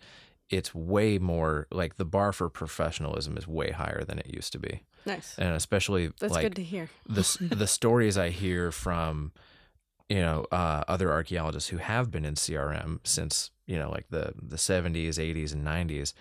it's 0.50 0.74
way 0.74 1.18
more 1.20 1.68
like 1.72 1.95
the 1.98 2.06
bar 2.06 2.32
for 2.34 2.50
professionalism 2.50 3.38
is 3.38 3.48
way 3.48 3.72
higher 3.72 4.04
than 4.06 4.20
it 4.20 4.28
used 4.28 4.52
to 4.54 4.60
be, 4.60 4.84
Nice. 5.06 5.36
and 5.38 5.50
especially 5.56 6.12
That's 6.20 6.34
like 6.34 6.43
good 6.43 6.56
to 6.56 6.64
hear. 6.64 6.89
the 7.06 7.26
the 7.56 7.68
stories 7.68 8.18
I 8.18 8.30
hear 8.30 8.72
from 8.72 9.32
you 10.10 10.22
know 10.22 10.45
uh, 10.52 10.84
other 10.88 11.12
archaeologists 11.12 11.70
who 11.70 11.78
have 11.78 12.10
been 12.12 12.24
in 12.26 12.36
CRM 12.36 13.00
since 13.04 13.52
you 13.66 13.78
know 13.78 13.89
like 13.91 14.06
the 14.10 14.34
the 14.41 14.56
70s, 14.58 15.16
80s, 15.16 15.54
and 15.54 15.66
90s. 15.66 16.14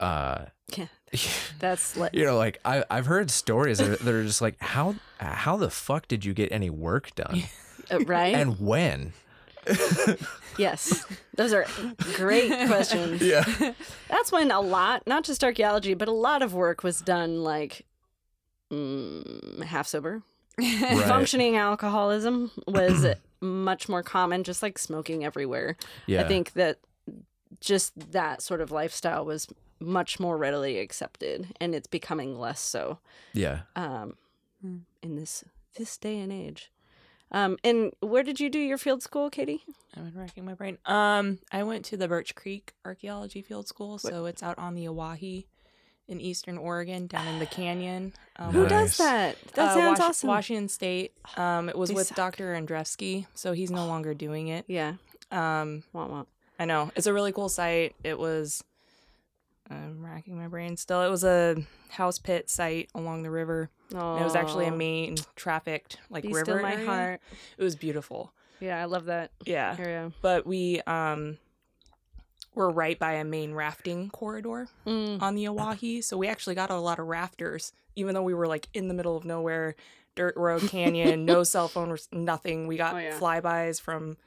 Uh, 0.00 0.46
Yeah. 0.76 0.86
That's 1.58 1.96
like 1.96 2.14
you 2.14 2.24
know, 2.24 2.36
like 2.38 2.58
I 2.64 2.84
I've 2.90 3.06
heard 3.06 3.30
stories 3.30 3.78
that 3.78 3.88
are, 3.88 3.96
that 4.04 4.14
are 4.14 4.24
just 4.24 4.40
like 4.40 4.56
how 4.60 4.94
how 5.18 5.56
the 5.58 5.70
fuck 5.70 6.08
did 6.08 6.24
you 6.24 6.32
get 6.32 6.50
any 6.50 6.70
work 6.70 7.14
done 7.14 7.42
uh, 7.90 8.00
right. 8.00 8.34
and 8.34 8.58
when? 8.58 9.12
Yes. 10.58 11.04
Those 11.36 11.52
are 11.52 11.66
great 12.14 12.50
questions. 12.66 13.22
Yeah, 13.22 13.44
That's 14.08 14.30
when 14.32 14.50
a 14.50 14.60
lot, 14.60 15.06
not 15.06 15.24
just 15.24 15.42
archaeology, 15.44 15.94
but 15.94 16.08
a 16.08 16.12
lot 16.12 16.42
of 16.42 16.54
work 16.54 16.82
was 16.82 17.00
done 17.00 17.42
like 17.42 17.86
mm, 18.70 19.62
half 19.64 19.86
sober. 19.86 20.22
Right. 20.58 21.04
Functioning 21.06 21.56
alcoholism 21.56 22.50
was 22.68 23.06
much 23.40 23.88
more 23.88 24.02
common, 24.02 24.44
just 24.44 24.62
like 24.62 24.78
smoking 24.78 25.24
everywhere. 25.24 25.76
yeah. 26.06 26.20
I 26.22 26.28
think 26.28 26.52
that 26.52 26.78
just 27.60 27.92
that 28.12 28.42
sort 28.42 28.60
of 28.60 28.70
lifestyle 28.70 29.24
was 29.24 29.46
much 29.80 30.20
more 30.20 30.36
readily 30.36 30.78
accepted, 30.78 31.48
and 31.60 31.74
it's 31.74 31.86
becoming 31.86 32.38
less 32.38 32.60
so 32.60 32.98
yeah. 33.32 33.60
um, 33.76 34.14
Hmm. 34.60 34.78
in 35.02 35.16
this 35.16 35.42
this 35.76 35.96
day 35.96 36.20
and 36.20 36.32
age. 36.32 36.70
Um, 37.32 37.56
and 37.64 37.92
where 38.00 38.22
did 38.22 38.40
you 38.40 38.50
do 38.50 38.58
your 38.58 38.78
field 38.78 39.02
school, 39.02 39.30
Katie? 39.30 39.62
I've 39.96 40.12
been 40.12 40.20
racking 40.20 40.44
my 40.44 40.54
brain. 40.54 40.78
Um, 40.86 41.38
I 41.50 41.62
went 41.62 41.84
to 41.86 41.96
the 41.96 42.06
Birch 42.08 42.34
Creek 42.34 42.72
Archaeology 42.84 43.40
Field 43.42 43.66
School, 43.66 43.98
so 43.98 44.26
it's 44.26 44.42
out 44.42 44.58
on 44.58 44.74
the 44.74 44.86
Owyhee 44.88 45.46
in 46.08 46.20
eastern 46.20 46.58
Oregon, 46.58 47.06
down 47.06 47.26
in 47.28 47.38
the 47.38 47.46
canyon. 47.58 48.12
Um, 48.36 48.52
Who 48.52 48.60
where- 48.60 48.68
does 48.68 48.98
that? 48.98 49.36
That 49.54 49.70
uh, 49.70 49.74
sounds 49.74 49.98
Wash- 50.00 50.08
awesome. 50.08 50.28
Washington 50.28 50.68
State. 50.68 51.12
Um, 51.36 51.68
it 51.70 51.76
was 51.78 51.88
They 51.88 51.94
with 51.94 52.08
suck. 52.08 52.16
Dr. 52.16 52.54
Andrefsky, 52.54 53.26
so 53.34 53.52
he's 53.52 53.70
no 53.70 53.86
longer 53.86 54.12
doing 54.14 54.48
it. 54.48 54.64
yeah, 54.68 54.94
Um, 55.30 55.84
womp 55.94 56.10
womp. 56.10 56.26
I 56.58 56.64
know 56.66 56.90
it's 56.96 57.06
a 57.06 57.12
really 57.14 57.32
cool 57.32 57.48
site. 57.48 57.94
It 58.04 58.18
was. 58.18 58.62
I'm 59.72 60.04
racking 60.04 60.36
my 60.36 60.48
brain 60.48 60.76
still. 60.76 61.02
It 61.02 61.08
was 61.10 61.24
a 61.24 61.56
house 61.90 62.18
pit 62.18 62.48
site 62.50 62.88
along 62.94 63.22
the 63.22 63.30
river. 63.30 63.70
It 63.90 63.96
was 64.24 64.34
actually 64.34 64.66
a 64.66 64.72
main 64.72 65.16
trafficked 65.36 65.98
like 66.10 66.22
Be 66.22 66.28
river. 66.32 66.44
still 66.44 66.62
my 66.62 66.72
area. 66.74 66.86
heart. 66.86 67.20
It 67.58 67.62
was 67.64 67.76
beautiful. 67.76 68.32
Yeah, 68.60 68.80
I 68.80 68.84
love 68.86 69.06
that 69.06 69.32
Yeah. 69.44 69.76
area. 69.78 70.12
but 70.22 70.46
we 70.46 70.80
um 70.82 71.38
were 72.54 72.70
right 72.70 72.98
by 72.98 73.12
a 73.14 73.24
main 73.24 73.54
rafting 73.54 74.10
corridor 74.10 74.68
Mm. 74.86 75.22
on 75.22 75.34
the 75.34 75.48
Owyhee, 75.48 76.02
so 76.02 76.16
we 76.18 76.28
actually 76.28 76.54
got 76.54 76.70
a 76.70 76.78
lot 76.78 76.98
of 76.98 77.06
rafters, 77.06 77.72
even 77.96 78.14
though 78.14 78.22
we 78.22 78.34
were 78.34 78.46
like 78.46 78.68
in 78.74 78.88
the 78.88 78.94
middle 78.94 79.16
of 79.16 79.24
nowhere, 79.24 79.74
dirt 80.14 80.36
road 80.36 80.68
canyon, 80.68 81.24
no 81.24 81.42
cell 81.44 81.68
phone, 81.68 81.96
nothing. 82.12 82.66
We 82.66 82.76
got 82.76 82.94
Oh, 82.94 82.98
yeah. 82.98 83.18
flybys 83.18 83.80
from 83.80 84.18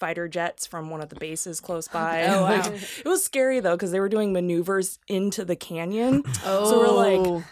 fighter 0.00 0.26
jets 0.26 0.66
from 0.66 0.90
one 0.90 1.00
of 1.00 1.08
the 1.10 1.16
bases 1.16 1.60
close 1.60 1.86
by. 2.00 2.24
Oh, 2.26 2.42
wow. 2.42 2.62
it 2.64 3.04
was 3.08 3.22
scary 3.24 3.60
though 3.60 3.76
because 3.76 3.92
they 3.92 4.00
were 4.00 4.08
doing 4.08 4.32
maneuvers 4.32 4.98
into 5.06 5.44
the 5.44 5.54
canyon. 5.56 6.24
So 6.42 6.78
we're 6.78 6.88
like, 7.34 7.44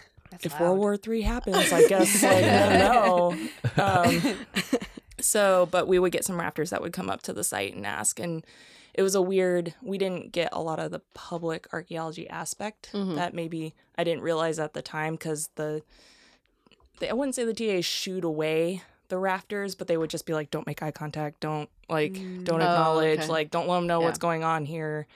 if 0.43 0.59
World 0.59 0.77
War 0.79 0.97
Three 0.97 1.21
happens, 1.21 1.71
I 1.71 1.87
guess 1.87 2.21
like 2.23 2.41
no. 2.43 3.37
Um, 3.77 4.35
so, 5.19 5.67
but 5.71 5.87
we 5.87 5.99
would 5.99 6.11
get 6.11 6.25
some 6.25 6.37
raptors 6.39 6.69
that 6.69 6.81
would 6.81 6.93
come 6.93 7.09
up 7.09 7.21
to 7.23 7.33
the 7.33 7.43
site 7.43 7.75
and 7.75 7.85
ask, 7.85 8.19
and 8.19 8.45
it 8.93 9.01
was 9.03 9.15
a 9.15 9.21
weird. 9.21 9.73
We 9.81 9.97
didn't 9.97 10.31
get 10.31 10.49
a 10.51 10.61
lot 10.61 10.79
of 10.79 10.91
the 10.91 11.01
public 11.13 11.67
archaeology 11.73 12.27
aspect 12.29 12.89
Mhm. 12.93 13.15
that 13.15 13.33
maybe 13.33 13.75
I 13.97 14.03
didn't 14.03 14.21
realize 14.23 14.59
at 14.59 14.73
the 14.73 14.81
time 14.81 15.13
because 15.13 15.49
the, 15.55 15.81
the 16.99 17.09
I 17.09 17.13
wouldn't 17.13 17.35
say 17.35 17.43
the 17.43 17.53
TAs 17.53 17.85
shoot 17.85 18.23
away 18.23 18.83
the 19.09 19.17
rafters, 19.17 19.73
but 19.75 19.87
they 19.87 19.97
would 19.97 20.09
just 20.09 20.25
be 20.25 20.33
like, 20.33 20.51
"Don't 20.51 20.67
make 20.67 20.81
eye 20.83 20.91
contact. 20.91 21.39
Don't 21.39 21.69
like, 21.89 22.13
don't 22.43 22.61
Oh, 22.61 22.65
acknowledge. 22.65 23.19
okay. 23.19 23.27
Like, 23.27 23.51
don't 23.51 23.67
let 23.67 23.75
them 23.77 23.87
know 23.87 23.99
Yeah. 23.99 24.05
what's 24.07 24.19
going 24.19 24.43
on 24.43 24.65
here." 24.65 25.07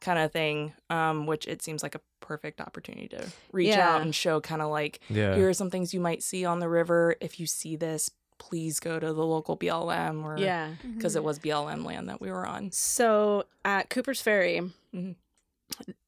kind 0.00 0.20
of 0.20 0.30
thing 0.30 0.72
um 0.90 1.26
which 1.26 1.44
it 1.48 1.60
seems 1.60 1.82
like 1.82 1.96
a 1.96 2.00
perfect 2.20 2.60
opportunity 2.60 3.08
to 3.08 3.26
reach 3.50 3.66
Yeah. 3.74 3.96
out 3.96 4.00
and 4.00 4.14
show 4.14 4.40
kind 4.40 4.62
of 4.62 4.70
like 4.70 5.00
Yeah. 5.10 5.34
here 5.34 5.48
are 5.48 5.52
some 5.52 5.70
things 5.70 5.92
you 5.92 5.98
might 5.98 6.22
see 6.22 6.44
on 6.44 6.60
the 6.60 6.68
river. 6.68 7.16
If 7.20 7.40
you 7.40 7.48
see 7.48 7.74
this, 7.74 8.08
please 8.38 8.78
go 8.78 9.00
to 9.00 9.12
the 9.12 9.26
local 9.26 9.56
BLM 9.56 10.24
or 10.24 10.38
Yeah. 10.38 10.74
because 10.94 11.16
it 11.16 11.24
was 11.24 11.40
BLM 11.40 11.84
land 11.84 12.08
that 12.08 12.20
we 12.20 12.30
were 12.30 12.46
on. 12.46 12.70
So 12.70 13.46
at 13.64 13.90
Cooper's 13.90 14.20
Ferry, 14.20 14.70
Mhm. 14.94 15.16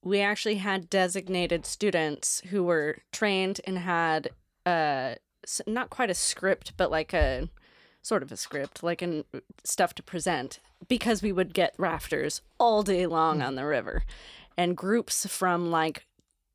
we 0.05 0.21
actually 0.21 0.57
had 0.57 0.89
designated 0.89 1.66
students 1.66 2.43
who 2.51 2.62
were 2.62 2.99
trained 3.11 3.61
and 3.66 3.79
had 3.79 4.31
uh 4.64 5.16
not 5.66 5.91
quite 5.91 6.11
a 6.11 6.14
script, 6.14 6.75
but 6.77 6.93
like 6.93 7.12
a 7.12 7.49
sort 8.03 8.22
of 8.22 8.32
a 8.32 8.36
script, 8.36 8.82
like 8.82 9.03
an 9.03 9.24
stuff 9.64 9.94
to 9.94 10.03
present 10.03 10.61
because 10.88 11.22
we 11.22 11.32
would 11.32 11.53
get 11.55 11.74
rafters 11.78 12.40
all 12.59 12.82
day 12.82 13.07
long 13.07 13.42
on 13.42 13.55
the 13.55 13.66
river 13.66 14.03
and 14.57 14.76
groups 14.76 15.26
from 15.26 15.70
like 15.70 16.07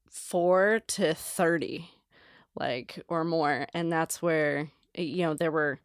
4 0.09 0.81
to 0.87 1.13
30 1.13 1.89
like 2.59 2.99
or 3.07 3.23
more 3.23 3.67
and 3.73 3.91
that's 3.91 4.21
where 4.21 4.71
you 4.97 5.23
know 5.23 5.33
there 5.35 5.51
were 5.51 5.79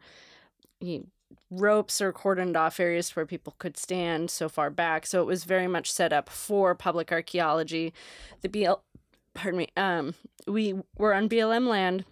you 0.80 1.06
ropes 1.50 2.00
or 2.00 2.12
cordoned 2.12 2.56
off 2.56 2.80
areas 2.80 3.14
where 3.14 3.26
people 3.26 3.54
could 3.58 3.76
stand 3.76 4.30
so 4.30 4.48
far 4.48 4.70
back. 4.70 5.06
So 5.06 5.20
it 5.20 5.26
was 5.26 5.44
very 5.44 5.66
much 5.66 5.90
set 5.90 6.12
up 6.12 6.28
for 6.28 6.74
public 6.74 7.12
archaeology. 7.12 7.92
The 8.42 8.48
BL, 8.48 8.74
pardon 9.34 9.58
me, 9.58 9.68
um, 9.76 10.14
we 10.46 10.74
were 10.96 11.14
on 11.14 11.28
BLM 11.28 11.66
land, 11.66 12.04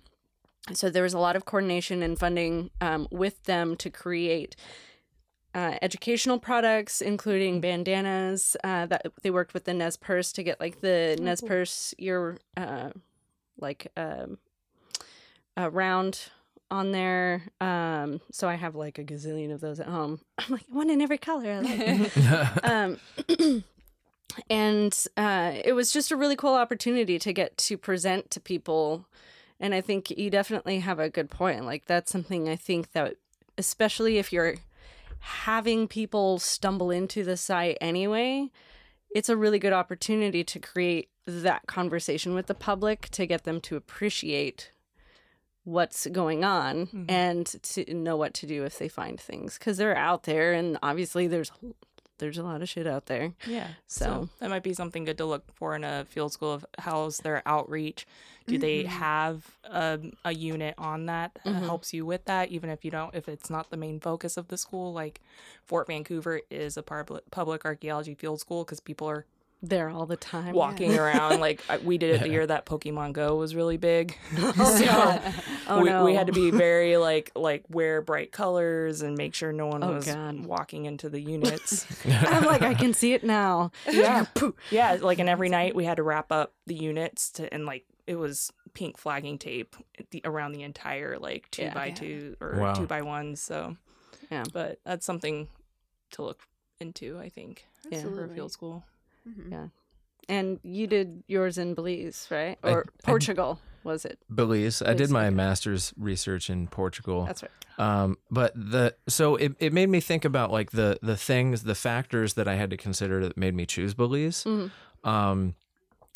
so 0.72 0.90
there 0.90 1.02
was 1.02 1.14
a 1.14 1.18
lot 1.18 1.36
of 1.36 1.44
coordination 1.44 2.02
and 2.02 2.18
funding 2.18 2.70
um, 2.80 3.08
with 3.10 3.44
them 3.44 3.76
to 3.76 3.90
create. 3.90 4.56
Uh, 5.54 5.76
educational 5.80 6.38
products, 6.38 7.00
including 7.00 7.60
bandanas. 7.60 8.54
Uh, 8.62 8.84
that 8.86 9.06
they 9.22 9.30
worked 9.30 9.54
with 9.54 9.64
the 9.64 9.72
Nez 9.74 9.96
Perce 9.96 10.30
to 10.32 10.42
get 10.42 10.60
like 10.60 10.82
the 10.82 11.16
Oh, 11.18 11.22
Nez. 11.22 11.40
Perce 11.40 11.94
ear, 11.98 12.38
uh, 12.56 12.90
like 13.58 13.90
um, 13.96 14.38
a 15.56 15.70
round 15.70 16.28
on 16.70 16.92
there. 16.92 17.44
Um, 17.60 18.20
so 18.30 18.48
I 18.48 18.54
have 18.54 18.74
like 18.74 18.98
a 18.98 19.04
gazillion 19.04 19.52
of 19.52 19.60
those 19.60 19.80
at 19.80 19.86
home. 19.86 20.20
I'm 20.38 20.52
like 20.52 20.64
one 20.68 20.90
in 20.90 21.00
every 21.00 21.18
color. 21.18 21.50
I 21.50 21.60
like. 21.60 22.64
um, 22.64 22.98
and 24.50 25.06
uh, 25.16 25.52
it 25.64 25.72
was 25.72 25.92
just 25.92 26.10
a 26.10 26.16
really 26.16 26.36
cool 26.36 26.54
opportunity 26.54 27.18
to 27.18 27.32
get 27.32 27.56
to 27.58 27.78
present 27.78 28.30
to 28.32 28.40
people. 28.40 29.06
And 29.60 29.74
I 29.74 29.80
think 29.80 30.10
you 30.10 30.30
definitely 30.30 30.80
have 30.80 30.98
a 30.98 31.10
good 31.10 31.30
point. 31.30 31.64
Like 31.64 31.86
that's 31.86 32.10
something 32.12 32.48
I 32.48 32.56
think 32.56 32.92
that 32.92 33.16
especially 33.56 34.18
if 34.18 34.32
you're 34.32 34.54
having 35.20 35.88
people 35.88 36.38
stumble 36.38 36.90
into 36.90 37.24
the 37.24 37.36
site 37.36 37.76
anyway, 37.80 38.50
it's 39.10 39.28
a 39.28 39.36
really 39.36 39.58
good 39.58 39.72
opportunity 39.72 40.44
to 40.44 40.58
create 40.60 41.10
that 41.26 41.66
conversation 41.66 42.34
with 42.34 42.46
the 42.46 42.54
public 42.54 43.08
to 43.10 43.26
get 43.26 43.44
them 43.44 43.60
to 43.62 43.76
appreciate 43.76 44.70
what's 45.64 46.06
going 46.06 46.44
on 46.44 46.86
Mhm. 46.86 47.10
and 47.10 47.46
to 47.62 47.92
know 47.92 48.16
what 48.16 48.32
to 48.34 48.46
do 48.46 48.64
if 48.64 48.78
they 48.78 48.88
find 48.88 49.20
things 49.20 49.58
because 49.58 49.76
they're 49.76 49.96
out 49.96 50.22
there 50.22 50.54
and 50.54 50.78
obviously 50.82 51.26
there's 51.26 51.52
there's 52.18 52.38
a 52.38 52.42
lot 52.42 52.62
of 52.62 52.68
shit 52.68 52.86
out 52.86 53.06
there 53.06 53.32
Yeah. 53.46 53.68
So- 53.86 54.28
that 54.40 54.50
might 54.50 54.62
be 54.62 54.74
something 54.74 55.04
good 55.04 55.18
to 55.18 55.24
look 55.24 55.44
for 55.54 55.74
in 55.74 55.84
a 55.84 56.04
field 56.04 56.32
school 56.32 56.52
of 56.52 56.66
how's 56.78 57.18
their 57.18 57.42
outreach. 57.46 58.06
Do 58.46 58.56
they 58.58 58.84
Mhm. 58.84 58.86
have 58.86 59.46
a, 59.64 60.00
a 60.24 60.32
unit 60.34 60.74
on 60.78 61.06
that 61.06 61.34
that 61.44 61.54
Mhm. 61.54 61.66
helps 61.66 61.92
you 61.92 62.06
with 62.06 62.24
that, 62.24 62.48
even 62.50 62.70
if 62.70 62.84
you 62.84 62.90
don't, 62.90 63.14
if 63.14 63.28
it's 63.28 63.50
not 63.50 63.68
the 63.70 63.76
main 63.76 64.00
focus 64.00 64.36
of 64.38 64.48
the 64.48 64.56
school? 64.56 64.92
Like 64.92 65.20
Fort 65.64 65.86
Vancouver 65.86 66.40
is 66.50 66.76
a 66.78 66.82
public 66.82 67.30
public 67.30 67.64
archaeology 67.64 68.14
field 68.14 68.40
school 68.40 68.64
because 68.64 68.80
people 68.80 69.06
are 69.06 69.26
there 69.60 69.90
all 69.90 70.06
the 70.06 70.16
time 70.16 70.54
walking 70.54 70.96
around. 70.96 71.40
Like 71.48 71.60
we 71.84 71.98
did 71.98 72.14
it 72.16 72.20
the 72.20 72.28
year 72.28 72.46
that 72.46 72.64
Pokemon 72.66 73.12
Go 73.12 73.36
was 73.36 73.54
really 73.54 73.76
big. 73.76 74.16
oh 74.38 74.82
god 74.84 75.34
oh 75.68 75.82
we, 75.82 75.88
no 75.88 76.04
we 76.04 76.14
had 76.14 76.26
to 76.28 76.32
be 76.32 76.50
very 76.50 76.96
like 76.96 77.32
like 77.34 77.64
wear 77.68 78.00
bright 78.02 78.30
colors 78.32 79.02
and 79.02 79.16
make 79.16 79.34
sure 79.34 79.52
no 79.52 79.66
one 79.66 79.82
Oh, 79.82 79.94
was 79.94 80.06
God. 80.06 80.44
walking 80.46 80.84
into 80.86 81.08
the 81.08 81.20
units. 81.20 81.86
i'm 82.06 82.44
like 82.44 82.62
i 82.62 82.74
can 82.74 82.94
see 82.94 83.12
it 83.14 83.24
now 83.24 83.70
yeah 83.90 84.26
yeah 84.70 84.96
like 85.00 85.18
and 85.18 85.28
every 85.28 85.48
night 85.48 85.74
we 85.74 85.84
had 85.84 85.96
to 85.96 86.02
wrap 86.02 86.30
up 86.32 86.52
the 86.66 86.74
units 86.74 87.30
to 87.32 87.52
and 87.52 87.66
like 87.66 87.84
it 88.06 88.16
was 88.16 88.50
pink 88.74 88.96
flagging 88.96 89.38
tape 89.38 89.76
the, 90.10 90.22
around 90.24 90.52
the 90.52 90.62
entire 90.62 91.18
like 91.18 91.50
two 91.50 91.62
Yeah. 91.62 91.74
by 91.74 91.86
Yeah. 91.86 91.94
two 91.94 92.36
or 92.40 92.56
Wow. 92.58 92.72
two 92.74 92.86
by 92.86 93.02
one 93.02 93.36
so 93.36 93.76
Yeah. 94.30 94.44
but 94.52 94.78
that's 94.84 95.04
something 95.06 95.48
to 96.12 96.22
look 96.22 96.40
into 96.80 97.18
i 97.18 97.28
think 97.28 97.66
Yeah. 97.90 98.02
for 98.02 98.28
field 98.28 98.52
school 98.52 98.84
Mhm. 99.28 99.50
Yeah. 99.52 99.66
and 100.28 100.58
you 100.62 100.86
did 100.86 101.22
yours 101.28 101.58
in 101.58 101.74
belize 101.74 102.26
right 102.30 102.58
or 102.62 102.84
I- 102.86 103.06
portugal 103.06 103.58
was 103.84 104.04
it 104.04 104.18
Belize. 104.34 104.82
I 104.82 104.92
did 104.94 105.08
my 105.10 105.26
okay. 105.26 105.34
master's 105.34 105.94
research 105.96 106.50
in 106.50 106.66
Portugal. 106.66 107.24
that's 107.26 107.42
right 107.42 107.52
Um, 107.78 108.16
but 108.30 108.52
the 108.54 108.94
so 109.08 109.36
it, 109.36 109.54
it 109.60 109.72
made 109.72 109.88
me 109.88 110.00
think 110.00 110.24
about 110.24 110.50
like 110.50 110.72
the 110.72 110.98
the 111.00 111.16
things, 111.16 111.62
the 111.62 111.76
factors 111.76 112.34
that 112.34 112.48
I 112.48 112.56
had 112.56 112.70
to 112.70 112.76
consider 112.76 113.20
that 113.24 113.36
made 113.36 113.54
me 113.54 113.64
choose 113.66 113.94
Belize. 113.94 114.44
Mhm. 114.44 114.70
Um, 115.04 115.54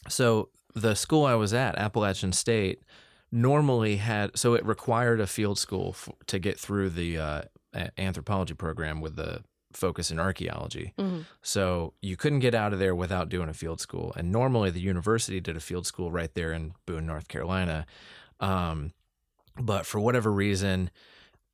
so 0.08 0.48
the 0.74 0.94
school 0.96 1.24
I 1.24 1.34
was 1.36 1.54
at, 1.54 1.78
Appalachian 1.78 2.32
State, 2.32 2.82
normally 3.30 3.96
had 3.96 4.36
so 4.36 4.54
it 4.54 4.64
required 4.66 5.20
a 5.20 5.26
field 5.26 5.56
school 5.58 5.90
f- 5.90 6.08
to 6.26 6.38
get 6.40 6.58
through 6.58 6.90
the 6.90 7.16
uh, 7.16 7.42
anthropology 7.96 8.54
program 8.54 9.00
with 9.00 9.14
the 9.16 9.42
focus 9.76 10.10
in 10.10 10.18
archaeology. 10.18 10.92
Mhm. 10.98 11.24
So 11.42 11.94
you 12.00 12.16
couldn't 12.16 12.40
get 12.40 12.54
out 12.54 12.72
of 12.72 12.78
there 12.78 12.94
without 12.94 13.28
doing 13.28 13.48
a 13.48 13.54
field 13.54 13.80
school. 13.80 14.12
And 14.16 14.30
normally 14.32 14.70
the 14.70 14.80
university 14.80 15.40
did 15.40 15.56
a 15.56 15.60
field 15.60 15.86
school 15.86 16.10
right 16.10 16.32
there 16.34 16.52
in 16.52 16.74
Boone, 16.86 17.06
North 17.06 17.28
Carolina. 17.28 17.86
Um, 18.40 18.92
but 19.60 19.86
for 19.86 20.00
whatever 20.00 20.32
reason, 20.32 20.90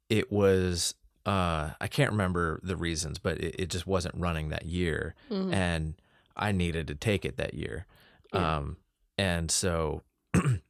it 0.09 0.31
was 0.33 0.95
uh, 1.27 1.73
I 1.79 1.89
can't 1.89 2.11
remember 2.13 2.59
the 2.63 2.77
reasons, 2.77 3.19
but 3.19 3.39
it, 3.39 3.55
it 3.59 3.67
just 3.69 3.87
wasn't 3.87 4.15
running 4.17 4.49
that 4.49 4.65
year, 4.65 5.15
Mhm. 5.31 5.53
and 5.53 5.95
I 6.35 6.53
needed 6.53 6.87
to 6.87 6.95
take 6.95 7.27
it 7.27 7.37
that 7.37 7.53
year. 7.53 7.85
Yeah. 8.33 8.57
Um, 8.57 8.77
and 9.19 9.51
so 9.51 10.05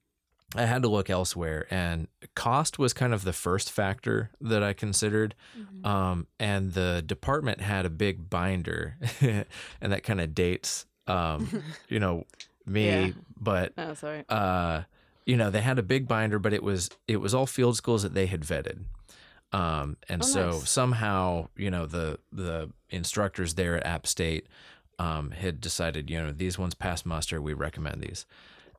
I 0.57 0.65
had 0.65 0.83
to 0.83 0.89
look 0.89 1.11
elsewhere, 1.11 1.67
and 1.71 2.09
cost 2.35 2.79
was 2.79 2.93
kind 2.95 3.13
of 3.13 3.23
the 3.25 3.35
first 3.35 3.71
factor 3.71 4.31
that 4.41 4.63
I 4.63 4.73
considered. 4.73 5.35
Mhm. 5.59 5.87
Um, 5.87 6.27
and 6.41 6.73
the 6.73 7.03
department 7.05 7.61
had 7.61 7.85
a 7.85 7.91
big 7.91 8.31
binder, 8.31 8.97
and 9.21 9.93
that 9.93 10.03
kind 10.05 10.21
of 10.23 10.35
dates, 10.35 10.87
um, 11.07 11.63
you 11.89 12.01
know, 12.01 12.25
me. 12.65 12.87
Yeah. 12.87 13.11
But 13.41 13.73
oh 13.79 13.95
sorry 13.95 14.25
uh, 14.29 14.83
you 15.27 15.37
know, 15.37 15.51
they 15.51 15.61
had 15.61 15.79
a 15.79 15.83
big 15.83 16.09
binder, 16.09 16.39
but 16.39 16.55
it 16.55 16.63
was 16.63 16.89
it 17.07 17.19
was 17.19 17.35
all 17.35 17.47
field 17.47 17.77
schools 17.77 18.03
that 18.03 18.15
they 18.15 18.27
had 18.27 18.41
vetted. 18.41 18.85
Um, 19.53 19.97
and 20.09 20.23
Oh, 20.23 20.27
so 20.27 20.51
nice. 20.51 20.71
somehow, 20.71 21.49
you 21.57 21.71
know, 21.71 21.85
the 21.87 22.19
the 22.33 22.71
instructors 22.91 23.55
there 23.55 23.77
at 23.77 23.85
App 23.87 24.07
State 24.07 24.47
um, 24.99 25.31
had 25.31 25.61
decided, 25.61 26.09
you 26.11 26.19
know, 26.21 26.33
these 26.33 26.59
ones 26.59 26.75
pass 26.75 27.05
muster. 27.05 27.41
We 27.43 27.53
recommend 27.53 28.01
these. 28.03 28.25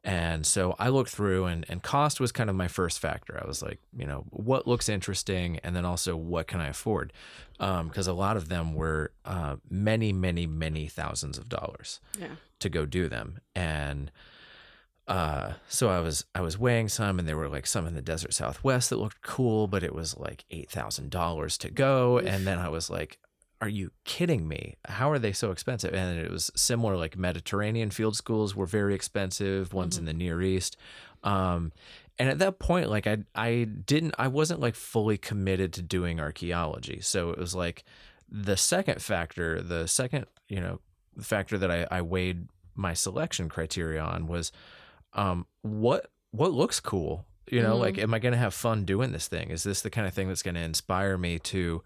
And 0.04 0.46
so 0.46 0.76
I 0.80 0.90
looked 0.90 1.10
through, 1.10 1.46
and, 1.46 1.66
and 1.68 1.84
cost 1.84 2.20
was 2.20 2.32
kind 2.32 2.50
of 2.50 2.56
my 2.56 2.70
first 2.70 3.00
factor. 3.00 3.38
I 3.44 3.46
was 3.46 3.62
like, 3.62 3.80
you 3.96 4.08
know, 4.08 4.24
what 4.30 4.66
looks 4.66 4.88
interesting, 4.88 5.60
and 5.64 5.76
then 5.76 5.84
also 5.84 6.16
what 6.16 6.48
can 6.48 6.62
I 6.62 6.70
afford? 6.70 7.12
Because 7.58 8.08
a 8.08 8.14
lot 8.14 8.38
of 8.38 8.48
them 8.48 8.74
were 8.74 9.12
uh, 9.26 9.58
many, 9.70 10.14
many, 10.14 10.48
many 10.48 10.88
thousands 10.88 11.38
of 11.38 11.50
dollars 11.50 12.00
yeah 12.18 12.28
to 12.60 12.70
go 12.70 12.86
do 12.86 13.08
them 13.08 13.40
and 13.56 14.12
uh 15.08 15.54
so 15.68 15.90
i 15.90 16.00
was 16.00 16.26
i 16.36 16.42
was 16.42 16.58
weighing 16.58 16.88
some 16.88 17.18
and 17.18 17.28
there 17.28 17.38
were 17.38 17.48
like 17.50 17.66
some 17.66 17.88
in 17.88 17.96
the 17.96 18.02
desert 18.02 18.34
southwest 18.34 18.90
that 18.90 19.00
looked 19.00 19.22
cool 19.22 19.68
but 19.68 19.84
it 19.84 19.96
was 19.96 20.16
like 20.18 20.46
$8000 20.52 21.58
to 21.60 21.70
go 21.72 22.20
and 22.20 22.46
then 22.46 22.60
i 22.60 22.70
was 22.70 22.90
like 22.90 23.18
are 23.62 23.68
you 23.70 23.92
kidding 24.06 24.48
me 24.48 24.76
how 24.88 25.12
are 25.12 25.20
they 25.20 25.34
so 25.34 25.52
expensive 25.52 25.94
and 25.94 26.20
it 26.20 26.32
was 26.32 26.50
similar 26.56 26.96
like 26.96 27.18
mediterranean 27.18 27.90
field 27.90 28.16
schools 28.16 28.56
were 28.56 28.66
very 28.66 28.94
expensive 28.96 29.74
ones 29.74 29.98
in 29.98 30.06
the 30.06 30.14
near 30.14 30.42
east 30.42 30.78
um 31.24 31.72
and 32.18 32.30
at 32.30 32.40
that 32.40 32.58
point 32.60 32.90
like 32.90 33.06
i 33.08 33.18
i 33.36 33.66
didn't 33.86 34.16
i 34.18 34.28
wasn't 34.28 34.60
like 34.60 34.76
fully 34.76 35.18
committed 35.18 35.74
to 35.74 35.82
doing 35.82 36.20
archaeology 36.20 37.00
so 37.02 37.32
it 37.32 37.38
was 37.38 37.54
like 37.54 37.84
the 38.32 38.56
second 38.58 39.02
factor 39.02 39.62
the 39.62 39.88
second 39.88 40.26
you 40.48 40.60
know 40.62 40.80
factor 41.22 41.58
that 41.58 41.70
I, 41.70 41.86
I 41.92 42.02
weighed 42.02 42.48
my 42.76 42.94
selection 42.94 43.50
criteria 43.50 44.02
on 44.02 44.28
was 44.28 44.54
um, 45.14 45.48
what 45.64 46.12
what 46.32 46.54
looks 46.54 46.80
cool. 46.80 47.26
You 47.52 47.62
know, 47.64 47.76
Mhm. 47.76 47.80
like, 47.80 47.98
am 47.98 48.14
I 48.14 48.20
going 48.20 48.32
to 48.32 48.38
have 48.38 48.54
fun 48.54 48.86
doing 48.86 49.12
this 49.12 49.28
thing? 49.28 49.50
Is 49.50 49.64
this 49.64 49.82
the 49.82 49.90
kind 49.90 50.06
of 50.08 50.14
thing 50.14 50.28
that's 50.28 50.44
going 50.44 50.56
to 50.56 50.62
inspire 50.62 51.18
me 51.18 51.40
to 51.40 51.84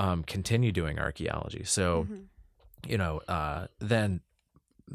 um, 0.00 0.24
continue 0.24 0.72
doing 0.72 0.98
archaeology? 0.98 1.64
So, 1.64 2.06
Mhm. 2.10 2.24
you 2.88 2.98
know, 2.98 3.20
uh, 3.28 3.66
then 3.78 4.20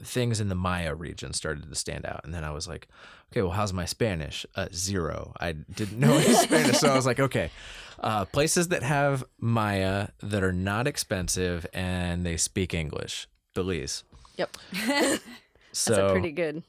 things 0.01 0.41
in 0.41 0.49
the 0.49 0.55
Maya 0.55 0.93
region 0.93 1.31
started 1.33 1.69
to 1.69 1.75
stand 1.75 2.05
out, 2.05 2.21
and 2.25 2.33
then 2.33 2.43
I 2.43 2.51
was 2.51 2.67
like, 2.67 2.87
okay, 3.31 3.41
well, 3.41 3.51
how's 3.51 3.71
my 3.73 3.85
Spanish? 3.85 4.45
Uh, 4.55 4.67
zero. 4.73 5.33
I 5.39 5.53
didn't 5.53 5.99
know 5.99 6.13
any 6.15 6.33
Spanish, 6.33 6.77
so 6.79 6.89
I 6.89 6.95
was 6.95 7.05
like, 7.05 7.19
okay, 7.19 7.49
uh, 7.99 8.25
places 8.25 8.67
that 8.69 8.83
have 8.83 9.23
Maya 9.39 10.09
that 10.21 10.43
are 10.43 10.51
not 10.51 10.85
expensive 10.87 11.65
and 11.73 12.25
they 12.25 12.35
speak 12.37 12.73
English. 12.73 13.27
Belize. 13.53 14.03
Yep. 14.37 14.57
So 14.73 15.19
That's 15.95 16.09
a 16.09 16.11
pretty 16.11 16.31
good. 16.31 16.63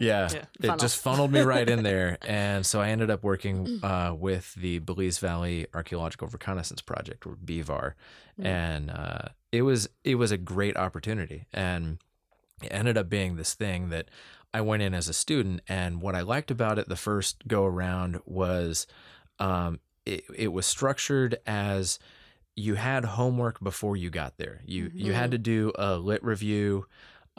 Yeah, 0.00 0.28
Yeah. 0.32 0.38
it 0.38 0.48
Funnel. 0.62 0.76
just 0.78 0.96
funneled 1.00 1.30
me 1.30 1.40
right 1.42 1.68
in 1.68 1.82
there, 1.84 2.18
and 2.26 2.66
so 2.66 2.80
I 2.80 2.88
ended 2.88 3.10
up 3.10 3.22
working 3.22 3.78
uh, 3.84 4.14
with 4.18 4.54
the 4.54 4.78
Belize 4.80 5.18
Valley 5.18 5.66
Archaeological 5.74 6.26
Reconnaissance 6.28 6.82
Project, 6.82 7.26
or 7.26 7.36
BVAR, 7.36 7.92
Mm. 8.40 8.46
and 8.46 8.90
uh, 8.90 9.28
it 9.52 9.62
was 9.62 9.88
it 10.02 10.14
was 10.16 10.32
a 10.32 10.38
great 10.38 10.76
opportunity, 10.76 11.46
and 11.52 11.98
it 12.62 12.68
ended 12.72 12.96
up 12.98 13.08
being 13.08 13.36
this 13.36 13.54
thing 13.54 13.90
that 13.90 14.08
I 14.54 14.60
went 14.62 14.82
in 14.82 14.94
as 14.94 15.08
a 15.08 15.12
student, 15.12 15.60
and 15.68 16.00
what 16.00 16.14
I 16.16 16.22
liked 16.22 16.50
about 16.50 16.78
it 16.78 16.88
the 16.88 16.96
first 16.96 17.46
go 17.46 17.64
around 17.64 18.18
was 18.24 18.86
um, 19.38 19.78
it 20.06 20.24
it 20.34 20.48
was 20.48 20.66
structured 20.66 21.38
as 21.46 21.98
you 22.56 22.74
had 22.74 23.04
homework 23.04 23.60
before 23.60 23.96
you 23.96 24.10
got 24.10 24.36
there. 24.38 24.60
You 24.64 24.90
you 24.94 25.12
had 25.12 25.30
to 25.32 25.38
do 25.38 25.72
a 25.78 25.96
lit 25.96 26.22
review. 26.24 26.86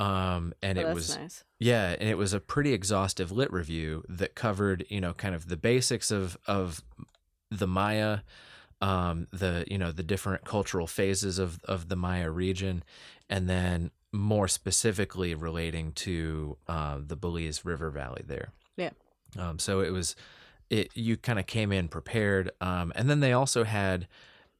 Um, 0.01 0.53
and 0.63 0.77
Oh, 0.79 0.81
it 0.89 0.93
was 0.93 1.17
nice. 1.17 1.43
yeah, 1.59 1.95
and 1.99 2.09
it 2.09 2.17
was 2.17 2.33
a 2.33 2.39
pretty 2.39 2.73
exhaustive 2.73 3.31
lit 3.31 3.51
review 3.53 4.03
that 4.09 4.33
covered, 4.35 4.85
you 4.89 4.99
know, 5.01 5.13
kind 5.13 5.35
of 5.35 5.47
the 5.47 5.57
basics 5.57 6.09
of 6.11 6.37
of 6.47 6.81
the 7.51 7.67
Maya, 7.67 8.19
um, 8.81 9.27
the 9.31 9.65
you 9.69 9.77
know 9.77 9.91
the 9.91 10.03
different 10.03 10.43
cultural 10.45 10.87
phases 10.87 11.37
of 11.39 11.59
of 11.65 11.87
the 11.89 11.95
Maya 11.95 12.31
region, 12.31 12.83
and 13.29 13.47
then 13.49 13.91
more 14.11 14.47
specifically 14.47 15.35
relating 15.35 15.91
to 15.93 16.57
uh, 16.67 16.97
the 17.05 17.15
Belize 17.15 17.63
River 17.63 17.89
Valley 17.91 18.23
there. 18.25 18.51
Yeah. 18.77 18.89
Um, 19.37 19.59
so 19.59 19.79
it 19.81 19.91
was, 19.93 20.15
it 20.69 20.89
you 20.95 21.15
kind 21.15 21.39
of 21.39 21.45
came 21.45 21.71
in 21.71 21.87
prepared, 21.87 22.51
um, 22.59 22.91
and 22.95 23.09
then 23.09 23.19
they 23.21 23.33
also 23.33 23.63
had 23.63 24.07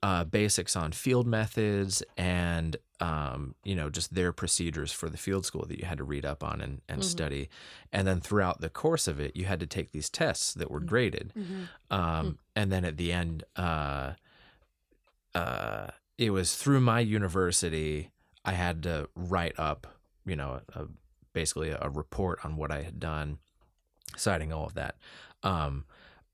uh, 0.03 0.23
basics 0.23 0.75
on 0.75 0.91
field 0.91 1.27
methods 1.27 2.01
and 2.17 2.77
um, 3.01 3.55
you 3.63 3.75
know 3.75 3.89
just 3.89 4.13
their 4.13 4.31
procedures 4.31 4.91
for 4.93 5.09
the 5.09 5.17
field 5.17 5.45
school 5.45 5.65
that 5.67 5.79
you 5.79 5.85
had 5.85 5.97
to 5.97 6.03
read 6.03 6.25
up 6.25 6.43
on 6.43 6.61
and, 6.61 6.81
and 6.87 7.01
Mhm. 7.01 7.05
study. 7.05 7.49
And 7.91 8.07
then 8.07 8.21
throughout 8.21 8.61
the 8.61 8.69
course 8.69 9.07
of 9.07 9.19
it 9.19 9.35
you 9.35 9.45
had 9.45 9.59
to 9.59 9.65
take 9.67 9.91
these 9.91 10.09
tests 10.09 10.53
that 10.53 10.69
were 10.71 10.79
graded. 10.79 11.33
Mhm. 11.35 11.67
um, 11.89 12.39
and 12.55 12.71
then 12.71 12.85
at 12.85 12.97
the 12.97 13.11
end 13.11 13.43
uh, 13.57 14.13
uh, 15.35 15.87
it 16.17 16.29
was 16.31 16.55
through 16.55 16.79
my 16.81 16.99
university 16.99 18.11
i 18.45 18.51
had 18.53 18.83
to 18.83 19.07
write 19.15 19.57
up 19.59 19.87
you 20.25 20.35
know 20.35 20.61
a, 20.73 20.85
basically 21.33 21.69
a 21.69 21.89
report 21.89 22.43
on 22.43 22.55
what 22.57 22.71
i 22.71 22.81
had 22.81 22.99
done 22.99 23.39
citing 24.17 24.51
all 24.51 24.65
of 24.65 24.73
that. 24.73 24.97
Um, 25.41 25.85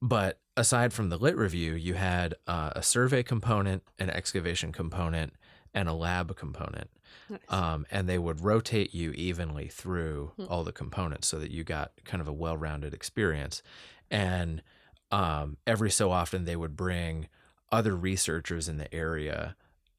but 0.01 0.39
aside 0.57 0.93
from 0.93 1.09
the 1.09 1.17
lit 1.17 1.37
review, 1.37 1.73
you 1.75 1.93
had 1.93 2.33
uh, 2.47 2.71
a 2.75 2.81
survey 2.81 3.21
component, 3.21 3.83
an 3.99 4.09
excavation 4.09 4.71
component, 4.71 5.33
and 5.77 5.87
a 5.87 5.93
lab 5.93 6.35
component. 6.35 6.89
Nice. 7.29 7.39
Um, 7.49 7.85
and 7.91 8.09
they 8.09 8.17
would 8.17 8.43
rotate 8.43 8.95
you 8.95 9.11
evenly 9.11 9.67
through 9.67 10.31
all 10.49 10.63
the 10.63 10.71
components 10.71 11.27
so 11.27 11.37
that 11.39 11.51
you 11.51 11.63
got 11.63 11.91
kind 12.03 12.19
of 12.19 12.27
a 12.27 12.33
well 12.33 12.57
rounded 12.57 12.93
experience. 12.93 13.61
And 14.09 14.63
um, 15.11 15.57
every 15.67 15.91
so 15.91 16.11
often, 16.11 16.45
they 16.45 16.55
would 16.55 16.75
bring 16.75 17.27
other 17.71 17.95
researchers 17.95 18.67
in 18.67 18.77
the 18.77 18.93
area 18.93 19.55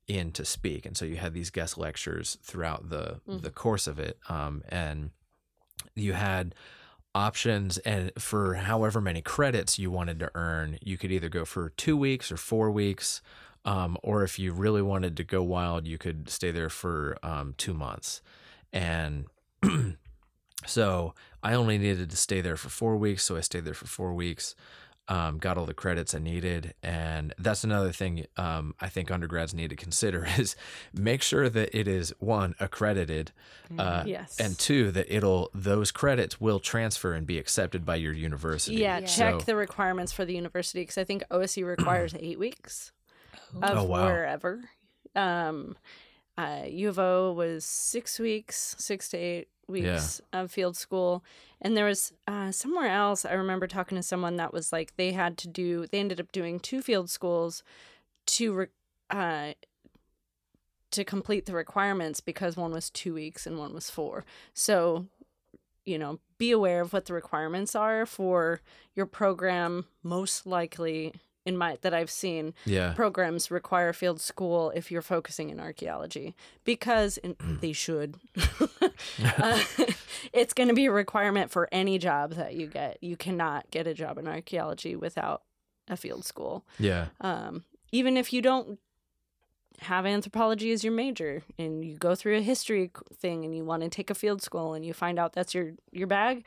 in 0.08 0.32
to 0.32 0.44
speak. 0.44 0.84
And 0.84 0.96
so 0.96 1.04
you 1.04 1.16
had 1.16 1.32
these 1.32 1.50
guest 1.50 1.78
lectures 1.78 2.38
throughout 2.42 2.88
the, 2.88 3.20
the 3.26 3.50
course 3.50 3.86
of 3.86 3.98
it. 3.98 4.18
Um, 4.28 4.62
and 4.68 5.10
you 5.94 6.14
had 6.14 6.54
options 7.14 7.78
and 7.78 8.12
for 8.18 8.54
however 8.54 9.00
many 9.00 9.20
credits 9.22 9.78
you 9.78 9.90
wanted 9.90 10.18
to 10.20 10.30
earn 10.34 10.78
you 10.82 10.96
could 10.98 11.10
either 11.10 11.28
go 11.28 11.44
for 11.44 11.70
two 11.70 11.96
weeks 11.96 12.30
or 12.30 12.36
four 12.36 12.70
weeks 12.70 13.22
um, 13.64 13.96
or 14.02 14.22
if 14.24 14.38
you 14.38 14.52
really 14.52 14.82
wanted 14.82 15.16
to 15.16 15.24
go 15.24 15.42
wild 15.42 15.86
you 15.86 15.98
could 15.98 16.28
stay 16.28 16.50
there 16.50 16.68
for 16.70 17.16
um, 17.22 17.54
two 17.58 17.74
months. 17.74 18.22
And 18.72 19.26
so 20.66 21.14
i 21.42 21.54
only 21.54 21.78
needed 21.78 22.10
to 22.10 22.16
stay 22.16 22.40
there 22.40 22.56
for 22.56 22.68
four 22.68 22.96
weeks 22.96 23.24
so 23.24 23.36
i 23.36 23.40
stayed 23.40 23.64
there 23.64 23.74
for 23.74 23.86
four 23.86 24.12
weeks 24.14 24.54
um, 25.10 25.38
got 25.38 25.56
all 25.56 25.64
the 25.64 25.72
credits 25.72 26.14
i 26.14 26.18
needed. 26.18 26.74
And 26.82 27.32
that's 27.38 27.64
another 27.64 27.92
thing 27.92 28.26
um, 28.36 28.74
i 28.78 28.88
think 28.90 29.10
undergrads 29.10 29.54
need 29.54 29.70
to 29.70 29.76
consider 29.76 30.26
is 30.38 30.54
make 30.92 31.22
sure 31.22 31.48
that 31.48 31.74
it 31.76 31.88
is 31.88 32.12
one 32.18 32.54
accredited 32.60 33.32
uh, 33.78 34.02
Yes. 34.06 34.38
and 34.38 34.58
two 34.58 34.90
that 34.90 35.06
it'll 35.14 35.50
those 35.54 35.90
credits 35.92 36.38
will 36.40 36.60
transfer 36.60 37.14
and 37.14 37.26
be 37.26 37.38
accepted 37.38 37.84
by 37.86 37.96
your 37.96 38.12
university. 38.12 38.76
Yeah, 38.76 38.98
Yeah. 38.98 39.06
check 39.06 39.34
So- 39.40 39.46
the 39.46 39.56
requirements 39.56 40.12
for 40.12 40.24
the 40.26 40.34
university 40.34 40.82
because 40.82 40.98
I 40.98 41.04
think 41.04 41.22
OSU 41.30 41.64
requires 41.64 42.14
eight 42.18 42.38
weeks 42.38 42.92
of 43.62 43.78
Oh, 43.78 43.84
wow. 43.84 44.06
wherever. 44.06 44.60
Um, 45.14 45.76
uh, 46.36 46.64
U 46.68 46.88
of 46.88 46.98
O 46.98 47.32
was 47.32 47.64
six 47.64 48.18
weeks, 48.18 48.76
six 48.78 49.08
to 49.10 49.16
eight 49.16 49.48
weeks 49.66 50.20
of 50.32 50.50
field 50.50 50.76
school, 50.76 51.24
and 51.60 51.76
there 51.76 51.84
was 51.86 52.12
uh, 52.26 52.52
somewhere 52.52 52.88
else. 52.88 53.24
I 53.24 53.32
remember 53.32 53.66
talking 53.66 53.96
to 53.96 54.02
someone 54.02 54.36
that 54.36 54.52
was 54.52 54.72
like 54.72 54.96
they 54.96 55.12
had 55.12 55.36
to 55.38 55.48
do. 55.48 55.86
They 55.86 55.98
ended 55.98 56.20
up 56.20 56.30
doing 56.32 56.60
two 56.60 56.80
field 56.80 57.10
schools 57.10 57.62
to 58.26 58.52
re- 58.52 58.66
uh, 59.10 59.52
to 60.90 61.04
complete 61.04 61.46
the 61.46 61.52
requirements 61.54 62.20
because 62.20 62.56
one 62.56 62.72
was 62.72 62.88
two 62.90 63.12
weeks 63.14 63.46
and 63.46 63.58
one 63.58 63.74
was 63.74 63.90
four. 63.90 64.24
So, 64.54 65.06
you 65.84 65.98
know, 65.98 66.18
be 66.38 66.50
aware 66.50 66.80
of 66.80 66.92
what 66.92 67.06
the 67.06 67.12
requirements 67.14 67.74
are 67.74 68.06
for 68.06 68.60
your 68.94 69.06
program. 69.06 69.84
Most 70.02 70.46
likely, 70.46 71.12
in 71.48 71.56
my 71.56 71.78
that 71.80 71.94
I've 71.94 72.10
seen, 72.10 72.54
yeah 72.64 72.92
programs 72.94 73.50
require 73.50 73.92
field 73.92 74.20
school 74.20 74.70
if 74.74 74.90
you're 74.90 75.02
focusing 75.02 75.50
in 75.50 75.58
archaeology 75.58 76.36
because 76.64 77.16
in, 77.18 77.36
they 77.60 77.72
should. 77.72 78.16
uh, 79.24 79.62
it's 80.32 80.54
going 80.54 80.68
to 80.68 80.74
be 80.74 80.86
a 80.86 80.92
requirement 80.92 81.50
for 81.50 81.68
any 81.72 81.98
job 81.98 82.34
that 82.34 82.54
you 82.54 82.66
get. 82.66 82.98
You 83.02 83.16
cannot 83.16 83.70
get 83.70 83.86
a 83.86 83.94
job 83.94 84.18
in 84.18 84.28
archaeology 84.28 84.94
without 84.94 85.42
a 85.90 85.96
field 85.96 86.24
school 86.24 86.64
yeah 86.78 87.06
um, 87.20 87.64
even 87.92 88.16
if 88.16 88.32
you 88.32 88.42
don't 88.42 88.78
have 89.80 90.06
anthropology 90.06 90.72
as 90.72 90.82
your 90.82 90.92
major 90.92 91.42
and 91.58 91.84
you 91.84 91.96
go 91.96 92.14
through 92.14 92.36
a 92.36 92.42
history 92.42 92.90
thing 93.14 93.44
and 93.44 93.54
you 93.54 93.64
want 93.64 93.82
to 93.82 93.88
take 93.88 94.10
a 94.10 94.14
field 94.14 94.42
school 94.42 94.74
and 94.74 94.84
you 94.84 94.92
find 94.92 95.18
out 95.18 95.32
that's 95.32 95.54
your 95.54 95.72
your 95.92 96.06
bag 96.06 96.44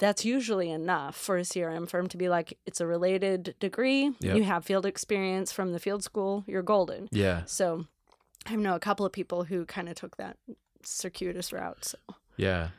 that's 0.00 0.24
usually 0.24 0.68
enough 0.70 1.14
for 1.16 1.36
a 1.38 1.42
crm 1.42 1.88
firm 1.88 2.08
to 2.08 2.16
be 2.16 2.28
like 2.28 2.58
it's 2.66 2.80
a 2.80 2.86
related 2.86 3.54
degree 3.60 4.10
Yep. 4.20 4.36
you 4.36 4.42
have 4.42 4.64
field 4.64 4.84
experience 4.86 5.52
from 5.52 5.70
the 5.72 5.78
field 5.78 6.02
school 6.02 6.42
you're 6.48 6.62
golden 6.64 7.08
yeah 7.12 7.42
so 7.46 7.84
i 8.46 8.56
know 8.56 8.74
a 8.74 8.80
couple 8.80 9.06
of 9.06 9.12
people 9.12 9.44
who 9.44 9.64
kind 9.66 9.88
of 9.88 9.94
took 9.94 10.16
that 10.16 10.36
circuitous 10.82 11.52
route 11.52 11.84
so 11.84 11.98
Yeah. 12.36 12.70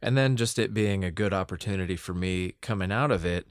And 0.00 0.16
then 0.16 0.36
just 0.36 0.60
it 0.60 0.72
being 0.72 1.02
a 1.02 1.10
good 1.10 1.34
opportunity 1.34 1.96
for 1.96 2.14
me 2.14 2.54
coming 2.60 2.92
out 2.92 3.10
of 3.10 3.24
it. 3.26 3.48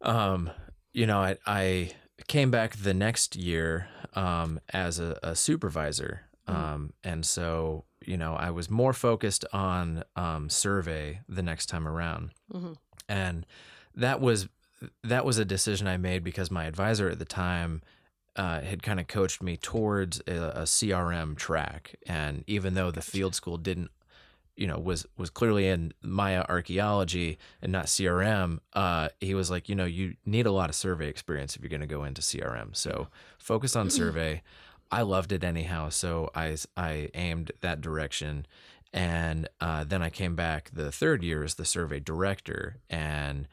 Um, 0.00 0.50
you 0.92 1.04
know, 1.04 1.18
I, 1.18 1.36
I 1.46 1.90
came 2.28 2.52
back 2.52 2.76
the 2.76 2.94
next 2.94 3.34
year 3.34 3.88
um, 4.14 4.60
as 4.72 5.00
a, 5.00 5.18
a 5.20 5.34
supervisor. 5.34 6.26
Um, 6.46 6.92
and 7.02 7.26
so, 7.26 7.84
you 8.08 8.16
know, 8.16 8.34
I 8.34 8.50
was 8.50 8.70
more 8.70 8.94
focused 8.94 9.44
on 9.52 10.02
um, 10.16 10.48
survey 10.48 11.20
the 11.28 11.42
next 11.42 11.66
time 11.66 11.86
around. 11.86 12.30
Mhm. 12.52 12.76
And 13.08 13.46
that 13.94 14.20
was 14.20 14.48
that 15.02 15.24
was 15.24 15.38
a 15.38 15.44
decision 15.44 15.86
I 15.86 15.96
made 15.96 16.22
because 16.24 16.50
my 16.50 16.64
advisor 16.66 17.08
at 17.10 17.18
the 17.18 17.24
time 17.24 17.82
uh, 18.36 18.60
had 18.60 18.82
kind 18.82 19.00
of 19.00 19.08
coached 19.08 19.42
me 19.42 19.56
towards 19.56 20.20
a, 20.28 20.36
a 20.60 20.62
CRM 20.62 21.36
track. 21.36 21.96
And 22.06 22.44
even 22.46 22.74
though 22.74 22.92
the 22.92 23.02
field 23.02 23.34
school 23.34 23.58
didn't, 23.58 23.90
you 24.56 24.68
know, 24.68 24.78
was 24.78 25.04
was 25.16 25.30
clearly 25.30 25.66
in 25.66 25.92
Maya 26.00 26.44
archaeology 26.48 27.38
and 27.60 27.72
not 27.72 27.86
CRM, 27.86 28.60
uh, 28.72 29.08
he 29.20 29.34
was 29.34 29.50
like, 29.50 29.68
you 29.68 29.74
know, 29.74 29.84
you 29.84 30.14
need 30.24 30.46
a 30.46 30.52
lot 30.52 30.70
of 30.70 30.76
survey 30.76 31.08
experience 31.08 31.56
if 31.56 31.62
you're 31.62 31.68
going 31.68 31.80
to 31.80 31.86
go 31.86 32.04
into 32.04 32.22
CRM. 32.22 32.74
So 32.76 33.08
focus 33.38 33.76
on 33.76 33.90
survey. 34.00 34.42
I 34.90 35.02
loved 35.02 35.32
it 35.32 35.44
anyhow, 35.44 35.90
so 35.90 36.30
I 36.34 36.56
I 36.76 37.10
aimed 37.14 37.52
that 37.60 37.80
direction. 37.80 38.46
And 38.90 39.48
uh, 39.60 39.84
then 39.84 40.00
I 40.00 40.08
came 40.08 40.34
back 40.34 40.70
the 40.72 40.90
third 40.90 41.22
year 41.22 41.44
as 41.44 41.56
the 41.56 41.66
survey 41.66 42.00
director, 42.00 42.78
and 42.88 43.46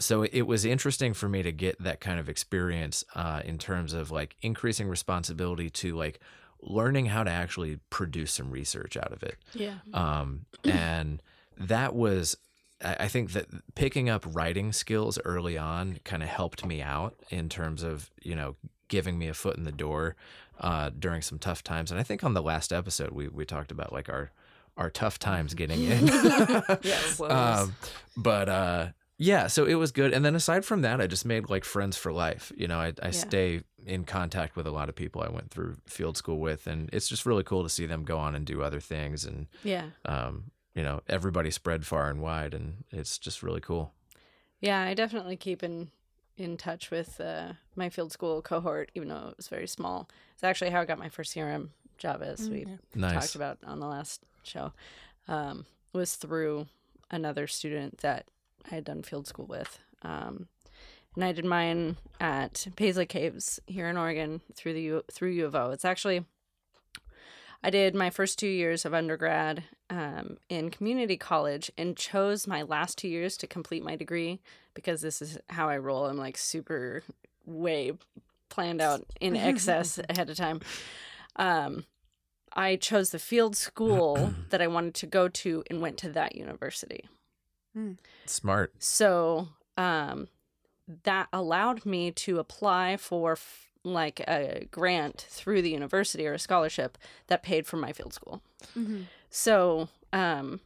so 0.00 0.22
it 0.22 0.42
was 0.42 0.64
interesting 0.64 1.12
for 1.12 1.28
me 1.28 1.42
to 1.42 1.52
get 1.52 1.82
that 1.82 2.00
kind 2.00 2.20
of 2.20 2.28
experience 2.28 3.04
uh, 3.14 3.42
in 3.44 3.58
terms 3.58 3.92
of 3.92 4.10
like 4.10 4.36
increasing 4.42 4.88
responsibility 4.88 5.70
to 5.70 5.96
like 5.96 6.20
learning 6.60 7.06
how 7.06 7.22
to 7.22 7.30
actually 7.30 7.78
produce 7.90 8.32
some 8.32 8.50
research 8.50 8.96
out 8.96 9.12
of 9.12 9.22
it 9.22 9.36
yeah 9.54 9.74
um, 9.94 10.46
and 10.64 11.22
that 11.56 11.94
was 11.94 12.36
I 12.82 12.96
I 13.00 13.08
think 13.08 13.32
that 13.32 13.46
picking 13.74 14.08
up 14.08 14.24
writing 14.32 14.72
skills 14.72 15.18
early 15.24 15.58
on 15.58 15.98
kind 16.04 16.22
of 16.22 16.28
helped 16.28 16.64
me 16.64 16.80
out 16.80 17.16
in 17.30 17.48
terms 17.48 17.82
of 17.82 18.10
you 18.22 18.34
know 18.34 18.56
giving 18.88 19.18
me 19.18 19.28
a 19.28 19.34
foot 19.34 19.56
in 19.56 19.64
the 19.64 19.72
door 19.72 20.16
uh, 20.60 20.90
during 20.98 21.22
some 21.22 21.38
tough 21.38 21.62
times. 21.62 21.90
And 21.90 22.00
I 22.00 22.02
think 22.02 22.24
on 22.24 22.34
the 22.34 22.42
last 22.42 22.72
episode 22.72 23.10
we 23.10 23.28
we 23.28 23.44
talked 23.44 23.70
about 23.70 23.92
like 23.92 24.08
our 24.08 24.30
our 24.76 24.90
tough 24.90 25.18
times 25.18 25.54
getting 25.54 25.84
in. 25.84 26.08
Yes. 26.82 27.20
um, 27.28 27.74
but 28.16 28.48
uh, 28.48 28.88
yeah, 29.16 29.48
so 29.48 29.64
it 29.64 29.74
was 29.74 29.90
good. 29.90 30.12
And 30.12 30.24
then 30.24 30.36
aside 30.36 30.64
from 30.64 30.82
that, 30.82 31.00
I 31.00 31.08
just 31.08 31.24
made 31.24 31.50
like 31.50 31.64
friends 31.64 31.96
for 31.96 32.12
life. 32.12 32.52
You 32.56 32.68
know, 32.68 32.78
I, 32.78 32.92
I 33.02 33.10
stay 33.10 33.62
in 33.84 34.04
contact 34.04 34.54
with 34.54 34.66
a 34.66 34.70
lot 34.70 34.88
of 34.88 34.94
people 34.94 35.22
I 35.22 35.28
went 35.28 35.50
through 35.50 35.76
field 35.86 36.16
school 36.16 36.38
with, 36.38 36.68
and 36.68 36.88
it's 36.92 37.08
just 37.08 37.26
really 37.26 37.42
cool 37.42 37.64
to 37.64 37.68
see 37.68 37.86
them 37.86 38.04
go 38.04 38.18
on 38.18 38.36
and 38.36 38.46
do 38.46 38.62
other 38.62 38.80
things. 38.80 39.24
And 39.24 39.48
yeah 39.64 39.86
um, 40.04 40.52
you 40.74 40.84
know, 40.84 41.00
everybody 41.08 41.50
spread 41.50 41.84
far 41.84 42.08
and 42.08 42.20
wide, 42.20 42.54
and 42.54 42.84
it's 42.92 43.18
just 43.18 43.42
really 43.42 43.60
cool. 43.60 43.92
Yeah, 44.60 44.80
I 44.80 44.94
definitely 44.94 45.36
keep 45.36 45.64
in 45.64 45.90
in 46.38 46.56
touch 46.56 46.90
with 46.90 47.20
uh, 47.20 47.52
my 47.76 47.88
field 47.90 48.12
school 48.12 48.40
cohort, 48.42 48.90
even 48.94 49.08
though 49.08 49.28
it 49.30 49.36
was 49.36 49.48
very 49.48 49.66
small. 49.66 50.08
It's 50.34 50.44
actually 50.44 50.70
how 50.70 50.80
I 50.80 50.84
got 50.84 50.98
my 50.98 51.08
first 51.08 51.34
CRM 51.34 51.68
job, 51.98 52.22
as 52.22 52.48
we 52.48 52.64
Nice. 52.94 53.12
talked 53.14 53.34
about 53.34 53.58
on 53.66 53.80
the 53.80 53.86
last 53.86 54.22
show. 54.44 54.72
Um, 55.26 55.66
was 55.92 56.14
through 56.14 56.66
another 57.10 57.46
student 57.46 57.98
that 57.98 58.26
I 58.70 58.76
had 58.76 58.84
done 58.84 59.02
field 59.02 59.26
school 59.26 59.46
with, 59.46 59.78
um, 60.02 60.46
and 61.14 61.24
I 61.24 61.32
did 61.32 61.44
mine 61.44 61.96
at 62.20 62.66
Paisley 62.76 63.06
Caves 63.06 63.58
here 63.66 63.88
in 63.88 63.96
Oregon 63.96 64.40
through 64.54 64.74
the 64.74 64.82
U- 64.82 65.04
through 65.10 65.30
U 65.30 65.46
of 65.46 65.54
O. 65.56 65.70
It's 65.70 65.84
actually 65.84 66.24
I 67.62 67.70
did 67.70 67.94
my 67.94 68.10
first 68.10 68.38
two 68.38 68.48
years 68.48 68.84
of 68.84 68.94
undergrad 68.94 69.64
um, 69.90 70.38
in 70.48 70.70
community 70.70 71.16
college 71.16 71.70
and 71.76 71.96
chose 71.96 72.46
my 72.46 72.62
last 72.62 72.98
two 72.98 73.08
years 73.08 73.36
to 73.38 73.46
complete 73.46 73.82
my 73.82 73.96
degree 73.96 74.40
because 74.74 75.00
this 75.00 75.20
is 75.20 75.38
how 75.48 75.68
I 75.68 75.78
roll. 75.78 76.06
I'm 76.06 76.18
like 76.18 76.36
super 76.36 77.02
way 77.46 77.92
planned 78.48 78.80
out 78.80 79.04
in 79.20 79.36
excess 79.36 79.98
ahead 80.08 80.30
of 80.30 80.36
time. 80.36 80.60
Um, 81.36 81.84
I 82.52 82.76
chose 82.76 83.10
the 83.10 83.18
field 83.18 83.56
school 83.56 84.34
that 84.50 84.62
I 84.62 84.68
wanted 84.68 84.94
to 84.94 85.06
go 85.06 85.28
to 85.28 85.64
and 85.68 85.80
went 85.80 85.98
to 85.98 86.10
that 86.10 86.36
university. 86.36 87.08
Smart. 88.26 88.72
So 88.78 89.48
um, 89.76 90.28
that 91.04 91.28
allowed 91.32 91.84
me 91.84 92.10
to 92.12 92.38
apply 92.38 92.96
for 92.96 93.32
f- 93.32 93.67
like 93.92 94.20
a 94.20 94.66
grant 94.70 95.26
through 95.28 95.62
the 95.62 95.70
university 95.70 96.26
or 96.26 96.34
a 96.34 96.38
scholarship 96.38 96.98
that 97.26 97.42
paid 97.42 97.66
for 97.66 97.76
my 97.76 97.92
field 97.92 98.12
school. 98.12 98.42
Mm-hmm. 98.76 99.02
So 99.30 99.88
um, 100.12 100.60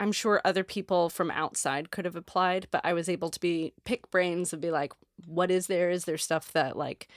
I'm 0.00 0.12
sure 0.12 0.40
other 0.44 0.64
people 0.64 1.08
from 1.08 1.30
outside 1.30 1.90
could 1.90 2.04
have 2.04 2.16
applied, 2.16 2.68
but 2.70 2.80
I 2.84 2.92
was 2.92 3.08
able 3.08 3.30
to 3.30 3.40
be 3.40 3.72
pick 3.84 4.10
brains 4.10 4.52
and 4.52 4.62
be 4.62 4.70
like, 4.70 4.92
what 5.26 5.50
is 5.50 5.66
there? 5.66 5.90
Is 5.90 6.04
there 6.04 6.18
stuff 6.18 6.52
that 6.52 6.76
like 6.76 7.08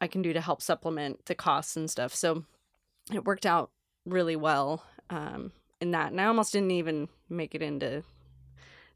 I 0.00 0.06
can 0.06 0.22
do 0.22 0.32
to 0.32 0.40
help 0.40 0.62
supplement 0.62 1.26
the 1.26 1.34
costs 1.34 1.76
and 1.76 1.90
stuff? 1.90 2.14
So 2.14 2.44
it 3.12 3.24
worked 3.24 3.46
out 3.46 3.70
really 4.04 4.36
well 4.36 4.84
um, 5.10 5.52
in 5.80 5.92
that, 5.92 6.10
and 6.10 6.20
I 6.20 6.24
almost 6.24 6.52
didn't 6.52 6.72
even 6.72 7.08
make 7.28 7.54
it 7.54 7.62
into 7.62 8.02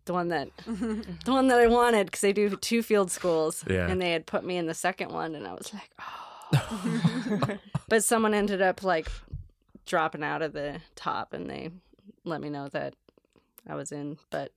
the 0.06 0.12
one 0.12 0.28
that 0.28 0.48
the 0.66 1.32
one 1.32 1.48
that 1.48 1.58
I 1.58 1.66
wanted 1.66 2.06
because 2.06 2.20
they 2.20 2.32
do 2.32 2.56
two 2.56 2.82
field 2.82 3.10
schools. 3.10 3.64
Yeah. 3.68 3.88
And 3.88 4.00
they 4.00 4.12
had 4.12 4.26
put 4.26 4.44
me 4.44 4.56
in 4.56 4.66
the 4.66 4.74
second 4.74 5.10
one, 5.12 5.34
and 5.34 5.46
I 5.46 5.52
was 5.54 5.72
like, 5.72 5.90
oh. 6.00 7.58
but 7.88 8.04
someone 8.04 8.34
ended 8.34 8.62
up 8.62 8.82
like 8.82 9.08
dropping 9.86 10.22
out 10.22 10.42
of 10.42 10.52
the 10.52 10.80
top, 10.94 11.32
and 11.32 11.48
they 11.48 11.70
let 12.24 12.40
me 12.40 12.50
know 12.50 12.68
that 12.68 12.94
I 13.68 13.74
was 13.74 13.92
in. 13.92 14.18
But 14.30 14.52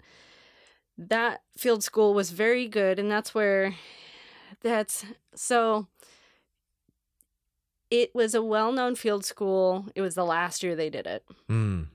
that 0.98 1.42
field 1.58 1.84
school 1.84 2.14
was 2.14 2.32
very 2.32 2.68
good, 2.68 3.00
and 3.00 3.10
that's 3.12 3.34
where 3.34 3.74
that's 4.62 5.06
so. 5.36 5.88
It 7.90 8.14
was 8.14 8.36
a 8.36 8.44
well-known 8.44 8.96
field 8.96 9.24
school. 9.24 9.86
It 9.96 10.02
was 10.02 10.14
the 10.16 10.26
last 10.26 10.62
year 10.62 10.76
they 10.76 10.90
did 10.90 11.08
it 11.08 11.24
Mm. 11.50 11.88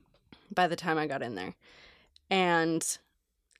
by 0.51 0.67
the 0.67 0.75
time 0.75 0.97
I 0.97 1.05
got 1.05 1.21
in 1.21 1.35
there. 1.35 1.53
And 2.31 2.97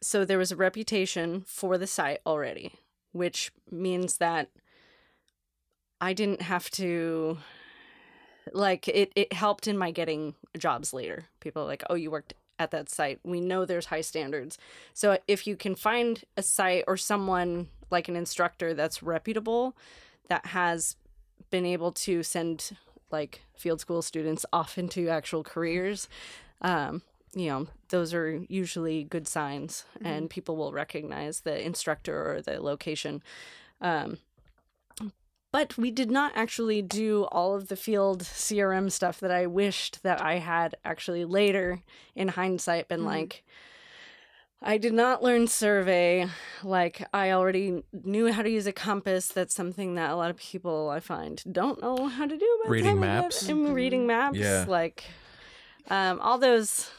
so 0.03 0.25
there 0.25 0.37
was 0.37 0.51
a 0.51 0.55
reputation 0.55 1.43
for 1.47 1.77
the 1.77 1.87
site 1.87 2.19
already, 2.25 2.73
which 3.13 3.51
means 3.71 4.17
that 4.17 4.49
I 6.01 6.13
didn't 6.13 6.41
have 6.41 6.69
to 6.71 7.37
like 8.51 8.89
it 8.89 9.13
it 9.15 9.31
helped 9.31 9.67
in 9.67 9.77
my 9.77 9.91
getting 9.91 10.35
jobs 10.57 10.93
later. 10.93 11.25
People 11.39 11.65
like, 11.65 11.83
"Oh, 11.89 11.95
you 11.95 12.11
worked 12.11 12.33
at 12.59 12.71
that 12.71 12.89
site. 12.89 13.19
We 13.23 13.39
know 13.39 13.63
there's 13.63 13.85
high 13.85 14.01
standards." 14.01 14.57
So 14.93 15.17
if 15.27 15.47
you 15.47 15.55
can 15.55 15.75
find 15.75 16.23
a 16.35 16.43
site 16.43 16.83
or 16.85 16.97
someone 16.97 17.69
like 17.89 18.09
an 18.09 18.17
instructor 18.17 18.73
that's 18.73 19.01
reputable 19.01 19.77
that 20.27 20.47
has 20.47 20.97
been 21.49 21.65
able 21.65 21.91
to 21.91 22.23
send 22.23 22.75
like 23.11 23.41
field 23.55 23.79
school 23.79 24.01
students 24.01 24.45
off 24.51 24.77
into 24.77 25.07
actual 25.07 25.43
careers 25.43 26.09
um, 26.61 27.03
you 27.35 27.47
know 27.47 27.67
those 27.89 28.13
are 28.13 28.43
usually 28.49 29.03
good 29.03 29.27
signs 29.27 29.85
and 30.03 30.29
people 30.29 30.55
will 30.55 30.71
recognize 30.71 31.41
the 31.41 31.63
instructor 31.65 32.31
or 32.35 32.41
the 32.41 32.61
location 32.61 33.21
um, 33.81 34.17
but 35.51 35.77
we 35.77 35.91
did 35.91 36.09
not 36.09 36.31
actually 36.35 36.81
do 36.81 37.23
all 37.31 37.55
of 37.55 37.67
the 37.67 37.75
field 37.75 38.21
crm 38.23 38.91
stuff 38.91 39.19
that 39.19 39.31
i 39.31 39.45
wished 39.47 40.01
that 40.03 40.21
i 40.21 40.35
had 40.39 40.75
actually 40.85 41.25
later 41.25 41.81
in 42.15 42.27
hindsight 42.29 42.87
been 42.87 43.05
like 43.05 43.43
I 44.65 44.77
did 44.77 44.93
not 44.93 45.21
learn 45.21 45.47
survey. 45.47 46.25
Like 46.63 47.05
I 47.13 47.31
already 47.31 47.83
knew 47.91 48.31
how 48.31 48.41
to 48.43 48.49
use 48.49 48.65
a 48.65 48.71
compass. 48.71 49.27
That's 49.27 49.53
something 49.53 49.95
that 49.95 50.09
a 50.09 50.15
lot 50.15 50.29
of 50.29 50.37
people 50.37 50.89
I 50.89 51.01
find 51.01 51.43
don't 51.51 51.81
know 51.81 52.07
how 52.07 52.25
to 52.25 52.37
do. 52.37 52.59
by 52.63 52.67
the 52.67 52.71
Reading 52.71 52.91
time 52.91 53.01
they 53.01 53.07
get- 53.07 53.21
maps. 53.23 53.49
and 53.49 53.75
reading 53.75 54.07
maps. 54.07 54.37
Yeah. 54.37 54.63
Like 54.65 55.03
um, 55.89 56.17
all 56.21 56.37
those 56.37 56.89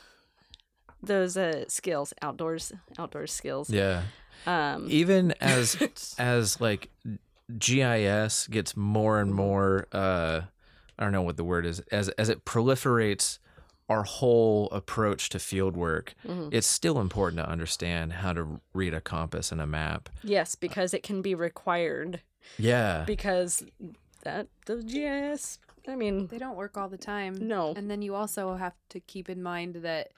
those 1.06 1.36
uh, 1.36 1.64
skills, 1.68 2.12
outdoors 2.22 2.72
outdoors 2.98 3.32
skills. 3.32 3.70
Yeah. 3.70 4.02
Um, 4.46 4.86
Even 4.90 5.32
as 5.40 6.14
as 6.18 6.60
like 6.60 6.90
GIS 7.58 8.46
gets 8.48 8.76
more 8.76 9.20
and 9.20 9.32
more 9.34 9.86
uh 9.92 10.42
I 10.98 11.02
don't 11.02 11.12
know 11.12 11.22
what 11.22 11.36
the 11.36 11.44
word 11.44 11.66
is 11.66 11.80
as 11.90 12.08
as 12.10 12.28
it 12.28 12.44
proliferates 12.44 13.38
our 13.90 14.02
whole 14.04 14.70
approach 14.70 15.28
to 15.30 15.38
field 15.38 15.76
work, 15.76 16.14
Mm-hmm. 16.26 16.48
it's 16.52 16.66
still 16.66 17.00
important 17.00 17.38
to 17.42 17.48
understand 17.48 18.14
how 18.14 18.32
to 18.32 18.60
read 18.72 18.94
a 18.94 19.00
compass 19.00 19.52
and 19.52 19.60
a 19.60 19.66
map. 19.66 20.08
yes, 20.22 20.54
because 20.54 20.94
it 20.94 21.02
can 21.02 21.20
be 21.20 21.34
required 21.34 22.22
Yeah. 22.58 23.04
because 23.06 23.62
that 24.22 24.46
the 24.66 24.82
GIS. 24.82 25.58
I 25.86 25.96
mean, 25.96 26.28
They 26.28 26.38
don't 26.38 26.56
work 26.56 26.78
all 26.78 26.88
the 26.88 26.96
time. 26.96 27.34
No. 27.46 27.74
And 27.76 27.90
then 27.90 28.00
you 28.00 28.14
also 28.14 28.54
have 28.54 28.72
to 28.88 29.00
keep 29.00 29.28
in 29.28 29.42
mind 29.42 29.74
that 29.82 30.12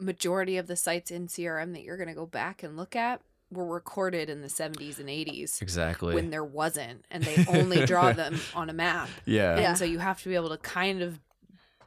majority 0.00 0.56
of 0.56 0.66
the 0.66 0.76
sites 0.76 1.10
in 1.10 1.26
CRM 1.28 1.72
that 1.74 1.82
you're 1.82 1.96
going 1.96 2.08
to 2.08 2.14
go 2.14 2.26
back 2.26 2.62
and 2.62 2.76
look 2.76 2.96
at 2.96 3.20
were 3.52 3.66
recorded 3.66 4.30
in 4.30 4.42
the 4.42 4.48
70s 4.48 4.98
and 5.00 5.08
80s 5.08 5.60
Exactly. 5.60 6.14
when 6.14 6.30
there 6.30 6.44
wasn't 6.44 7.04
and 7.10 7.22
they 7.24 7.44
only 7.48 7.84
draw 7.84 8.12
them 8.12 8.38
on 8.54 8.70
a 8.70 8.72
map. 8.72 9.08
yeah. 9.24 9.58
Yeah. 9.58 9.68
And 9.70 9.78
so 9.78 9.84
you 9.84 9.98
have 9.98 10.22
to 10.22 10.28
be 10.28 10.34
able 10.36 10.50
to 10.50 10.56
kind 10.58 11.02
of 11.02 11.18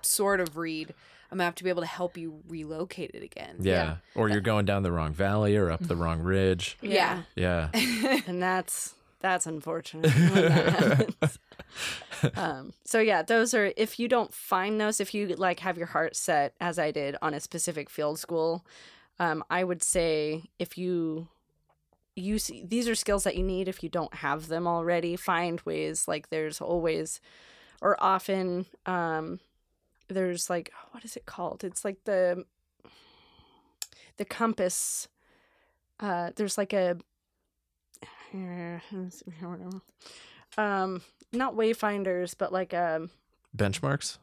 sort 0.02 0.40
of 0.42 0.58
read 0.58 0.94
a 1.32 1.36
map 1.36 1.56
to 1.56 1.64
be 1.64 1.70
able 1.70 1.82
to 1.82 1.88
help 1.88 2.18
you 2.18 2.42
relocate 2.48 3.12
it 3.14 3.24
again. 3.24 3.56
Yeah. 3.60 3.96
Or 4.14 4.30
you're 4.30 4.42
going 4.42 4.66
down 4.66 4.84
the 4.84 4.92
wrong 4.92 5.14
valley 5.14 5.56
or 5.56 5.72
up 5.72 5.80
the 5.82 5.96
wrong 5.96 6.20
ridge. 6.24 6.78
yeah. 6.82 7.22
Yeah. 7.36 7.70
and 7.74 8.42
that's 8.44 8.94
that's 9.22 9.46
unfortunate 9.48 10.14
when 10.14 10.34
that 10.36 10.74
happens. 10.74 11.40
um, 12.36 12.74
so 12.86 13.00
yeah 13.00 13.22
those 13.22 13.54
are 13.54 13.72
if 13.78 14.00
you 14.00 14.08
don't 14.08 14.34
find 14.34 14.80
those 14.80 15.00
if 15.00 15.14
you 15.14 15.28
like 15.36 15.60
have 15.60 15.78
your 15.78 15.88
heart 15.88 16.16
set 16.16 16.54
as 16.60 16.80
i 16.80 16.92
did 16.92 17.16
on 17.22 17.34
a 17.34 17.40
specific 17.40 17.90
field 17.90 18.20
school 18.20 18.66
um, 19.20 19.44
i 19.50 19.64
would 19.64 19.84
say 19.84 20.44
if 20.60 20.78
you 20.78 21.28
you 22.16 22.38
see, 22.38 22.64
these 22.66 22.88
are 22.88 22.96
skills 22.96 23.24
that 23.24 23.36
you 23.36 23.44
need 23.44 23.68
if 23.68 23.84
you 23.84 23.90
don't 23.90 24.14
have 24.16 24.48
them 24.48 24.68
already. 24.68 25.16
Find 25.16 25.60
ways 25.62 26.08
like 26.08 26.30
there's 26.30 26.62
always 26.62 27.20
or 27.82 28.02
often 28.02 28.66
um, 28.86 29.40
there's 30.10 30.50
like 30.50 30.72
what 30.92 31.04
is 31.04 31.16
it 31.16 31.26
called? 31.26 31.64
It's 31.64 31.84
like 31.84 32.04
the 32.06 32.46
the 34.18 34.26
compass 34.26 35.08
uh, 36.00 36.32
there's 36.36 36.58
like 36.58 36.74
a 36.74 36.98
um 40.58 41.02
not 41.34 41.56
wayfinders 41.56 42.36
but 42.38 42.52
like 42.54 42.74
um 42.74 43.10
Benchmarks? 43.56 44.18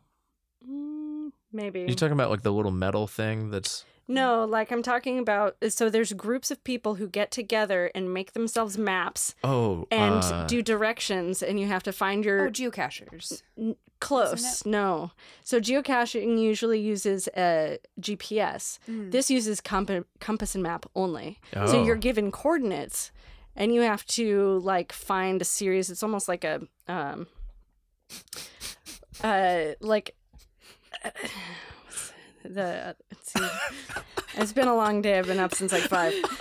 mm, 0.68 1.30
maybe 1.52 1.80
you're 1.80 1.94
talking 1.94 2.12
about 2.12 2.30
like 2.30 2.42
the 2.42 2.52
little 2.52 2.70
metal 2.72 3.06
thing 3.06 3.50
that's 3.50 3.84
no 4.08 4.44
like 4.44 4.72
i'm 4.72 4.82
talking 4.82 5.18
about 5.18 5.56
so 5.68 5.88
there's 5.88 6.12
groups 6.12 6.50
of 6.50 6.62
people 6.64 6.96
who 6.96 7.06
get 7.06 7.30
together 7.30 7.90
and 7.94 8.12
make 8.12 8.32
themselves 8.32 8.76
maps 8.76 9.34
oh 9.44 9.86
and 9.90 10.22
uh, 10.24 10.46
do 10.46 10.62
directions 10.62 11.42
and 11.42 11.60
you 11.60 11.66
have 11.66 11.82
to 11.82 11.92
find 11.92 12.24
your 12.24 12.48
Oh, 12.48 12.50
geocachers. 12.50 13.42
close 14.00 14.64
no 14.66 15.12
so 15.44 15.60
geocaching 15.60 16.40
usually 16.40 16.80
uses 16.80 17.28
a 17.36 17.78
gps 18.00 18.78
this 18.88 19.30
uses 19.30 19.60
compa- 19.60 20.04
compass 20.18 20.54
and 20.54 20.62
map 20.64 20.86
only 20.96 21.38
so 21.54 21.78
Oh. 21.80 21.84
you're 21.84 21.96
given 21.96 22.32
coordinates 22.32 23.12
and 23.60 23.72
you 23.74 23.82
have 23.82 24.04
to 24.06 24.58
like 24.64 24.92
find 24.92 25.40
a 25.40 25.44
series 25.44 25.90
it's 25.90 26.02
almost 26.02 26.26
like 26.28 26.42
a 26.44 26.60
um 26.88 27.26
uh 29.22 29.66
like 29.80 30.16
the 32.44 32.96
let's 33.12 33.32
see. 33.32 33.46
it's 34.34 34.52
been 34.52 34.66
a 34.68 34.74
long 34.74 35.02
day 35.02 35.18
i've 35.18 35.26
been 35.26 35.38
up 35.38 35.54
since 35.54 35.72
like 35.72 35.82
five 35.82 36.14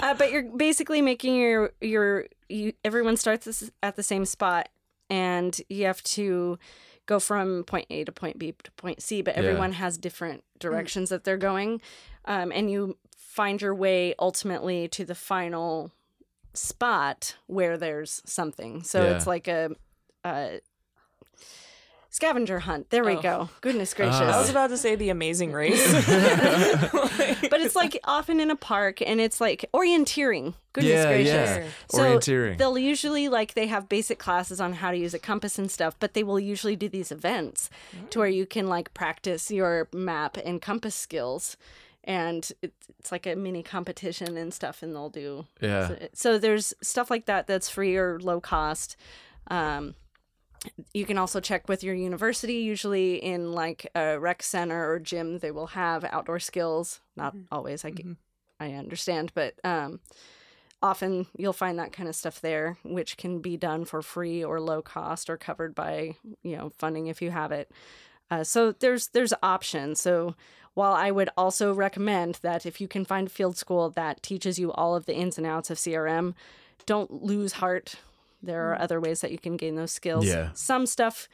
uh, 0.00 0.14
but 0.14 0.32
you're 0.32 0.50
basically 0.56 1.00
making 1.02 1.36
your 1.36 1.72
your 1.80 2.26
you, 2.48 2.72
everyone 2.84 3.16
starts 3.16 3.70
at 3.82 3.96
the 3.96 4.02
same 4.02 4.24
spot 4.24 4.68
and 5.10 5.60
you 5.68 5.84
have 5.84 6.02
to 6.02 6.58
go 7.06 7.20
from 7.20 7.64
point 7.64 7.86
A 7.90 8.04
to 8.04 8.12
point 8.12 8.38
B 8.38 8.54
to 8.62 8.70
point 8.72 9.02
C, 9.02 9.20
but 9.20 9.34
Yeah. 9.34 9.42
everyone 9.42 9.72
has 9.72 9.98
different 9.98 10.42
directions 10.58 11.10
that 11.10 11.24
they're 11.24 11.36
going. 11.36 11.82
Um, 12.24 12.50
and 12.50 12.70
you 12.70 12.96
find 13.34 13.60
your 13.60 13.74
way 13.74 14.14
ultimately 14.20 14.86
to 14.86 15.04
the 15.04 15.14
final 15.14 15.90
spot 16.52 17.34
where 17.48 17.76
there's 17.76 18.22
something. 18.24 18.82
So 18.84 19.02
Yeah. 19.02 19.16
it's 19.16 19.26
like 19.26 19.48
a, 19.48 19.70
a 20.24 20.60
scavenger 22.10 22.60
hunt. 22.60 22.90
There 22.90 23.02
we 23.02 23.16
Oh. 23.16 23.20
go. 23.20 23.48
Goodness 23.60 23.92
gracious. 23.92 24.20
I 24.20 24.38
was 24.38 24.46
Ah. 24.48 24.52
about 24.52 24.70
to 24.70 24.76
say 24.76 24.94
the 24.94 25.10
amazing 25.10 25.50
race. 25.52 25.82
but 27.50 27.60
it's 27.60 27.74
like 27.74 27.98
often 28.04 28.38
in 28.38 28.52
a 28.52 28.56
park 28.56 29.02
and 29.02 29.20
it's 29.20 29.40
like 29.40 29.64
orienteering. 29.74 30.54
Goodness 30.72 30.92
yeah, 30.92 31.06
gracious. 31.06 31.56
yeah. 31.56 31.66
So 31.90 31.98
Orienteering. 32.04 32.58
they'll 32.58 32.78
usually 32.78 33.28
like 33.28 33.54
they 33.54 33.66
have 33.66 33.88
basic 33.88 34.20
classes 34.20 34.60
on 34.60 34.74
how 34.74 34.92
to 34.92 34.96
use 34.96 35.12
a 35.12 35.18
compass 35.18 35.58
and 35.58 35.68
stuff, 35.68 35.96
but 35.98 36.14
they 36.14 36.22
will 36.22 36.38
usually 36.38 36.76
do 36.76 36.88
these 36.88 37.10
events 37.10 37.68
to 38.10 38.20
where 38.20 38.28
you 38.28 38.46
can 38.46 38.68
like 38.68 38.94
practice 38.94 39.50
your 39.50 39.88
map 39.92 40.36
and 40.36 40.62
compass 40.62 40.94
skills. 40.94 41.56
And 42.04 42.50
it's, 42.62 42.88
it's 42.98 43.10
like 43.12 43.26
a 43.26 43.34
mini 43.34 43.62
competition 43.62 44.36
and 44.36 44.52
stuff, 44.52 44.82
and 44.82 44.94
they'll 44.94 45.08
do. 45.08 45.46
Yeah. 45.60 45.88
So, 45.88 46.08
so 46.12 46.38
there's 46.38 46.74
stuff 46.82 47.10
like 47.10 47.26
that 47.26 47.46
that's 47.46 47.68
free 47.68 47.96
or 47.96 48.20
low 48.20 48.40
cost. 48.40 48.96
Um, 49.48 49.94
you 50.92 51.04
can 51.04 51.18
also 51.18 51.40
check 51.40 51.68
with 51.68 51.82
your 51.82 51.94
university. 51.94 52.54
Usually, 52.54 53.16
in 53.16 53.52
like 53.52 53.86
a 53.94 54.18
rec 54.18 54.42
center 54.42 54.90
or 54.90 54.98
gym, 54.98 55.38
they 55.38 55.50
will 55.50 55.68
have 55.68 56.04
outdoor 56.04 56.38
skills. 56.40 57.00
Not 57.16 57.34
always, 57.50 57.84
I 57.84 57.90
get, 57.90 58.06
I 58.60 58.72
understand, 58.72 59.32
but 59.34 59.54
um, 59.64 60.00
often 60.82 61.26
you'll 61.36 61.52
find 61.52 61.78
that 61.78 61.92
kind 61.92 62.08
of 62.08 62.14
stuff 62.14 62.40
there, 62.40 62.76
which 62.82 63.16
can 63.16 63.40
be 63.40 63.56
done 63.56 63.84
for 63.84 64.02
free 64.02 64.44
or 64.44 64.60
low 64.60 64.82
cost 64.82 65.30
or 65.30 65.36
covered 65.36 65.74
by 65.74 66.16
you 66.42 66.56
know 66.56 66.70
funding 66.78 67.06
if 67.08 67.20
you 67.22 67.30
have 67.30 67.52
it. 67.52 67.70
Uh, 68.30 68.44
so 68.44 68.72
there's 68.72 69.08
there's 69.08 69.34
options. 69.42 70.00
So 70.00 70.34
while 70.74 70.92
I 70.92 71.10
would 71.10 71.30
also 71.36 71.72
recommend 71.72 72.40
that 72.42 72.66
if 72.66 72.80
you 72.80 72.88
can 72.88 73.04
find 73.04 73.28
a 73.28 73.30
field 73.30 73.56
school 73.56 73.90
that 73.90 74.22
teaches 74.22 74.58
you 74.58 74.72
all 74.72 74.96
of 74.96 75.06
the 75.06 75.14
ins 75.14 75.38
and 75.38 75.46
outs 75.46 75.70
of 75.70 75.78
CRM, 75.78 76.34
don't 76.84 77.22
lose 77.22 77.54
heart. 77.54 77.96
There 78.42 78.70
are 78.70 78.76
mm. 78.76 78.80
other 78.80 79.00
ways 79.00 79.20
that 79.20 79.32
you 79.32 79.38
can 79.38 79.56
gain 79.56 79.76
those 79.76 79.92
skills. 79.92 80.26
Yeah. 80.26 80.50
Some 80.54 80.86
stuff 80.86 81.28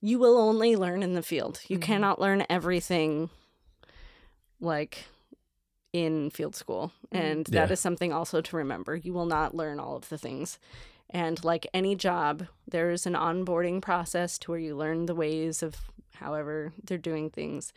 you 0.00 0.18
will 0.18 0.38
only 0.38 0.76
learn 0.76 1.02
in 1.02 1.14
the 1.14 1.22
field. 1.22 1.60
You 1.66 1.78
mm-hmm. 1.78 1.86
cannot 1.86 2.20
learn 2.20 2.44
everything 2.48 3.30
like 4.60 5.04
in 5.92 6.30
field 6.30 6.54
school. 6.54 6.92
Mm. 7.12 7.20
And 7.20 7.46
that 7.46 7.68
Yeah. 7.68 7.72
is 7.72 7.80
something 7.80 8.12
also 8.12 8.40
to 8.40 8.56
remember. 8.56 8.96
You 8.96 9.12
will 9.12 9.26
not 9.26 9.54
learn 9.54 9.80
all 9.80 9.96
of 9.96 10.08
the 10.08 10.18
things. 10.18 10.58
And 11.10 11.42
like 11.44 11.66
any 11.72 11.94
job, 11.94 12.46
there's 12.66 13.06
an 13.06 13.14
onboarding 13.14 13.80
process 13.80 14.38
to 14.38 14.50
where 14.50 14.60
you 14.60 14.76
learn 14.76 15.06
the 15.06 15.14
ways 15.14 15.62
of 15.62 15.76
however 16.14 16.72
they're 16.82 16.98
doing 16.98 17.30
things. 17.30 17.72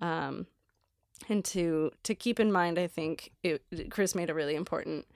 Um, 0.00 0.46
and 1.28 1.44
to 1.46 1.90
to 2.04 2.14
keep 2.14 2.38
in 2.40 2.50
mind, 2.52 2.78
I 2.78 2.86
think 2.86 3.32
it, 3.42 3.62
Chris 3.90 4.14
made 4.14 4.30
a 4.30 4.34
really 4.34 4.54
important 4.54 5.06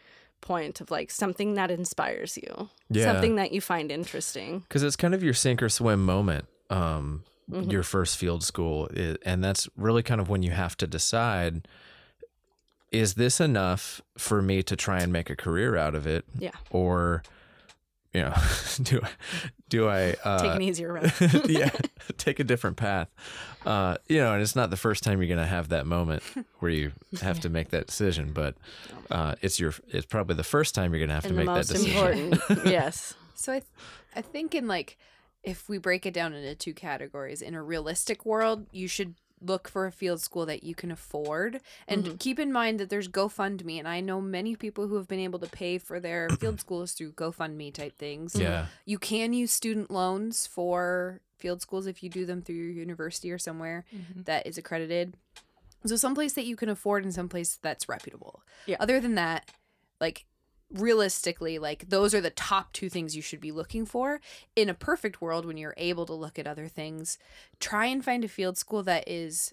point 0.40 0.80
of 0.80 0.90
like 0.90 1.10
something 1.10 1.54
that 1.54 1.70
inspires 1.70 2.36
you, 2.38 2.70
Yeah. 2.88 3.04
something 3.04 3.36
that 3.36 3.52
you 3.52 3.60
find 3.60 3.90
interesting. 3.92 4.60
because 4.60 4.82
it's 4.82 4.96
kind 4.96 5.14
of 5.14 5.22
your 5.22 5.34
sink 5.34 5.62
or 5.62 5.68
swim 5.68 6.04
moment 6.04 6.46
um 6.70 7.24
Mhm. 7.50 7.70
your 7.72 7.82
first 7.82 8.16
field 8.16 8.44
school 8.44 8.88
i- 8.96 9.16
and 9.24 9.42
that's 9.42 9.68
really 9.76 10.02
kind 10.04 10.20
of 10.20 10.28
when 10.28 10.42
you 10.44 10.52
have 10.52 10.76
to 10.76 10.86
decide 10.86 11.66
is 12.92 13.14
this 13.14 13.40
enough 13.40 14.00
for 14.16 14.40
me 14.42 14.62
to 14.62 14.76
try 14.76 15.00
and 15.00 15.12
make 15.12 15.30
a 15.30 15.36
career 15.36 15.76
out 15.76 15.94
of 15.94 16.06
it 16.06 16.24
Yeah. 16.38 16.50
or 16.70 17.22
you 18.12 18.22
know 18.22 18.34
do 18.82 19.00
do 19.68 19.88
i 19.88 20.14
uh 20.24 20.42
Take 20.42 20.54
an 20.56 20.62
easier 20.62 20.92
route. 20.92 21.12
yeah 21.48 21.70
take 22.18 22.40
a 22.40 22.44
different 22.44 22.76
path 22.76 23.08
uh 23.64 23.96
you 24.08 24.18
know 24.18 24.32
and 24.32 24.42
it's 24.42 24.56
not 24.56 24.70
the 24.70 24.76
first 24.76 25.02
time 25.02 25.20
you're 25.20 25.28
gonna 25.28 25.46
have 25.46 25.68
that 25.68 25.86
moment 25.86 26.22
where 26.58 26.70
you 26.70 26.92
have 27.20 27.40
to 27.40 27.48
make 27.48 27.70
that 27.70 27.86
decision 27.86 28.32
but 28.32 28.56
uh 29.10 29.34
it's 29.42 29.60
your 29.60 29.72
it's 29.88 30.06
probably 30.06 30.34
the 30.34 30.42
first 30.44 30.74
time 30.74 30.92
you're 30.92 31.00
gonna 31.00 31.14
have 31.14 31.24
and 31.24 31.32
to 31.34 31.44
make 31.44 31.46
that 31.54 31.66
decision 31.66 31.90
important, 31.90 32.66
yes. 32.66 33.14
So 33.34 33.52
I, 33.52 33.60
th- 33.60 33.70
I 34.14 34.20
think 34.20 34.54
in 34.54 34.66
like, 34.68 34.98
if 35.42 35.66
we 35.66 35.78
break 35.78 36.04
it 36.04 36.12
down 36.12 36.34
into 36.34 36.54
two 36.54 36.74
categories, 36.74 37.40
in 37.40 37.54
a 37.54 37.62
realistic 37.62 38.26
world, 38.26 38.66
you 38.70 38.86
should 38.86 39.14
look 39.40 39.68
for 39.68 39.86
a 39.86 39.92
field 39.92 40.20
school 40.20 40.46
that 40.46 40.62
you 40.62 40.74
can 40.74 40.90
afford, 40.90 41.60
and 41.88 42.04
mm-hmm. 42.04 42.16
keep 42.16 42.38
in 42.38 42.52
mind 42.52 42.78
that 42.80 42.90
there's 42.90 43.08
GoFundMe, 43.08 43.78
and 43.78 43.88
I 43.88 44.00
know 44.00 44.20
many 44.20 44.56
people 44.56 44.86
who 44.86 44.96
have 44.96 45.08
been 45.08 45.20
able 45.20 45.38
to 45.38 45.48
pay 45.48 45.78
for 45.78 46.00
their 46.00 46.28
field 46.40 46.60
schools 46.60 46.92
through 46.92 47.12
GoFundMe 47.12 47.72
type 47.72 47.98
things. 47.98 48.36
yeah 48.36 48.66
You 48.84 48.98
can 48.98 49.32
use 49.32 49.52
student 49.52 49.90
loans 49.90 50.46
for 50.46 51.20
field 51.38 51.62
schools 51.62 51.86
if 51.86 52.02
you 52.02 52.10
do 52.10 52.26
them 52.26 52.42
through 52.42 52.56
your 52.56 52.70
university 52.70 53.32
or 53.32 53.38
somewhere 53.38 53.84
mm-hmm. 53.94 54.22
that 54.22 54.46
is 54.46 54.58
accredited. 54.58 55.14
So 55.86 55.96
someplace 55.96 56.34
that 56.34 56.44
you 56.44 56.56
can 56.56 56.68
afford 56.68 57.04
and 57.04 57.14
someplace 57.14 57.58
that's 57.62 57.88
reputable. 57.88 58.42
Yeah. 58.66 58.76
Other 58.78 59.00
than 59.00 59.14
that, 59.14 59.50
like 60.00 60.26
realistically, 60.72 61.58
like 61.58 61.88
those 61.88 62.14
are 62.14 62.20
the 62.20 62.30
top 62.30 62.72
two 62.72 62.88
things 62.88 63.16
you 63.16 63.22
should 63.22 63.40
be 63.40 63.52
looking 63.52 63.84
for. 63.86 64.20
In 64.56 64.68
a 64.68 64.74
perfect 64.74 65.20
world 65.20 65.44
when 65.44 65.56
you're 65.56 65.74
able 65.76 66.06
to 66.06 66.14
look 66.14 66.38
at 66.38 66.46
other 66.46 66.68
things, 66.68 67.18
try 67.58 67.86
and 67.86 68.04
find 68.04 68.24
a 68.24 68.28
field 68.28 68.56
school 68.58 68.82
that 68.84 69.04
is 69.08 69.52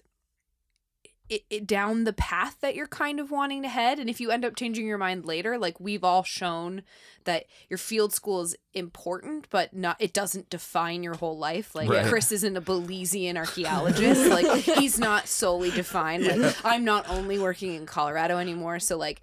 it, 1.28 1.44
it 1.50 1.66
down 1.66 2.04
the 2.04 2.14
path 2.14 2.56
that 2.62 2.74
you're 2.74 2.86
kind 2.86 3.20
of 3.20 3.30
wanting 3.30 3.60
to 3.62 3.68
head. 3.68 3.98
And 3.98 4.08
if 4.08 4.18
you 4.18 4.30
end 4.30 4.46
up 4.46 4.56
changing 4.56 4.86
your 4.86 4.96
mind 4.96 5.26
later 5.26 5.58
like 5.58 5.78
we've 5.78 6.02
all 6.02 6.22
shown 6.22 6.82
that 7.24 7.44
your 7.68 7.76
field 7.76 8.14
school 8.14 8.40
is 8.40 8.56
important 8.72 9.46
but 9.50 9.76
not 9.76 9.96
it 10.00 10.14
doesn't 10.14 10.48
define 10.48 11.02
your 11.02 11.14
whole 11.14 11.36
life. 11.36 11.74
Like 11.74 11.90
Right. 11.90 12.06
chris 12.06 12.32
isn't 12.32 12.56
a 12.56 12.62
belizean 12.62 13.36
archaeologist. 13.36 14.26
Like 14.30 14.46
he's 14.62 14.98
not 14.98 15.28
solely 15.28 15.70
defined. 15.70 16.26
Like 16.26 16.56
i'm 16.64 16.84
not 16.84 17.06
only 17.10 17.38
working 17.38 17.74
in 17.74 17.84
colorado 17.84 18.38
anymore. 18.38 18.78
So 18.78 18.96
like 18.96 19.20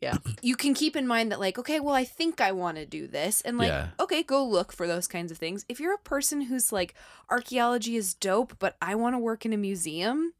Yeah. 0.00 0.16
you 0.42 0.56
can 0.56 0.72
keep 0.74 0.96
in 0.96 1.06
mind 1.06 1.30
that 1.30 1.40
like 1.40 1.58
okay 1.58 1.78
well 1.80 1.94
i 1.94 2.04
think 2.04 2.40
i 2.40 2.52
want 2.52 2.76
to 2.78 2.86
do 2.86 3.06
this 3.06 3.40
and 3.42 3.58
like 3.58 3.68
Yeah. 3.68 3.88
okay 4.00 4.22
go 4.22 4.42
look 4.44 4.72
for 4.72 4.86
those 4.86 5.06
kinds 5.06 5.30
of 5.30 5.36
things 5.38 5.64
if 5.68 5.78
you're 5.78 5.94
a 5.94 5.98
person 5.98 6.42
who's 6.42 6.72
like 6.72 6.94
archaeology 7.28 7.96
is 7.96 8.14
dope 8.14 8.56
but 8.58 8.76
i 8.80 8.94
want 8.94 9.14
to 9.14 9.18
work 9.18 9.44
in 9.44 9.52
a 9.52 9.56
museum 9.58 10.32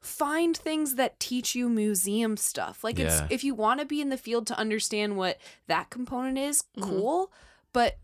find 0.00 0.56
things 0.56 0.94
that 0.96 1.18
teach 1.18 1.54
you 1.54 1.68
museum 1.68 2.36
stuff 2.36 2.84
like 2.84 2.98
it's 2.98 3.20
Yeah. 3.20 3.26
if 3.30 3.42
you 3.42 3.54
want 3.54 3.80
to 3.80 3.86
be 3.86 4.00
in 4.00 4.08
the 4.10 4.18
field 4.18 4.46
to 4.48 4.58
understand 4.58 5.16
what 5.16 5.38
that 5.66 5.90
component 5.90 6.38
is 6.38 6.62
Mhm. 6.76 6.82
cool 6.84 7.32
but 7.72 7.96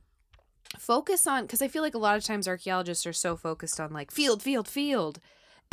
focus 0.79 1.27
on 1.27 1.43
because 1.43 1.63
i 1.63 1.69
feel 1.69 1.83
like 1.83 1.95
a 1.95 1.99
lot 1.99 2.17
of 2.17 2.25
times 2.25 2.49
archaeologists 2.49 3.07
are 3.07 3.13
so 3.13 3.37
focused 3.37 3.79
on 3.79 3.93
like 3.93 4.11
field 4.11 4.43
field 4.43 4.67
field 4.67 5.21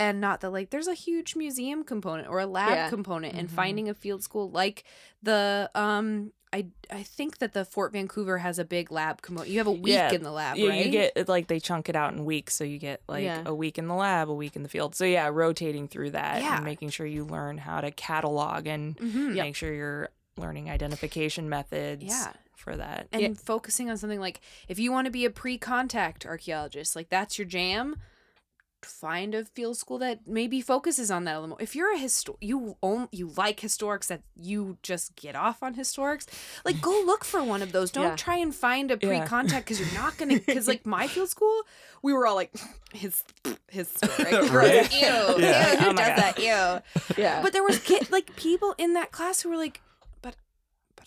and 0.01 0.19
not 0.19 0.41
that 0.41 0.49
like 0.51 0.69
there's 0.71 0.87
a 0.87 0.93
huge 0.95 1.35
museum 1.35 1.83
component 1.83 2.27
or 2.27 2.39
a 2.39 2.45
lab 2.45 2.71
Yeah. 2.71 2.89
component 2.89 3.35
and 3.35 3.47
Mhm. 3.47 3.51
finding 3.51 3.87
a 3.89 3.93
field 3.93 4.23
school 4.23 4.49
like 4.49 4.83
the 5.23 5.69
um 5.75 6.33
I, 6.53 6.65
I 6.91 7.03
think 7.03 7.37
that 7.37 7.53
the 7.53 7.63
Fort 7.63 7.93
Vancouver 7.93 8.39
has 8.39 8.59
a 8.59 8.65
big 8.65 8.91
lab 8.91 9.21
component. 9.21 9.49
You 9.51 9.59
have 9.59 9.67
a 9.67 9.71
week 9.71 9.93
Yeah. 9.93 10.11
in 10.11 10.21
the 10.21 10.33
lab, 10.33 10.57
Yeah, 10.57 10.67
right? 10.67 10.85
you 10.85 10.91
get 10.91 11.29
like 11.29 11.47
they 11.47 11.61
chunk 11.61 11.87
it 11.87 11.95
out 11.95 12.11
in 12.13 12.25
weeks, 12.25 12.53
so 12.55 12.65
you 12.65 12.77
get 12.77 13.01
like 13.07 13.23
Yeah. 13.23 13.43
a 13.45 13.55
week 13.55 13.77
in 13.77 13.87
the 13.87 13.93
lab, 13.93 14.29
a 14.29 14.33
week 14.33 14.57
in 14.57 14.63
the 14.63 14.67
field. 14.67 14.93
So 14.93 15.05
yeah, 15.05 15.29
rotating 15.31 15.87
through 15.87 16.09
that 16.11 16.41
Yeah. 16.41 16.55
and 16.57 16.65
making 16.65 16.89
sure 16.89 17.05
you 17.05 17.23
learn 17.23 17.57
how 17.59 17.79
to 17.79 17.89
catalog 17.91 18.67
and 18.67 18.97
Mhm. 18.97 19.35
make 19.35 19.55
sure 19.55 19.73
you're 19.73 20.09
learning 20.35 20.69
identification 20.69 21.47
methods. 21.47 22.03
Yeah. 22.03 22.33
for 22.53 22.75
that. 22.77 23.07
and 23.11 23.21
Yeah. 23.23 23.29
focusing 23.33 23.89
on 23.89 23.97
something 23.97 24.19
like 24.19 24.39
if 24.67 24.77
you 24.77 24.91
want 24.91 25.05
to 25.05 25.11
be 25.11 25.25
a 25.25 25.31
pre-contact 25.31 26.27
archaeologist 26.27 26.95
like 26.95 27.09
that's 27.09 27.39
your 27.39 27.47
jam 27.47 27.95
find 28.85 29.35
a 29.35 29.45
field 29.45 29.77
school 29.77 29.97
that 29.99 30.19
maybe 30.27 30.61
focuses 30.61 31.09
on 31.11 31.23
that 31.25 31.33
a 31.33 31.39
little 31.39 31.49
more 31.49 31.61
if 31.61 31.75
you're 31.75 31.93
a 31.93 31.97
histo- 31.99 32.35
you 32.41 32.75
own 32.81 33.07
you 33.11 33.31
like 33.37 33.59
historics 33.59 34.07
that 34.07 34.21
you 34.35 34.77
just 34.83 35.15
get 35.15 35.35
off 35.35 35.61
on 35.63 35.75
historics 35.75 36.25
like 36.65 36.81
go 36.81 36.89
look 37.05 37.23
for 37.23 37.43
one 37.43 37.61
of 37.61 37.71
those 37.71 37.91
don't 37.91 38.03
Yeah. 38.05 38.15
try 38.15 38.37
and 38.37 38.53
find 38.53 38.91
a 38.91 38.97
pre-contact 38.97 39.65
because 39.65 39.79
you're 39.79 39.93
not 40.01 40.17
gonna 40.17 40.39
because 40.39 40.67
like 40.67 40.85
my 40.85 41.07
field 41.07 41.29
school 41.29 41.61
we 42.01 42.13
were 42.13 42.25
all 42.27 42.35
like 42.35 42.51
his 42.93 43.23
his 43.69 43.87
story 43.87 44.31
Right. 44.31 44.51
right? 44.51 44.93
ew, 44.93 44.99
Yeah. 45.39 45.71
ew 45.73 45.77
who 45.79 45.85
Oh 45.89 45.93
my 45.93 46.01
does 46.03 46.17
that 46.19 46.39
ew 46.39 47.15
Yeah. 47.23 47.41
but 47.41 47.53
there 47.53 47.63
was 47.63 47.79
kid, 47.79 48.11
like 48.11 48.35
people 48.35 48.73
in 48.77 48.93
that 48.93 49.11
class 49.11 49.41
who 49.41 49.49
were 49.49 49.57
like, 49.57 49.81
but 49.81 49.81
but 49.81 49.90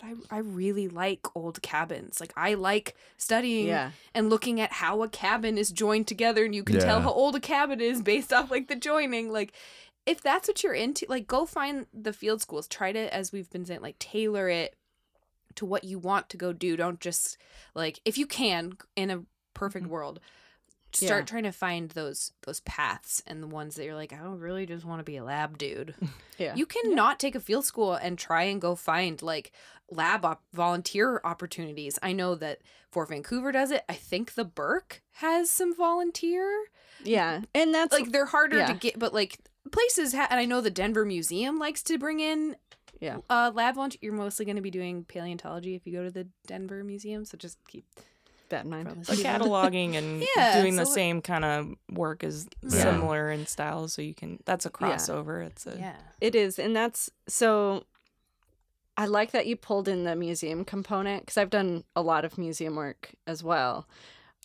I 0.05 0.35
I 0.35 0.39
really 0.39 0.87
like 0.87 1.35
old 1.35 1.61
cabins. 1.61 2.19
Like 2.19 2.33
I 2.37 2.53
like 2.53 2.95
studying 3.17 3.67
yeah. 3.67 3.91
and 4.13 4.29
looking 4.29 4.61
at 4.61 4.73
how 4.73 5.01
a 5.01 5.09
cabin 5.09 5.57
is 5.57 5.71
joined 5.71 6.07
together, 6.07 6.45
and 6.45 6.53
you 6.53 6.63
can 6.63 6.79
tell 6.79 7.01
how 7.01 7.11
old 7.11 7.35
a 7.35 7.39
cabin 7.39 7.81
is 7.81 8.01
based 8.01 8.31
off 8.31 8.51
like 8.51 8.67
the 8.67 8.75
joining. 8.75 9.31
Like 9.31 9.53
if 10.05 10.21
that's 10.21 10.47
what 10.47 10.63
you're 10.63 10.73
into, 10.73 11.05
like 11.09 11.27
go 11.27 11.45
find 11.45 11.87
the 11.93 12.13
field 12.13 12.41
schools. 12.41 12.67
Try 12.67 12.91
to, 12.91 13.13
as 13.13 13.31
we've 13.31 13.49
been 13.49 13.65
saying, 13.65 13.81
like 13.81 13.99
tailor 13.99 14.49
it 14.49 14.75
to 15.55 15.65
what 15.65 15.83
you 15.83 15.97
want 15.97 16.29
to 16.29 16.37
go 16.37 16.53
do. 16.53 16.77
Don't 16.77 16.99
just 16.99 17.37
like 17.73 17.99
if 18.05 18.17
you 18.17 18.27
can 18.27 18.73
in 18.95 19.09
a 19.09 19.23
perfect 19.53 19.85
mm-hmm. 19.85 19.93
world. 19.93 20.19
Start 20.93 21.23
Yeah. 21.23 21.25
trying 21.25 21.43
to 21.43 21.51
find 21.51 21.89
those 21.89 22.31
those 22.43 22.61
paths 22.61 23.21
and 23.27 23.43
the 23.43 23.47
ones 23.47 23.75
that 23.75 23.83
you're 23.83 23.95
like, 23.95 24.13
I 24.13 24.17
don't 24.17 24.39
really 24.39 24.65
just 24.65 24.85
want 24.85 25.01
to 25.01 25.03
be 25.03 25.17
a 25.17 25.23
lab 25.23 25.57
dude. 25.57 25.95
Yeah. 26.37 26.53
You 26.53 26.65
can 26.65 26.93
not 26.93 27.17
take 27.17 27.33
a 27.33 27.39
field 27.39 27.63
school 27.63 27.93
and 27.93 28.19
try 28.19 28.43
and 28.43 28.59
go 28.59 28.75
find 28.75 29.21
like 29.21 29.53
lab 29.91 30.25
op- 30.25 30.43
volunteer 30.53 31.21
opportunities. 31.23 31.99
I 32.01 32.11
know 32.13 32.35
that 32.35 32.59
Fort 32.91 33.09
Vancouver 33.09 33.51
does 33.51 33.71
it. 33.71 33.83
I 33.89 33.93
think 33.93 34.33
the 34.35 34.45
Burke 34.45 35.01
has 35.13 35.49
some 35.51 35.75
volunteer. 35.75 36.65
yeah. 37.03 37.41
And 37.53 37.73
that's 37.73 37.93
Like 37.93 38.11
they're 38.11 38.25
harder 38.25 38.65
to 38.65 38.73
get, 38.73 38.97
but 38.99 39.13
like 39.13 39.37
places. 39.71 40.13
Ha- 40.13 40.27
and 40.29 40.39
I 40.39 40.45
know 40.45 40.61
the 40.61 40.69
Denver 40.71 41.05
Museum 41.05 41.59
likes 41.59 41.83
to 41.83 41.97
bring 41.97 42.19
in 42.19 42.55
Yeah. 42.99 43.17
uh, 43.29 43.51
lab 43.53 43.75
volunteer. 43.75 43.99
You're 44.01 44.13
mostly 44.13 44.45
going 44.45 44.55
to 44.55 44.61
be 44.61 44.71
doing 44.71 45.03
paleontology 45.05 45.75
if 45.75 45.85
you 45.85 45.93
go 45.93 46.03
to 46.03 46.11
the 46.11 46.27
Denver 46.47 46.83
Museum. 46.83 47.25
So 47.25 47.37
just 47.37 47.57
keep 47.67 47.85
that 48.49 48.63
in 48.65 48.69
mind. 48.71 48.87
Like 49.09 49.17
cataloging 49.19 49.95
and 49.95 50.23
Yeah, 50.35 50.61
doing 50.61 50.75
the 50.75 50.85
so, 50.85 50.89
like- 50.91 50.95
same 50.95 51.21
kind 51.21 51.43
of 51.45 51.73
work 51.91 52.23
is 52.23 52.47
Yeah. 52.61 52.69
similar 52.69 53.29
in 53.31 53.45
style, 53.47 53.87
so 53.87 54.01
you 54.01 54.13
can. 54.15 54.39
That's 54.45 54.65
a 54.65 54.69
crossover. 54.69 55.45
It's 55.45 55.65
a 55.67 55.75
yeah. 55.77 55.95
It 56.21 56.33
is, 56.35 56.57
and 56.59 56.75
that's 56.75 57.09
so. 57.27 57.83
I 58.97 59.05
like 59.05 59.31
that 59.31 59.47
you 59.47 59.55
pulled 59.55 59.87
in 59.87 60.03
the 60.03 60.15
museum 60.15 60.63
component 60.63 61.23
because 61.23 61.37
I've 61.37 61.49
done 61.49 61.83
a 61.95 62.01
lot 62.01 62.23
of 62.23 62.37
museum 62.37 62.75
work 62.75 63.11
as 63.27 63.43
well, 63.43 63.87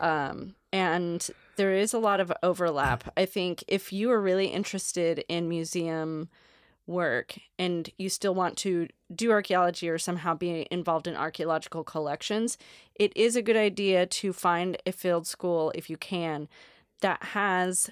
um, 0.00 0.54
and 0.72 1.28
there 1.56 1.72
is 1.74 1.92
a 1.92 1.98
lot 1.98 2.20
of 2.20 2.32
overlap. 2.42 3.12
I 3.16 3.26
think 3.26 3.62
if 3.68 3.92
you 3.92 4.10
are 4.10 4.20
really 4.20 4.46
interested 4.46 5.24
in 5.28 5.48
museum 5.48 6.28
work 6.86 7.38
and 7.58 7.88
you 7.96 8.08
still 8.08 8.34
want 8.34 8.56
to 8.58 8.88
do 9.14 9.30
archaeology 9.30 9.88
or 9.88 9.98
somehow 9.98 10.34
be 10.34 10.66
involved 10.70 11.06
in 11.06 11.16
archaeological 11.16 11.84
collections, 11.84 12.58
it 12.94 13.12
is 13.16 13.36
a 13.36 13.42
good 13.42 13.56
idea 13.56 14.06
to 14.06 14.32
find 14.32 14.76
a 14.84 14.92
field 14.92 15.26
school 15.26 15.72
if 15.74 15.88
you 15.88 15.96
can 15.96 16.48
that 17.00 17.22
has 17.22 17.90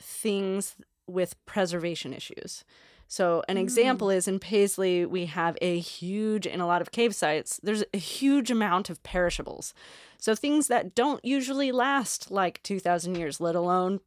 things 0.00 0.76
with 1.06 1.34
preservation 1.46 2.12
issues. 2.12 2.64
So, 3.10 3.42
an 3.48 3.56
example 3.56 4.08
is 4.08 4.28
in 4.28 4.38
Paisley, 4.38 5.04
we 5.04 5.26
have 5.26 5.58
a 5.60 5.80
huge, 5.80 6.46
in 6.46 6.60
a 6.60 6.66
lot 6.66 6.80
of 6.80 6.92
cave 6.92 7.12
sites, 7.12 7.58
there's 7.60 7.82
a 7.92 7.98
huge 7.98 8.52
amount 8.52 8.88
of 8.88 9.02
perishables. 9.02 9.74
So, 10.18 10.36
things 10.36 10.68
that 10.68 10.94
don't 10.94 11.22
usually 11.24 11.72
last 11.72 12.30
like 12.30 12.62
2,000 12.62 13.16
years, 13.16 13.40
let 13.40 13.56
alone 13.56 13.98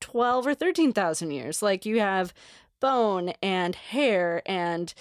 12 0.00 0.46
or 0.46 0.54
13,000 0.54 1.32
years. 1.32 1.60
Like 1.60 1.84
you 1.84 2.00
have 2.00 2.32
bone 2.80 3.34
and 3.42 3.74
hair 3.74 4.40
and 4.46 4.94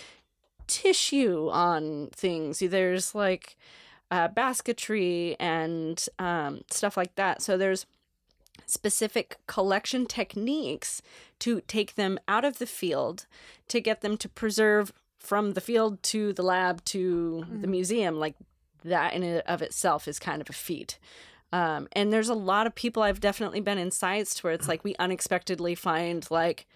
tissue 0.67 1.47
on 1.49 2.09
things. 2.11 2.59
There's 2.59 3.15
like 3.15 3.55
uh, 4.11 4.27
basketry 4.27 5.37
and 5.39 6.05
um, 6.19 6.65
stuff 6.69 6.97
like 6.97 7.15
that. 7.15 7.41
So, 7.41 7.57
there's 7.57 7.85
specific 8.65 9.37
collection 9.47 10.05
techniques 10.05 11.01
to 11.39 11.61
take 11.61 11.95
them 11.95 12.19
out 12.27 12.45
of 12.45 12.57
the 12.57 12.65
field 12.65 13.25
to 13.67 13.79
get 13.79 14.01
them 14.01 14.17
to 14.17 14.29
preserve 14.29 14.93
from 15.19 15.53
the 15.53 15.61
field 15.61 16.01
to 16.03 16.33
the 16.33 16.43
lab 16.43 16.83
to 16.85 17.45
the 17.61 17.67
museum. 17.67 18.19
Like 18.19 18.35
that 18.83 19.13
in 19.13 19.23
and 19.23 19.41
of 19.41 19.61
itself 19.61 20.07
is 20.07 20.19
kind 20.19 20.41
of 20.41 20.49
a 20.49 20.53
feat. 20.53 20.97
Um, 21.53 21.87
and 21.93 22.11
there's 22.11 22.29
a 22.29 22.33
lot 22.33 22.67
of 22.67 22.75
people 22.75 23.01
i've 23.03 23.21
definitely 23.21 23.61
been 23.61 23.77
in 23.77 23.89
sites 23.89 24.43
where 24.43 24.51
it's 24.51 24.67
like 24.67 24.83
we 24.83 24.95
unexpectedly 24.99 25.75
find 25.75 26.29
like 26.29 26.67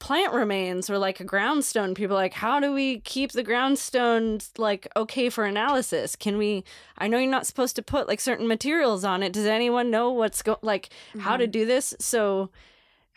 plant 0.00 0.32
remains 0.32 0.90
or 0.90 0.98
like 0.98 1.20
a 1.20 1.24
groundstone. 1.24 1.94
People 1.94 2.16
are 2.16 2.20
like 2.20 2.34
how 2.34 2.60
do 2.60 2.72
we 2.72 3.00
keep 3.00 3.32
the 3.32 3.44
groundstones 3.44 4.50
like 4.58 4.88
okay 4.96 5.28
for 5.28 5.44
analysis? 5.44 6.16
Can 6.16 6.38
we 6.38 6.64
i 6.98 7.08
know 7.08 7.18
you're 7.18 7.30
not 7.30 7.46
supposed 7.46 7.76
to 7.76 7.82
put 7.82 8.08
like 8.08 8.20
certain 8.20 8.46
materials 8.46 9.04
on 9.04 9.22
it. 9.22 9.32
Does 9.32 9.46
anyone 9.46 9.90
know 9.90 10.10
what's 10.10 10.42
go 10.42 10.58
like 10.62 10.90
how 11.20 11.36
to 11.36 11.46
do 11.46 11.64
this? 11.64 11.94
So 11.98 12.50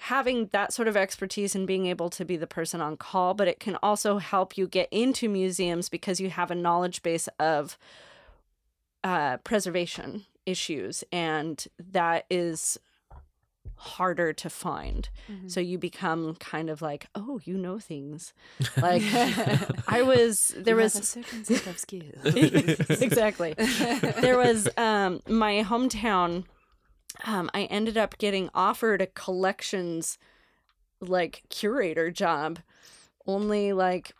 having 0.06 0.48
that 0.48 0.74
sort 0.74 0.88
of 0.88 0.98
expertise 0.98 1.54
and 1.54 1.68
being 1.68 1.86
able 1.86 2.10
to 2.10 2.26
be 2.26 2.36
the 2.36 2.48
person 2.48 2.82
on 2.82 2.98
call 2.98 3.36
but 3.36 3.48
it 3.48 3.60
can 3.60 3.78
also 3.84 4.18
help 4.18 4.58
you 4.58 4.68
get 4.68 4.88
into 4.90 5.30
museums 5.30 5.90
because 5.90 6.20
you 6.20 6.30
have 6.30 6.50
a 6.50 6.56
knowledge 6.56 7.04
base 7.04 7.30
of 7.40 7.78
uh, 9.04 9.38
preservation 9.38 10.26
issues 10.48 11.04
and 11.12 11.68
that 11.78 12.26
is 12.32 12.80
harder 13.76 14.32
to 14.34 14.50
find 14.50 15.10
so 15.48 15.60
you 15.60 15.78
become 15.78 16.36
kind 16.36 16.70
of 16.70 16.82
like 16.84 17.08
oh 17.16 17.40
you 17.46 17.58
know 17.58 17.80
things 17.80 18.34
like 18.78 19.02
i 19.88 20.02
was 20.06 20.54
there 20.58 20.76
was 20.76 20.96
a 20.96 21.04
certain 21.04 21.44
set 21.44 21.66
of 21.68 21.78
skills. 21.80 22.06
exactly. 23.02 23.54
there 24.22 24.38
was 24.38 24.68
um 24.78 25.22
my 25.28 25.64
hometown. 25.64 26.44
Um, 27.26 27.50
I 27.54 27.64
ended 27.64 27.98
up 27.98 28.18
getting 28.18 28.50
offered 28.54 29.02
a 29.02 29.08
collections 29.08 30.18
like 31.00 31.44
curator 31.50 32.12
job, 32.12 32.60
only 33.26 33.74
like 33.74 34.14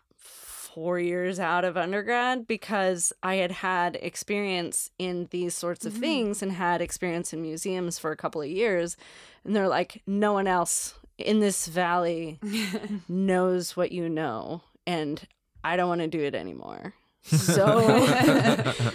four 0.74 0.98
years 0.98 1.38
out 1.38 1.64
of 1.64 1.76
undergrad 1.76 2.46
because 2.46 3.12
I 3.22 3.36
had 3.36 3.52
had 3.52 3.96
experience 4.00 4.90
in 4.98 5.28
these 5.30 5.54
sorts 5.54 5.84
of 5.84 5.92
things 5.92 6.42
and 6.42 6.52
had 6.52 6.80
experience 6.80 7.32
in 7.32 7.42
museums 7.42 7.98
for 7.98 8.10
a 8.10 8.16
couple 8.16 8.40
of 8.40 8.48
years, 8.48 8.96
and 9.44 9.54
they're 9.54 9.68
like, 9.68 10.02
no 10.06 10.32
one 10.32 10.46
else 10.46 10.94
in 11.18 11.40
this 11.40 11.66
valley 11.66 12.40
knows 13.08 13.76
what 13.76 13.92
you 13.92 14.08
know, 14.08 14.62
and 14.86 15.22
I 15.62 15.76
don't 15.76 15.88
want 15.88 16.00
to 16.00 16.08
do 16.08 16.20
it 16.20 16.34
anymore. 16.34 16.94
So 17.24 17.78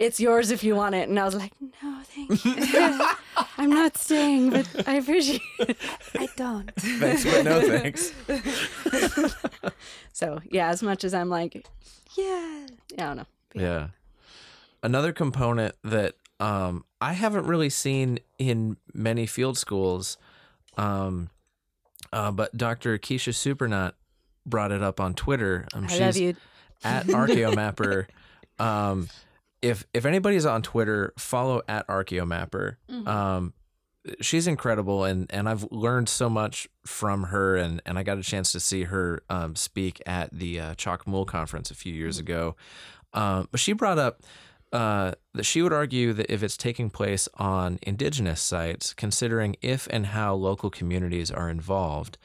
it's 0.00 0.18
yours 0.18 0.50
if 0.50 0.64
you 0.64 0.74
want 0.74 0.96
it. 0.96 1.08
And 1.08 1.20
I 1.20 1.24
was 1.24 1.36
like, 1.36 1.52
no, 1.60 2.00
thank 2.04 2.44
you. 2.44 3.00
I'm 3.58 3.70
not 3.70 3.96
staying, 3.96 4.50
but 4.50 4.88
I 4.88 4.94
appreciate 4.94 5.42
it. 5.60 5.76
I 6.18 6.28
don't. 6.36 6.72
Thanks, 6.76 7.24
but 7.24 7.44
no 7.44 7.60
thanks. 7.60 8.12
So 10.12 10.38
yeah, 10.50 10.68
as 10.68 10.82
much 10.82 11.02
as 11.02 11.14
I'm 11.14 11.30
like, 11.30 11.66
yeah, 12.14 12.66
I 12.92 12.96
don't 12.96 13.16
know. 13.16 13.26
Yeah. 13.54 13.88
Another 14.82 15.14
component 15.14 15.74
that 15.82 16.14
um, 16.38 16.84
I 17.00 17.14
haven't 17.14 17.46
really 17.46 17.70
seen 17.70 18.18
in 18.38 18.76
many 18.92 19.24
field 19.24 19.56
schools, 19.56 20.18
um, 20.76 21.30
uh, 22.12 22.32
but 22.32 22.54
Dr. 22.54 22.98
Kisha 22.98 23.34
Supernant 23.34 23.94
brought 24.44 24.72
it 24.72 24.82
up 24.82 25.00
on 25.00 25.14
Twitter. 25.14 25.66
Um, 25.72 25.86
I 25.88 25.98
love 25.98 26.18
you. 26.18 26.36
at 26.84 27.06
ArchaeoMapper. 27.06 28.06
um, 28.58 29.08
if 29.62 29.84
if 29.92 30.04
anybody's 30.06 30.46
on 30.46 30.62
Twitter, 30.62 31.12
follow 31.18 31.62
at 31.68 31.86
ArchaeoMapper. 31.88 32.76
Um, 33.06 33.54
she's 34.20 34.46
incredible, 34.46 35.04
and 35.04 35.26
and 35.30 35.48
I've 35.48 35.66
learned 35.70 36.08
so 36.08 36.30
much 36.30 36.68
from 36.86 37.24
her, 37.24 37.56
and 37.56 37.82
and 37.84 37.98
I 37.98 38.02
got 38.02 38.18
a 38.18 38.22
chance 38.22 38.52
to 38.52 38.60
see 38.60 38.84
her 38.84 39.22
um, 39.28 39.54
speak 39.56 40.00
at 40.06 40.32
the 40.32 40.60
uh, 40.60 40.74
Chacmool 40.74 41.26
conference 41.26 41.70
a 41.70 41.74
few 41.74 41.92
years 41.92 42.18
ago. 42.18 42.56
Um, 43.12 43.48
but 43.50 43.60
she 43.60 43.72
brought 43.72 43.98
up. 43.98 44.22
Uh, 44.72 45.10
that 45.34 45.42
she 45.42 45.62
would 45.62 45.72
argue 45.72 46.12
that 46.12 46.32
if 46.32 46.44
it's 46.44 46.56
taking 46.56 46.90
place 46.90 47.28
on 47.34 47.76
indigenous 47.82 48.40
sites, 48.40 48.94
considering 48.94 49.56
if 49.62 49.88
and 49.90 50.06
how 50.06 50.32
local 50.32 50.70
communities 50.70 51.28
are 51.28 51.50
involved, 51.50 52.16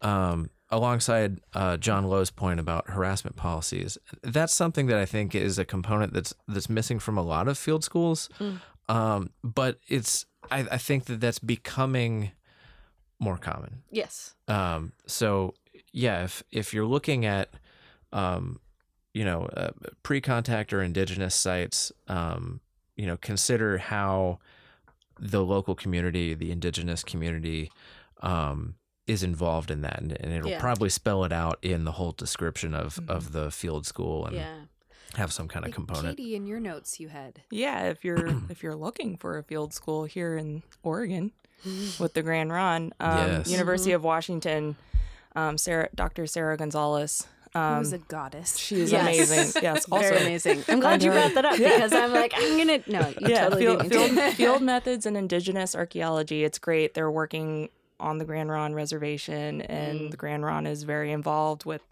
um, 0.00 0.48
alongside 0.74 1.40
uh, 1.54 1.76
John 1.76 2.04
Lowe's 2.04 2.30
point 2.30 2.60
about 2.60 2.90
harassment 2.90 3.36
policies, 3.36 3.96
that's 4.22 4.54
something 4.54 4.86
that 4.86 4.98
I 4.98 5.06
think 5.06 5.34
is 5.34 5.58
a 5.58 5.64
component 5.64 6.12
that's 6.12 6.34
that's 6.48 6.68
missing 6.68 6.98
from 6.98 7.16
a 7.16 7.22
lot 7.22 7.48
of 7.48 7.56
field 7.56 7.84
schools. 7.84 8.28
Um, 8.88 9.30
but 9.42 9.78
it's 9.88 10.26
I, 10.50 10.66
I 10.72 10.78
think 10.78 11.04
that 11.06 11.20
that's 11.20 11.38
becoming 11.38 12.32
more 13.18 13.38
common. 13.38 13.82
Yes. 13.90 14.34
Um, 14.48 14.92
so 15.06 15.54
yeah, 15.92 16.24
if 16.24 16.42
if 16.50 16.74
you're 16.74 16.86
looking 16.86 17.24
at, 17.24 17.54
um, 18.12 18.60
you 19.12 19.24
know, 19.24 19.46
uh, 19.56 19.70
pre-contact 20.02 20.72
or 20.72 20.82
indigenous 20.82 21.34
sites, 21.34 21.92
um, 22.08 22.60
you 22.96 23.06
know, 23.06 23.16
consider 23.16 23.78
how 23.78 24.38
the 25.18 25.44
local 25.44 25.74
community, 25.74 26.34
the 26.34 26.50
indigenous 26.50 27.04
community, 27.04 27.70
um, 28.22 28.74
is 29.06 29.22
involved 29.22 29.70
in 29.70 29.82
that, 29.82 30.00
and, 30.00 30.12
and 30.20 30.32
it'll 30.32 30.50
Yeah. 30.50 30.60
probably 30.60 30.88
spell 30.88 31.24
it 31.24 31.32
out 31.32 31.58
in 31.62 31.84
the 31.84 31.92
whole 31.92 32.12
description 32.12 32.74
of 32.74 32.98
of 33.08 33.32
the 33.32 33.50
field 33.50 33.86
school 33.86 34.26
and 34.26 34.36
Yeah. 34.36 34.54
have 35.16 35.32
some 35.32 35.46
kind 35.46 35.64
of 35.64 35.68
Like, 35.68 35.74
component. 35.74 36.16
Katie, 36.16 36.34
in 36.34 36.46
your 36.46 36.58
notes 36.60 36.98
you 36.98 37.08
had. 37.08 37.42
Yeah, 37.50 37.84
if 37.90 38.04
you're 38.04 38.26
if 38.48 38.62
you're 38.62 38.74
looking 38.76 39.16
for 39.16 39.36
a 39.38 39.42
field 39.42 39.74
school 39.74 40.04
here 40.04 40.36
in 40.36 40.62
Oregon 40.82 41.32
with 41.98 42.14
the 42.14 42.22
Grand 42.22 42.50
Ronde, 42.52 42.92
um, 43.00 43.28
Yes. 43.28 43.50
University 43.50 43.92
of 43.92 44.02
Washington, 44.04 44.76
um, 45.36 45.56
Sara, 45.58 45.88
Dr. 45.94 46.26
Sara 46.26 46.56
Gonzalez. 46.56 47.26
Who 47.52 47.60
Um, 47.60 47.78
was 47.80 47.92
a 47.92 47.98
goddess. 47.98 48.56
she 48.58 48.80
is 48.80 48.90
Yes. 48.90 49.02
amazing. 49.02 49.62
Yes, 49.62 49.84
also 49.92 50.08
Very 50.08 50.22
amazing. 50.22 50.64
I'm 50.68 50.80
glad 50.80 51.02
you 51.04 51.10
brought 51.12 51.34
that 51.34 51.44
up 51.44 51.56
because 51.56 51.92
I'm 51.92 52.12
like, 52.12 52.32
I'm 52.34 52.56
gonna 52.58 52.80
no, 52.88 53.06
you 53.08 53.14
yeah, 53.28 53.44
totally 53.44 53.62
field, 53.66 53.78
beat 53.82 53.90
me 53.92 53.96
to 53.96 54.08
field, 54.08 54.34
field 54.34 54.62
methods 54.72 55.06
and 55.06 55.16
indigenous 55.16 55.76
archaeology. 55.76 56.42
It's 56.42 56.58
great. 56.58 56.94
They're 56.94 57.10
working 57.12 57.68
on 58.00 58.18
the 58.18 58.24
Grand 58.24 58.50
Ronde 58.50 58.74
Reservation, 58.74 59.62
and 59.62 60.12
the 60.12 60.16
Grand 60.16 60.44
Ronde 60.44 60.68
is 60.68 60.82
very 60.82 61.12
involved 61.12 61.64
with 61.64 61.82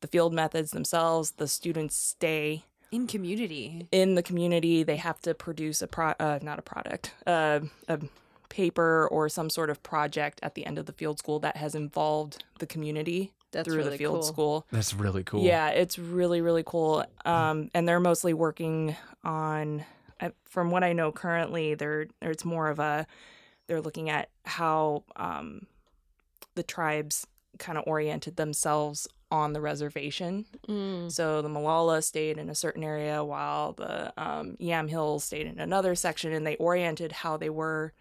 the 0.00 0.08
field 0.08 0.32
methods 0.32 0.70
themselves. 0.70 1.32
The 1.32 1.46
students 1.48 1.94
stay 1.94 2.64
in 2.90 3.06
community. 3.06 3.86
in 3.92 4.14
the 4.14 4.22
community. 4.22 4.82
They 4.82 4.96
have 4.96 5.20
to 5.20 5.34
produce 5.34 5.82
a 5.82 5.86
pro, 5.86 6.14
uh, 6.18 6.38
not 6.42 6.58
a 6.58 6.62
product, 6.62 7.14
uh, 7.26 7.60
a 7.88 8.00
paper 8.48 9.06
or 9.12 9.28
some 9.28 9.48
sort 9.48 9.70
of 9.70 9.80
project 9.82 10.40
at 10.42 10.54
the 10.54 10.66
end 10.66 10.78
of 10.78 10.86
the 10.86 10.92
field 10.92 11.18
school 11.18 11.38
that 11.38 11.56
has 11.56 11.74
involved 11.76 12.42
the 12.58 12.66
community 12.66 13.32
That's 13.52 13.68
through 13.68 13.76
really 13.76 13.90
the 13.90 13.98
field 13.98 14.14
cool. 14.14 14.22
school. 14.22 14.66
That's 14.72 14.92
really 14.92 15.22
cool. 15.22 15.44
Yeah, 15.44 15.68
it's 15.68 15.98
really 15.98 16.40
really 16.40 16.64
cool. 16.66 17.04
Um, 17.24 17.70
and 17.74 17.86
they're 17.86 18.00
mostly 18.00 18.34
working 18.34 18.96
on, 19.22 19.84
from 20.42 20.72
what 20.72 20.82
I 20.82 20.92
know 20.94 21.12
currently, 21.12 21.74
they're 21.74 22.08
it's 22.20 22.44
more 22.44 22.68
of 22.68 22.80
a, 22.80 23.06
they're 23.70 23.80
looking 23.80 24.10
at 24.10 24.28
how 24.44 25.04
um, 25.14 25.66
the 26.56 26.64
tribes 26.64 27.24
kind 27.60 27.78
of 27.78 27.84
oriented 27.86 28.34
themselves 28.34 29.06
on 29.30 29.52
the 29.52 29.60
reservation. 29.60 30.44
Mm. 30.68 31.12
So 31.12 31.40
the 31.40 31.48
Molalla 31.48 32.02
stayed 32.02 32.36
in 32.36 32.50
a 32.50 32.54
certain 32.56 32.82
area 32.82 33.22
while 33.22 33.74
the 33.74 34.12
um, 34.20 34.56
Yamhills 34.60 35.20
stayed 35.20 35.46
in 35.46 35.60
another 35.60 35.94
section, 35.94 36.32
and 36.32 36.44
they 36.44 36.56
oriented 36.56 37.12
how 37.12 37.36
they 37.36 37.48
were 37.48 37.92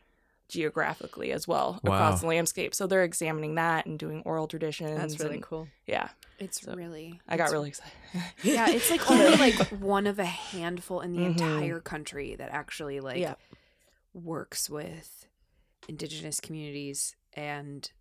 geographically 0.47 1.31
as 1.31 1.47
well 1.47 1.79
Wow. 1.83 1.93
across 1.93 2.21
the 2.21 2.27
landscape. 2.27 2.73
So 2.73 2.87
they're 2.87 3.03
examining 3.03 3.53
that 3.55 3.85
and 3.85 3.99
doing 3.99 4.23
oral 4.25 4.47
traditions. 4.47 4.97
That's 4.97 5.19
really 5.19 5.35
and- 5.35 5.43
cool. 5.43 5.67
Yeah, 5.85 6.09
It's 6.39 6.61
So, 6.61 6.73
really. 6.73 7.21
I 7.27 7.37
got 7.37 7.43
it's- 7.43 7.53
really 7.53 7.69
excited. 7.69 7.93
Yeah, 8.41 8.67
it's 8.71 8.89
like 8.89 9.07
only 9.11 9.35
like 9.37 9.67
one 9.67 10.07
of 10.07 10.17
a 10.17 10.25
handful 10.25 11.01
in 11.01 11.13
the 11.13 11.19
Mhm. 11.19 11.25
entire 11.27 11.79
country 11.79 12.33
that 12.37 12.49
actually 12.51 12.99
like 13.01 13.19
Yeah. 13.19 13.35
works 14.15 14.67
with 14.71 15.27
indigenous 15.89 16.39
communities 16.39 17.15
and 17.33 17.91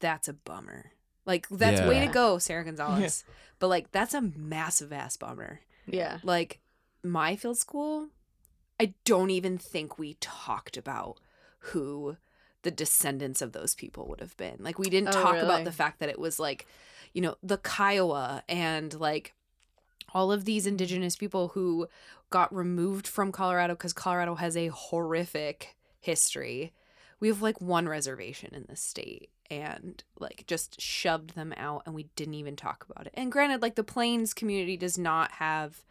that's 0.00 0.28
a 0.28 0.32
bummer. 0.32 0.92
Like 1.26 1.48
that's 1.48 1.80
way 1.80 2.04
to 2.06 2.12
go, 2.12 2.38
Sara 2.38 2.64
Gonzalez. 2.64 3.24
But 3.60 3.68
like 3.68 3.92
that's 3.92 4.12
a 4.14 4.20
massive 4.20 4.92
ass 4.92 5.16
bummer. 5.16 5.60
Yeah. 5.86 6.18
Like 6.22 6.60
my 7.02 7.34
field 7.36 7.56
school, 7.56 8.08
I 8.80 8.92
don't 9.04 9.30
even 9.30 9.56
think 9.58 9.96
we 9.98 10.14
talked 10.20 10.76
about 10.76 11.18
who 11.70 12.16
the 12.62 12.70
descendants 12.72 13.40
of 13.40 13.52
those 13.52 13.74
people 13.74 14.06
would 14.08 14.20
have 14.20 14.36
been. 14.36 14.56
Like 14.58 14.78
we 14.78 14.90
didn't 14.90 15.10
Oh, 15.10 15.22
talk 15.22 15.32
really? 15.34 15.44
about 15.44 15.64
the 15.64 15.72
fact 15.72 16.00
that 16.00 16.08
it 16.10 16.18
was 16.18 16.38
like, 16.38 16.66
you 17.14 17.22
know, 17.22 17.36
the 17.42 17.56
Kiowa 17.58 18.42
and 18.48 18.92
like 18.98 19.34
all 20.12 20.30
of 20.32 20.44
these 20.44 20.66
indigenous 20.66 21.16
people 21.16 21.48
who 21.48 21.88
got 22.30 22.54
removed 22.54 23.06
from 23.06 23.32
Colorado 23.32 23.74
because 23.74 23.92
Colorado 23.92 24.34
has 24.34 24.56
a 24.56 24.66
horrific 24.68 25.76
history. 26.00 26.72
We 27.20 27.28
have 27.28 27.42
like 27.42 27.60
one 27.60 27.88
reservation 27.88 28.54
in 28.54 28.66
the 28.68 28.76
state 28.76 29.30
and 29.50 30.02
like 30.18 30.44
just 30.46 30.80
shoved 30.80 31.34
them 31.34 31.52
out 31.56 31.82
and 31.86 31.94
we 31.94 32.04
didn't 32.16 32.34
even 32.34 32.56
talk 32.56 32.86
about 32.90 33.06
it. 33.06 33.14
And 33.16 33.30
granted, 33.32 33.62
like 33.62 33.74
the 33.76 33.84
Plains 33.84 34.34
community 34.34 34.76
does 34.76 34.98
not 34.98 35.32
have 35.32 35.82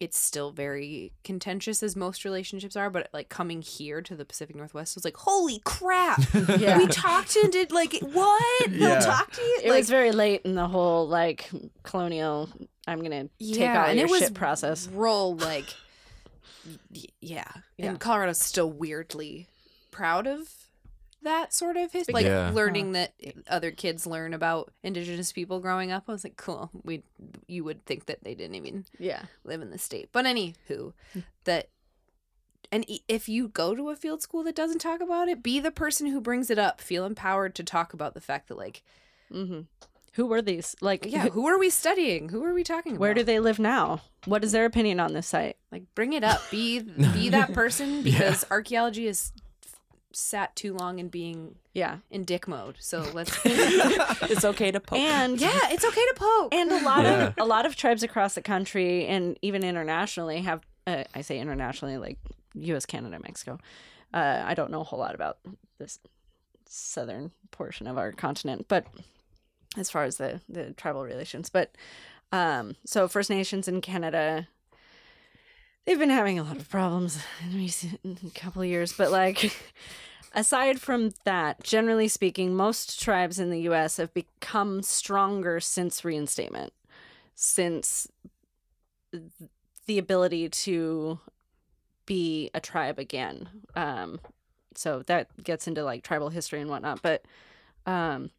it's 0.00 0.18
still 0.18 0.50
very 0.50 1.12
contentious 1.22 1.80
as 1.80 1.94
most 1.94 2.24
relationships 2.24 2.74
are, 2.74 2.90
but 2.90 3.08
like 3.12 3.28
coming 3.28 3.62
here 3.62 4.02
to 4.02 4.16
the 4.16 4.24
Pacific 4.24 4.56
Northwest 4.56 4.96
was 4.96 5.04
like, 5.04 5.16
holy 5.16 5.60
crap. 5.64 6.20
Yeah. 6.58 6.78
We 6.78 6.88
talked 6.88 7.36
and 7.36 7.52
did 7.52 7.70
like 7.70 7.96
what? 8.00 8.70
They'll 8.70 8.80
Yeah. 8.88 8.98
talk 9.00 9.30
to 9.32 9.40
you? 9.40 9.60
It 9.62 9.70
like, 9.70 9.78
was 9.78 9.88
very 9.90 10.10
late 10.10 10.42
in 10.44 10.56
the 10.56 10.66
whole 10.66 11.06
like 11.06 11.48
colonial. 11.84 12.48
I'm 12.88 13.02
gonna 13.02 13.22
take 13.24 13.30
yeah, 13.38 13.82
all 13.84 13.88
and 13.90 13.98
your 13.98 14.08
it 14.08 14.10
was 14.10 14.20
shit 14.20 14.34
process. 14.34 14.88
Roll 14.88 15.36
like 15.36 15.72
y- 16.92 17.04
yeah. 17.20 17.44
Yeah. 17.78 17.90
And 17.90 18.00
Colorado's 18.00 18.40
still 18.40 18.70
weirdly 18.70 19.46
proud 19.94 20.26
of 20.26 20.48
that 21.22 21.54
sort 21.54 21.76
of 21.78 21.90
history. 21.92 22.12
Like 22.12 22.26
Yeah. 22.26 22.50
learning 22.52 22.92
that 22.92 23.14
other 23.48 23.70
kids 23.70 24.06
learn 24.06 24.34
about 24.34 24.72
indigenous 24.82 25.32
people 25.32 25.58
growing 25.60 25.90
up. 25.90 26.04
I 26.08 26.12
was 26.12 26.24
like, 26.24 26.36
cool. 26.36 26.70
We 26.82 27.02
you 27.46 27.64
would 27.64 27.84
think 27.86 28.06
that 28.06 28.22
they 28.24 28.34
didn't 28.34 28.56
even 28.56 28.84
Yeah, 28.98 29.22
live 29.44 29.62
in 29.62 29.70
the 29.70 29.78
state. 29.78 30.10
But 30.12 30.26
anywho, 30.26 30.92
that 31.44 31.70
and 32.72 32.84
if 33.08 33.28
you 33.28 33.48
go 33.48 33.74
to 33.74 33.90
a 33.90 33.96
field 33.96 34.20
school 34.22 34.42
that 34.44 34.56
doesn't 34.56 34.80
talk 34.80 35.00
about 35.00 35.28
it, 35.28 35.42
be 35.42 35.60
the 35.60 35.70
person 35.70 36.08
who 36.08 36.20
brings 36.20 36.50
it 36.50 36.58
up. 36.58 36.80
Feel 36.80 37.04
empowered 37.06 37.54
to 37.54 37.62
talk 37.64 37.92
about 37.94 38.14
the 38.14 38.20
fact 38.20 38.48
that 38.48 38.58
like, 38.58 38.82
hmm 39.30 39.60
Who 40.14 40.26
were 40.26 40.42
these? 40.42 40.74
Like, 40.80 41.06
yeah, 41.08 41.28
who 41.28 41.46
are 41.46 41.58
we 41.58 41.70
studying? 41.70 42.30
Who 42.30 42.44
are 42.44 42.52
we 42.54 42.64
talking 42.64 42.92
about? 42.92 43.00
where 43.00 43.14
do 43.14 43.22
they 43.22 43.38
live 43.40 43.58
now? 43.58 44.02
What 44.26 44.42
is 44.44 44.52
their 44.52 44.64
opinion 44.64 45.00
on 45.00 45.12
this 45.12 45.26
site? 45.26 45.56
like 45.72 45.84
bring 45.94 46.12
it 46.12 46.24
up? 46.24 46.40
Be 46.50 46.80
be 46.80 47.28
that 47.38 47.52
person 47.54 48.02
because 48.02 48.44
archaeology 48.50 49.06
is 49.06 49.32
sat 50.14 50.54
too 50.56 50.72
long 50.74 50.98
in 50.98 51.08
being 51.08 51.56
Yeah, 51.72 51.98
in 52.10 52.24
dick 52.24 52.46
mode. 52.48 52.76
So 52.78 53.02
let's 53.12 53.36
it's 53.44 54.44
okay 54.44 54.70
to 54.70 54.80
poke. 54.80 54.98
and 54.98 55.40
yeah, 55.40 55.58
it's 55.70 55.84
okay 55.84 56.00
to 56.00 56.14
poke. 56.16 56.54
and 56.54 56.70
a 56.72 56.80
lot 56.82 57.04
Yeah. 57.04 57.26
of 57.28 57.34
a 57.38 57.44
lot 57.44 57.66
of 57.66 57.76
tribes 57.76 58.02
across 58.02 58.34
the 58.34 58.42
country 58.42 59.06
and 59.06 59.38
even 59.42 59.64
internationally 59.64 60.40
have 60.42 60.62
uh, 60.86 61.04
I 61.14 61.22
say 61.22 61.38
internationally 61.38 61.96
like 61.98 62.18
U.S., 62.54 62.86
Canada, 62.86 63.18
Mexico. 63.22 63.58
Uh, 64.12 64.42
I 64.46 64.54
don't 64.54 64.70
know 64.70 64.82
a 64.82 64.84
whole 64.84 64.98
lot 65.00 65.14
about 65.14 65.38
this 65.78 65.98
southern 66.68 67.32
portion 67.50 67.86
of 67.86 67.98
our 67.98 68.12
continent, 68.12 68.66
but 68.68 68.86
as 69.76 69.90
far 69.90 70.04
as 70.04 70.16
the 70.18 70.40
the 70.48 70.72
tribal 70.72 71.02
relations, 71.04 71.48
but 71.50 71.74
um, 72.32 72.76
so 72.84 73.08
First 73.08 73.30
Nations 73.30 73.68
in 73.68 73.80
Canada. 73.80 74.48
They've 75.84 75.98
been 75.98 76.10
having 76.10 76.38
a 76.38 76.42
lot 76.44 76.56
of 76.56 76.70
problems 76.70 77.22
in 77.42 77.56
recent 77.56 78.34
couple 78.34 78.62
of 78.62 78.68
years, 78.68 78.92
but 78.92 79.10
like 79.10 79.54
aside 80.34 80.80
from 80.80 81.12
that, 81.24 81.62
generally 81.62 82.08
speaking, 82.08 82.54
most 82.54 83.00
tribes 83.02 83.38
in 83.38 83.50
the 83.50 83.60
US 83.70 83.98
have 83.98 84.14
become 84.14 84.82
stronger 84.82 85.60
since 85.60 86.04
reinstatement, 86.04 86.72
since 87.34 88.08
the 89.86 89.98
ability 89.98 90.48
to 90.48 91.18
be 92.06 92.50
a 92.54 92.60
tribe 92.60 92.98
again. 92.98 93.48
Um, 93.74 94.20
so 94.74 95.02
that 95.06 95.28
gets 95.42 95.66
into 95.66 95.84
like 95.84 96.02
tribal 96.02 96.30
history 96.30 96.60
and 96.60 96.70
whatnot. 96.70 97.02
But 97.02 97.24
um, 97.86 98.30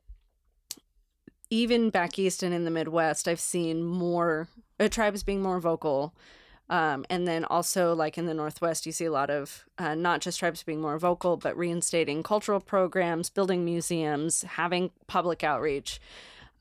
even 1.50 1.90
back 1.90 2.18
east 2.20 2.44
and 2.44 2.54
in 2.54 2.66
the 2.66 2.72
Midwest, 2.72 3.28
I've 3.28 3.40
seen 3.40 3.84
more 3.84 4.48
uh, 4.80 4.88
tribes 4.90 5.24
being 5.24 5.42
more 5.42 5.60
vocal. 5.60 6.14
Um, 6.70 7.06
and 7.10 7.28
then 7.28 7.46
also, 7.46 7.94
like 7.94 8.18
in 8.18 8.26
the 8.26 8.34
Northwest, 8.34 8.86
you 8.86 8.92
see 8.92 9.06
a 9.06 9.12
lot 9.12 9.30
of 9.30 9.66
uh, 9.78 9.94
not 9.94 10.22
just 10.22 10.40
tribes 10.40 10.64
being 10.64 10.82
more 10.82 10.98
vocal, 10.98 11.38
but 11.38 11.56
reinstating 11.56 12.24
cultural 12.24 12.60
programs, 12.60 13.30
building 13.30 13.64
museums, 13.64 14.42
having 14.42 14.92
public 15.08 15.44
outreach. 15.44 16.00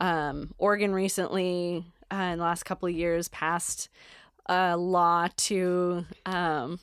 Um, 0.01 0.53
Oregon 0.59 0.93
recently, 0.93 1.87
uh, 2.13 2.17
in 2.17 2.39
the 2.39 2.45
last 2.45 2.65
couple 2.65 2.89
of 2.89 2.95
years, 2.95 3.29
passed 3.29 3.89
a 4.47 4.77
law 4.77 5.29
to 5.37 6.05
um, 6.27 6.81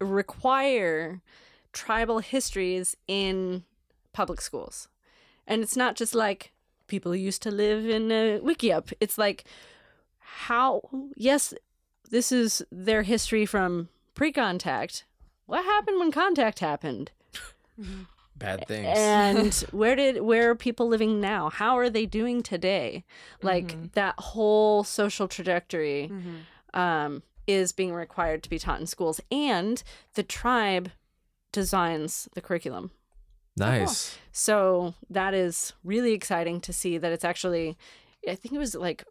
require 0.00 1.20
tribal 1.72 2.18
histories 2.18 2.96
in 3.06 3.62
public 4.12 4.40
schools. 4.40 4.88
And 5.46 5.62
it's 5.62 5.76
not 5.76 5.94
just 5.94 6.14
like 6.16 6.52
people 6.88 7.14
used 7.14 7.42
to 7.42 7.50
live 7.50 7.88
in 7.88 8.10
a 8.10 8.40
wickiup. 8.40 8.92
It's 9.00 9.18
like 9.18 9.44
how 10.36 10.82
yes, 11.16 11.54
this 12.10 12.32
is 12.32 12.64
their 12.70 13.02
history 13.02 13.46
from 13.46 13.88
pre-contact. 14.14 15.04
What 15.46 15.64
happened 15.64 15.98
when 15.98 16.12
contact 16.12 16.60
happened? 16.60 17.10
Bad 18.36 18.66
things. 18.66 18.86
And 18.96 19.54
where 19.70 19.94
did 19.94 20.22
where 20.22 20.50
are 20.50 20.54
people 20.54 20.88
living 20.88 21.20
now? 21.20 21.50
How 21.50 21.76
are 21.78 21.90
they 21.90 22.06
doing 22.06 22.42
today? 22.42 23.04
Like 23.42 23.92
that 23.92 24.14
whole 24.18 24.82
social 24.82 25.28
trajectory 25.28 26.10
um, 26.72 27.22
is 27.46 27.72
being 27.72 27.92
required 27.92 28.42
to 28.44 28.50
be 28.50 28.58
taught 28.58 28.80
in 28.80 28.86
schools, 28.86 29.20
and 29.30 29.82
the 30.14 30.22
tribe 30.22 30.90
designs 31.52 32.28
the 32.34 32.40
curriculum. 32.40 32.92
nice. 33.56 34.18
So 34.32 34.94
that 35.10 35.34
is 35.34 35.74
really 35.84 36.12
exciting 36.12 36.60
to 36.62 36.72
see 36.72 36.96
that 36.98 37.12
it's 37.12 37.24
actually. 37.24 37.76
I 38.28 38.34
think 38.34 38.54
it 38.54 38.58
was 38.58 38.74
like 38.74 39.04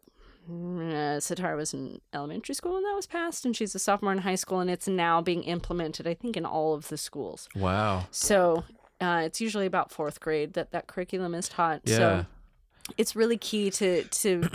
uh, 0.50 1.18
Satara 1.20 1.56
was 1.56 1.72
in 1.74 2.00
elementary 2.12 2.54
school 2.54 2.74
when 2.74 2.82
that 2.82 2.94
was 2.94 3.06
passed, 3.06 3.44
and 3.44 3.56
she's 3.56 3.74
a 3.74 3.78
sophomore 3.78 4.12
in 4.12 4.18
high 4.18 4.34
school, 4.34 4.60
and 4.60 4.70
it's 4.70 4.88
now 4.88 5.20
being 5.20 5.44
implemented. 5.44 6.06
I 6.06 6.14
think 6.14 6.36
in 6.36 6.44
all 6.44 6.74
of 6.74 6.88
the 6.88 6.96
schools. 6.96 7.48
Wow. 7.54 8.06
So 8.10 8.64
uh, 9.00 9.22
it's 9.24 9.40
usually 9.40 9.66
about 9.66 9.90
fourth 9.90 10.20
grade 10.20 10.54
that 10.54 10.72
that 10.72 10.86
curriculum 10.86 11.34
is 11.34 11.48
taught. 11.48 11.82
Yeah. 11.84 11.96
So 11.96 12.26
it's 12.98 13.14
really 13.14 13.36
key 13.36 13.70
to 13.70 14.04
to 14.04 14.50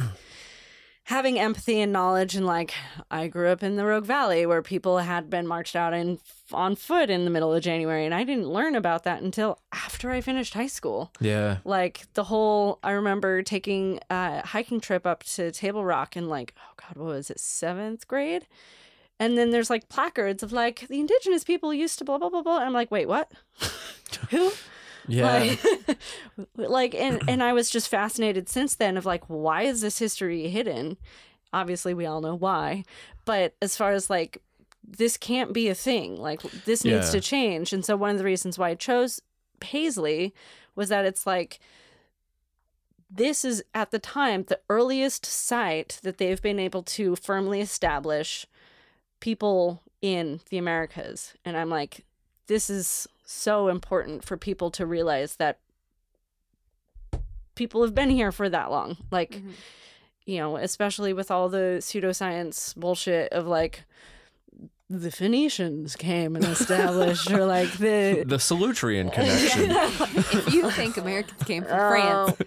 having 1.06 1.39
empathy 1.39 1.80
and 1.80 1.93
knowledge. 1.93 2.36
And 2.36 2.45
like, 2.45 2.74
I 3.10 3.28
grew 3.28 3.49
up 3.49 3.64
in 3.64 3.76
the 3.76 3.86
Rogue 3.86 4.06
Valley 4.06 4.45
where 4.45 4.62
people 4.62 4.97
had 4.99 5.30
been 5.30 5.47
marched 5.47 5.76
out 5.76 5.93
in 5.93 6.20
on 6.51 6.76
foot 6.76 7.10
in 7.10 7.26
the 7.26 7.32
middle 7.32 7.53
of 7.53 7.64
January, 7.64 8.06
and 8.06 8.14
I 8.14 8.24
didn't 8.24 8.47
learn 8.47 8.76
about 8.76 9.03
that 9.03 9.24
until 9.24 9.60
after 9.72 10.12
I 10.12 10.22
finished 10.22 10.53
high 10.53 10.68
school. 10.68 11.12
Yeah. 11.20 11.58
Like 11.64 12.06
the 12.14 12.26
whole, 12.26 12.80
I 12.84 12.91
remember 12.91 13.41
taking 13.41 13.99
a 14.10 14.45
hiking 14.45 14.80
trip 14.80 15.08
up 15.08 15.24
to 15.24 15.51
Table 15.51 15.84
Rock 15.84 16.16
and 16.16 16.30
like, 16.30 16.53
oh 16.58 16.74
God, 16.78 16.97
what 16.97 17.16
was 17.16 17.30
it, 17.30 17.39
seventh 17.39 18.08
grade? 18.08 18.47
And 19.20 19.38
then 19.38 19.51
there's 19.51 19.70
like 19.70 19.89
placards 19.89 20.43
of 20.43 20.51
like 20.51 20.88
the 20.88 20.99
indigenous 20.99 21.43
people 21.43 21.74
used 21.74 21.97
to 21.99 22.06
blah 22.06 22.18
blah 22.18 22.30
blah 22.30 22.41
blah. 22.41 22.58
And 22.58 22.66
I'm 22.66 22.74
like, 22.74 22.91
wait, 22.91 23.08
what? 23.08 23.32
Who? 24.30 24.51
Yeah. 25.08 25.56
Like, 25.88 25.97
like 26.56 26.95
and 26.95 27.22
and 27.28 27.43
I 27.43 27.53
was 27.53 27.70
just 27.70 27.89
fascinated 27.89 28.49
since 28.49 28.76
then 28.76 28.97
of 28.97 29.06
like, 29.06 29.24
why 29.28 29.64
is 29.64 29.82
this 29.82 29.99
history 29.99 30.47
hidden? 30.49 30.97
Obviously, 31.53 31.93
we 31.93 32.06
all 32.06 32.22
know 32.22 32.36
why. 32.36 32.84
But 33.26 33.56
as 33.62 33.76
far 33.78 33.91
as 33.91 34.10
like 34.10 34.41
this 34.88 35.18
can't 35.18 35.51
be 35.53 35.68
a 35.68 35.76
thing. 35.76 36.16
Like 36.18 36.41
this 36.66 36.84
needs 36.84 37.08
Yeah. 37.08 37.12
to 37.14 37.22
change. 37.22 37.74
And 37.74 37.84
so 37.84 37.95
one 37.95 38.12
of 38.12 38.18
the 38.18 38.24
reasons 38.24 38.60
why 38.60 38.70
I 38.70 38.76
chose 38.76 39.20
Paisley 39.60 40.34
was 40.76 40.89
that 40.89 41.06
it's 41.06 41.26
like 41.26 41.60
this 43.10 43.45
is 43.45 43.64
at 43.74 43.91
the 43.91 43.99
time 43.99 44.43
the 44.43 44.60
earliest 44.70 45.26
site 45.26 45.99
that 46.03 46.18
they've 46.18 46.41
been 46.41 46.60
able 46.60 46.84
to 46.84 47.16
firmly 47.16 47.62
establish 47.62 48.45
people 49.20 49.82
in 50.01 50.41
the 50.49 50.58
Americas. 50.58 51.34
And 51.45 51.56
I'm 51.56 51.70
like, 51.70 52.03
this 52.47 52.70
is 52.70 53.08
so 53.26 53.68
important 53.68 54.24
for 54.24 54.38
people 54.38 54.72
to 54.72 54.86
realize 54.86 55.36
that 55.38 55.60
people 57.56 57.82
have 57.84 57.96
been 57.96 58.10
here 58.10 58.32
for 58.32 58.50
that 58.50 58.70
long. 58.72 58.98
Like, 59.12 59.32
Mhm. 59.32 59.52
you 60.26 60.38
know, 60.38 60.58
especially 60.58 61.14
with 61.14 61.32
all 61.32 61.50
the 61.50 61.78
pseudoscience 61.80 62.76
bullshit 62.76 63.32
of 63.32 63.48
like 63.48 63.84
the 64.89 65.10
Phoenicians 65.10 65.96
came 65.96 66.36
and 66.36 66.46
established, 66.46 67.32
or 67.32 67.46
like 67.46 67.72
the 67.80 68.24
the 68.28 68.38
Solutrean 68.38 69.12
connection. 69.12 69.72
if 70.38 70.54
you 70.54 70.70
think 70.72 70.97
Americans 70.97 71.42
came 71.43 71.64
from 71.64 71.74
Oh, 71.74 71.89
France, 71.89 72.38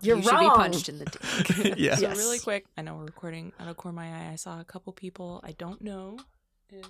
you're 0.00 0.16
you 0.18 0.22
should 0.22 0.38
be 0.38 0.46
punched 0.50 0.88
in 0.88 0.98
the 1.00 1.04
dick. 1.06 1.74
yeah. 1.78 1.96
So 1.96 2.08
really 2.10 2.38
quick, 2.38 2.66
I 2.76 2.82
know 2.82 2.94
we're 2.94 3.06
recording 3.06 3.52
out 3.58 3.66
of 3.68 3.76
core 3.76 3.90
of 3.90 3.96
my 3.96 4.06
eye. 4.06 4.30
I 4.32 4.36
saw 4.36 4.60
a 4.60 4.64
couple 4.64 4.92
people. 4.92 5.40
I 5.42 5.50
don't 5.52 5.82
know 5.82 6.18
if 6.70 6.86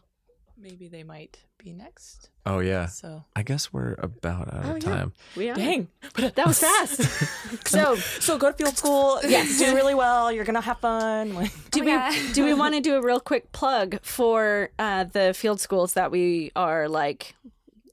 maybe 0.60 0.88
they 0.88 1.02
might 1.02 1.38
be 1.58 1.72
next. 1.72 2.30
Oh 2.46 2.58
yeah. 2.60 2.86
So 2.86 3.24
I 3.36 3.42
guess 3.42 3.72
we're 3.72 3.94
about 3.98 4.52
out 4.52 4.64
Oh, 4.64 4.76
of 4.76 4.82
yeah. 4.82 4.94
time. 4.94 5.12
We 5.36 5.50
are. 5.50 5.54
dang, 5.54 5.88
but 6.14 6.34
that 6.36 6.46
was 6.46 6.58
fast. 6.66 7.02
so, 7.68 7.96
So 7.96 8.38
go 8.38 8.50
to 8.50 8.56
field 8.56 8.76
school. 8.76 9.20
Yes. 9.22 9.58
do 9.58 9.74
really 9.74 9.94
well. 9.94 10.30
You're 10.32 10.44
gonna 10.44 10.60
have 10.60 10.78
fun. 10.78 11.30
Do 11.70 11.80
Oh 11.80 11.84
we 11.84 11.86
my 11.86 12.10
God. 12.10 12.34
do 12.34 12.44
we 12.44 12.54
want 12.54 12.74
to 12.74 12.80
do 12.80 12.96
a 12.96 13.02
real 13.02 13.20
quick 13.20 13.52
plug 13.52 13.98
for 14.02 14.70
uh, 14.78 15.04
the 15.04 15.34
field 15.34 15.60
schools 15.60 15.94
that 15.94 16.10
we 16.10 16.50
are 16.56 16.88
like 16.88 17.34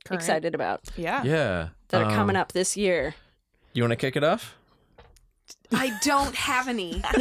Current. 0.06 0.22
excited 0.22 0.54
about 0.56 0.82
yeah. 0.96 1.24
Yeah. 1.24 1.70
that 1.90 2.04
are 2.04 2.12
coming 2.14 2.36
Um, 2.36 2.42
up 2.42 2.52
this 2.54 2.78
year? 2.78 3.16
You 3.74 3.84
want 3.84 3.92
to 3.92 3.98
kick 3.98 4.16
it 4.16 4.24
off? 4.24 4.56
I 5.74 5.98
don't 6.02 6.36
have 6.36 6.68
any. 6.68 7.02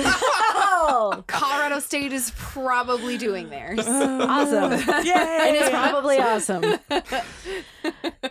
Oh, 0.86 1.24
Colorado 1.26 1.78
State 1.78 2.12
is 2.12 2.30
probably 2.36 3.16
doing 3.16 3.48
theirs. 3.48 3.80
awesome! 3.80 4.72
Yay! 5.04 5.56
it's 5.58 5.70
probably 5.70 6.18
awesome. 6.20 6.78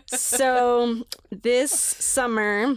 So 0.05 1.03
this 1.31 1.71
summer, 1.71 2.75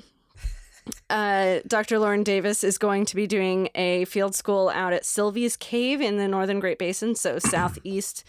uh, 1.10 1.58
Dr. 1.66 1.98
Loren 1.98 2.22
Davis 2.22 2.64
is 2.64 2.78
going 2.78 3.04
to 3.06 3.16
be 3.16 3.26
doing 3.26 3.68
a 3.74 4.06
field 4.06 4.34
school 4.34 4.70
out 4.70 4.92
at 4.92 5.04
Sylvie's 5.04 5.56
Cave 5.56 6.00
in 6.00 6.16
the 6.16 6.28
Northern 6.28 6.60
Great 6.60 6.78
Basin, 6.78 7.14
so 7.14 7.38
southeast 7.38 8.24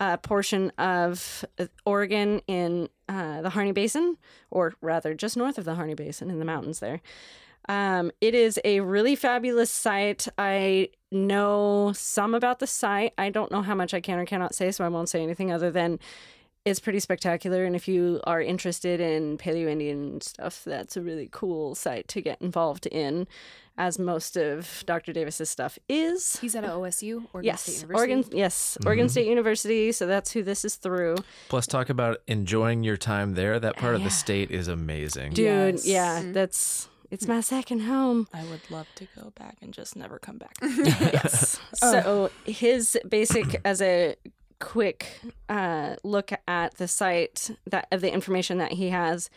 uh, 0.00 0.16
portion 0.18 0.70
of 0.78 1.44
uh, 1.58 1.66
Oregon 1.86 2.40
in 2.46 2.88
uh, 3.08 3.40
the 3.42 3.50
Harney 3.50 3.72
Basin, 3.72 4.16
or 4.50 4.74
rather 4.80 5.14
just 5.14 5.36
north 5.36 5.56
of 5.56 5.64
the 5.64 5.76
Harney 5.76 5.94
Basin 5.94 6.30
in 6.30 6.38
the 6.38 6.44
mountains 6.44 6.80
there. 6.80 7.00
Um, 7.68 8.10
it 8.20 8.34
is 8.34 8.58
a 8.64 8.80
really 8.80 9.14
fabulous 9.14 9.70
site. 9.70 10.26
I 10.38 10.88
know 11.12 11.92
some 11.94 12.34
about 12.34 12.58
the 12.58 12.66
site. 12.66 13.12
I 13.18 13.30
don't 13.30 13.52
know 13.52 13.62
how 13.62 13.74
much 13.74 13.94
I 13.94 14.00
can 14.00 14.18
or 14.18 14.24
cannot 14.26 14.54
say, 14.54 14.70
so 14.70 14.84
I 14.84 14.88
won't 14.88 15.08
say 15.08 15.22
anything 15.22 15.52
other 15.52 15.70
than 15.70 15.98
it's 16.64 16.80
pretty 16.80 17.00
spectacular. 17.00 17.64
And 17.64 17.74
if 17.74 17.88
you 17.88 18.20
are 18.24 18.40
interested 18.40 19.00
in 19.00 19.38
Paleo 19.38 19.68
Indian 19.68 20.20
stuff, 20.20 20.62
that's 20.64 20.96
a 20.96 21.00
really 21.02 21.28
cool 21.32 21.74
site 21.74 22.06
to 22.08 22.20
get 22.20 22.40
involved 22.42 22.86
in, 22.86 23.26
as 23.78 23.98
most 23.98 24.36
of 24.36 24.82
Dr. 24.84 25.12
Davis's 25.14 25.48
stuff 25.48 25.78
is. 25.88 26.38
He's 26.40 26.54
at 26.54 26.64
OSU, 26.64 27.26
Oregon 27.32 27.46
yes, 27.46 27.62
State 27.62 27.80
University. 27.82 28.12
Oregon. 28.12 28.24
Yes, 28.36 28.78
Oregon 28.84 29.08
State 29.08 29.26
University. 29.26 29.90
So 29.92 30.06
that's 30.06 30.32
who 30.32 30.42
this 30.42 30.64
is 30.66 30.76
through. 30.76 31.16
Plus, 31.48 31.66
talk 31.66 31.88
about 31.88 32.18
enjoying 32.26 32.84
your 32.84 32.98
time 32.98 33.34
there. 33.34 33.58
That 33.58 33.76
part 33.76 33.94
of 33.94 34.02
Yeah. 34.02 34.08
the 34.08 34.12
state 34.12 34.50
is 34.50 34.68
amazing. 34.68 35.32
Dude, 35.32 35.46
Yes. 35.76 35.86
yeah, 35.86 36.22
that's 36.26 36.88
it's 37.10 37.26
my 37.26 37.40
second 37.40 37.80
home. 37.80 38.28
I 38.32 38.44
would 38.44 38.70
love 38.70 38.86
to 38.96 39.06
go 39.16 39.32
back 39.38 39.56
and 39.60 39.72
just 39.74 39.96
never 39.96 40.18
come 40.18 40.38
back. 40.38 40.56
yes. 40.62 41.58
So 41.74 42.30
his 42.44 42.98
basic 43.08 43.60
as 43.64 43.80
a 43.80 44.16
quick 44.58 45.20
uh, 45.48 45.96
look 46.04 46.32
at 46.46 46.74
the 46.74 46.86
site 46.86 47.50
that 47.66 47.88
of 47.90 48.00
the 48.00 48.12
information 48.12 48.58
that 48.58 48.72
he 48.72 48.90
has 48.90 49.30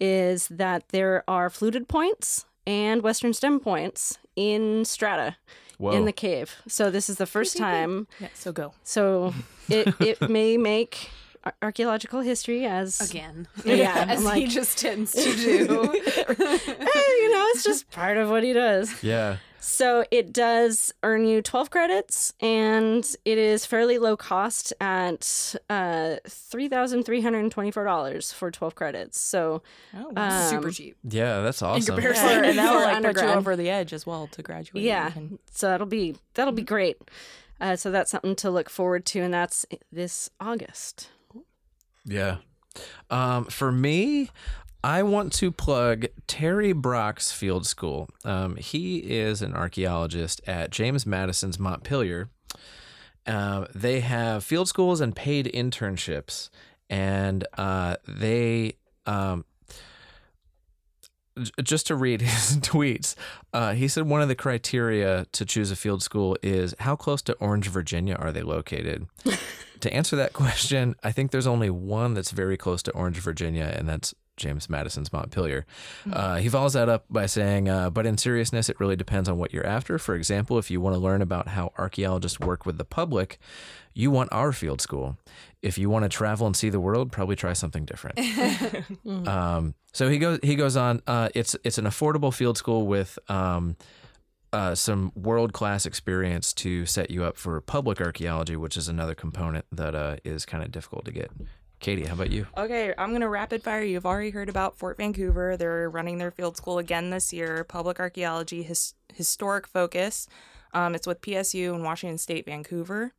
is 0.00 0.46
that 0.48 0.88
there 0.90 1.24
are 1.26 1.50
fluted 1.50 1.88
points 1.88 2.46
and 2.66 3.02
western 3.02 3.32
stem 3.32 3.58
points 3.58 4.18
in 4.36 4.84
strata 4.84 5.36
Whoa. 5.78 5.90
in 5.92 6.04
the 6.04 6.12
cave. 6.12 6.54
So 6.68 6.90
this 6.90 7.08
is 7.10 7.16
the 7.16 7.26
first 7.26 7.56
time. 7.56 8.06
yeah, 8.20 8.28
so 8.34 8.52
go. 8.52 8.72
So 8.84 9.34
it 9.68 9.94
it 10.00 10.28
may 10.28 10.56
make 10.56 11.10
ar- 11.18 11.27
archaeological 11.62 12.20
history 12.20 12.66
as 12.66 13.00
Again. 13.10 13.46
Yeah, 13.64 14.04
As 14.08 14.24
like- 14.24 14.42
he 14.42 14.46
just 14.48 14.78
tends 14.78 15.12
to 15.12 15.22
do. 15.36 15.52
You 15.52 15.66
know, 17.34 17.46
it's 17.54 17.62
just 17.64 17.90
part 17.90 18.16
of 18.16 18.30
what 18.30 18.42
he 18.42 18.52
does. 18.52 19.02
yeah. 19.02 19.36
So 19.60 20.04
it 20.12 20.32
does 20.32 20.92
earn 21.02 21.26
you 21.26 21.42
12 21.42 21.70
credits 21.70 22.32
and 22.40 23.04
it 23.24 23.38
is 23.38 23.66
fairly 23.66 23.98
low 23.98 24.16
cost 24.16 24.72
at 24.80 25.54
uh, 25.68 26.16
$3,324 26.26 28.34
for 28.34 28.50
12 28.50 28.74
credits. 28.74 29.20
So 29.20 29.62
Oh, 29.94 30.10
wow. 30.14 30.42
um, 30.44 30.50
Super 30.50 30.70
cheap. 30.70 30.96
Yeah, 31.04 31.40
that's 31.40 31.62
awesome. 31.62 31.94
comparison. 31.96 32.26
Yeah. 32.28 32.44
and 32.50 32.58
that 32.58 32.72
will 32.72 32.80
for 32.80 32.86
like 32.86 33.02
put 33.16 33.22
you 33.24 33.30
over 33.30 33.56
the 33.56 33.70
edge 33.70 33.92
as 33.92 34.06
well 34.06 34.26
to 34.28 34.42
graduate. 34.42 34.84
yeah, 34.84 35.12
and- 35.14 35.38
so 35.50 35.68
that'll 35.68 35.86
be 35.86 36.16
that'll 36.34 36.52
be 36.52 36.62
great. 36.62 36.96
Uh, 37.60 37.74
so 37.76 37.90
that's 37.90 38.10
something 38.12 38.36
to 38.36 38.50
look 38.50 38.70
forward 38.70 39.04
to 39.06 39.20
and 39.20 39.34
that's 39.34 39.66
this 39.90 40.30
August. 40.40 41.10
Yeah. 42.08 42.38
Um, 43.10 43.44
for 43.44 43.70
me, 43.70 44.30
I 44.82 45.02
want 45.02 45.32
to 45.34 45.50
plug 45.50 46.06
Terry 46.26 46.72
Brock's 46.72 47.32
Field 47.32 47.66
School. 47.66 48.08
Um, 48.24 48.56
he 48.56 48.98
is 48.98 49.42
an 49.42 49.54
archaeologist 49.54 50.40
at 50.46 50.70
James 50.70 51.04
Madison's 51.04 51.58
Montpelier. 51.58 52.30
Uh, 53.26 53.66
they 53.74 54.00
have 54.00 54.42
field 54.42 54.68
schools 54.68 55.00
and 55.00 55.14
paid 55.14 55.46
internships, 55.46 56.48
and 56.88 57.46
uh, 57.56 57.96
they. 58.06 58.74
Um, 59.06 59.44
just 61.62 61.86
to 61.88 61.96
read 61.96 62.20
his 62.22 62.58
tweets, 62.58 63.14
uh, 63.52 63.72
he 63.72 63.88
said 63.88 64.06
one 64.06 64.22
of 64.22 64.28
the 64.28 64.34
criteria 64.34 65.26
to 65.32 65.44
choose 65.44 65.70
a 65.70 65.76
field 65.76 66.02
school 66.02 66.36
is 66.42 66.74
how 66.80 66.96
close 66.96 67.22
to 67.22 67.34
Orange, 67.34 67.68
Virginia 67.68 68.14
are 68.14 68.32
they 68.32 68.42
located? 68.42 69.06
to 69.80 69.92
answer 69.92 70.16
that 70.16 70.32
question, 70.32 70.94
I 71.02 71.12
think 71.12 71.30
there's 71.30 71.46
only 71.46 71.70
one 71.70 72.14
that's 72.14 72.30
very 72.30 72.56
close 72.56 72.82
to 72.84 72.92
Orange, 72.92 73.18
Virginia, 73.18 73.72
and 73.76 73.88
that's 73.88 74.14
James 74.38 74.70
Madison's 74.70 75.12
Montpelier. 75.12 75.66
Uh, 76.10 76.36
he 76.36 76.48
follows 76.48 76.72
that 76.72 76.88
up 76.88 77.04
by 77.10 77.26
saying, 77.26 77.68
uh, 77.68 77.90
but 77.90 78.06
in 78.06 78.16
seriousness, 78.16 78.68
it 78.68 78.80
really 78.80 78.96
depends 78.96 79.28
on 79.28 79.36
what 79.36 79.52
you're 79.52 79.66
after. 79.66 79.98
For 79.98 80.14
example, 80.14 80.58
if 80.58 80.70
you 80.70 80.80
want 80.80 80.94
to 80.94 81.00
learn 81.00 81.20
about 81.20 81.48
how 81.48 81.72
archaeologists 81.76 82.40
work 82.40 82.64
with 82.64 82.78
the 82.78 82.84
public, 82.84 83.38
you 83.92 84.10
want 84.10 84.32
our 84.32 84.52
field 84.52 84.80
school. 84.80 85.18
If 85.60 85.76
you 85.76 85.90
want 85.90 86.04
to 86.04 86.08
travel 86.08 86.46
and 86.46 86.56
see 86.56 86.70
the 86.70 86.80
world, 86.80 87.10
probably 87.10 87.36
try 87.36 87.52
something 87.52 87.84
different. 87.84 88.18
um, 89.28 89.74
so 89.92 90.08
he 90.08 90.18
goes 90.18 90.38
he 90.42 90.54
goes 90.54 90.76
on. 90.76 91.02
Uh, 91.06 91.28
it's 91.34 91.56
it's 91.64 91.78
an 91.78 91.84
affordable 91.84 92.32
field 92.32 92.56
school 92.56 92.86
with 92.86 93.18
um, 93.28 93.76
uh, 94.52 94.74
some 94.74 95.12
world 95.14 95.52
class 95.52 95.84
experience 95.84 96.52
to 96.52 96.86
set 96.86 97.10
you 97.10 97.24
up 97.24 97.36
for 97.36 97.60
public 97.60 98.00
archaeology, 98.00 98.56
which 98.56 98.76
is 98.76 98.88
another 98.88 99.14
component 99.14 99.64
that 99.72 99.94
uh, 99.94 100.16
is 100.24 100.46
kind 100.46 100.62
of 100.62 100.70
difficult 100.70 101.04
to 101.04 101.10
get. 101.10 101.30
Katie, 101.80 102.04
how 102.04 102.14
about 102.14 102.30
you? 102.30 102.46
Okay, 102.56 102.92
I'm 102.98 103.12
gonna 103.12 103.28
rapid 103.28 103.62
fire. 103.62 103.82
You've 103.82 104.06
already 104.06 104.30
heard 104.30 104.48
about 104.48 104.76
Fort 104.76 104.96
Vancouver. 104.96 105.56
They're 105.56 105.88
running 105.88 106.18
their 106.18 106.30
field 106.32 106.56
school 106.56 106.78
again 106.78 107.10
this 107.10 107.32
year. 107.32 107.62
Public 107.64 108.00
archaeology, 108.00 108.62
his, 108.64 108.94
historic 109.14 109.66
focus. 109.66 110.26
Um, 110.74 110.94
it's 110.94 111.06
with 111.06 111.20
PSU 111.20 111.72
and 111.74 111.84
Washington 111.84 112.18
State, 112.18 112.46
Vancouver. 112.46 113.12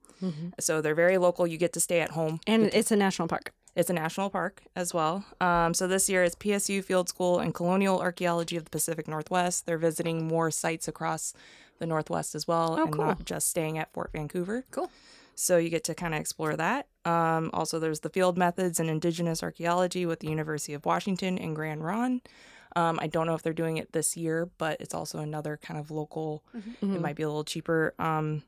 So 0.60 0.82
they're 0.82 0.96
very 0.96 1.18
local. 1.18 1.48
You 1.48 1.58
get 1.58 1.72
to 1.74 1.80
stay 1.80 2.02
at 2.02 2.10
home. 2.12 2.42
And 2.46 2.66
it's 2.74 2.92
a 2.92 2.98
national 2.98 3.30
park. 3.30 3.54
It's 3.78 3.90
a 3.90 3.94
national 3.94 4.30
park 4.30 4.62
as 4.76 4.94
well. 4.94 5.24
Um, 5.40 5.74
so 5.74 5.88
this 5.88 6.10
year 6.10 6.26
it's 6.26 6.36
PSU 6.36 6.84
Field 6.84 7.08
School 7.08 7.40
and 7.40 7.54
Colonial 7.54 8.02
Archaeology 8.02 8.58
of 8.58 8.66
the 8.66 8.70
Pacific 8.70 9.08
Northwest. 9.08 9.66
They're 9.66 9.78
visiting 9.78 10.28
more 10.28 10.52
sites 10.52 10.90
across 10.90 11.34
the 11.80 11.86
Northwest 11.86 12.36
as 12.36 12.46
well, 12.50 12.76
Oh, 12.78 12.84
and 12.84 12.92
cool. 12.94 13.06
not 13.06 13.24
just 13.24 13.48
staying 13.48 13.78
at 13.78 13.94
Fort 13.94 14.10
Vancouver. 14.12 14.66
Cool. 14.72 14.92
So 15.40 15.58
you 15.58 15.70
get 15.70 15.84
to 15.86 15.96
kind 15.96 16.14
of 16.14 16.20
explore 16.20 16.56
that. 16.58 16.88
Um, 17.06 17.50
also, 17.54 17.80
there's 17.80 18.02
the 18.02 18.10
field 18.10 18.38
methods 18.38 18.80
and 18.80 18.90
indigenous 18.90 19.42
archaeology 19.42 20.06
with 20.06 20.20
the 20.20 20.28
University 20.28 20.74
of 20.74 20.86
Washington 20.86 21.38
in 21.38 21.54
Grand 21.54 21.84
Ronde. 21.84 22.22
Um, 22.76 23.00
I 23.02 23.08
don't 23.08 23.26
know 23.26 23.34
if 23.36 23.42
they're 23.42 23.54
doing 23.54 23.78
it 23.78 23.94
this 23.94 24.16
year, 24.18 24.50
but 24.58 24.80
it's 24.82 24.94
also 24.94 25.20
another 25.20 25.58
kind 25.62 25.80
of 25.80 25.92
local. 25.92 26.44
It 26.82 27.02
might 27.02 27.16
be 27.16 27.24
a 27.24 27.28
little 27.28 27.44
cheaper 27.46 27.94
um, 28.00 28.44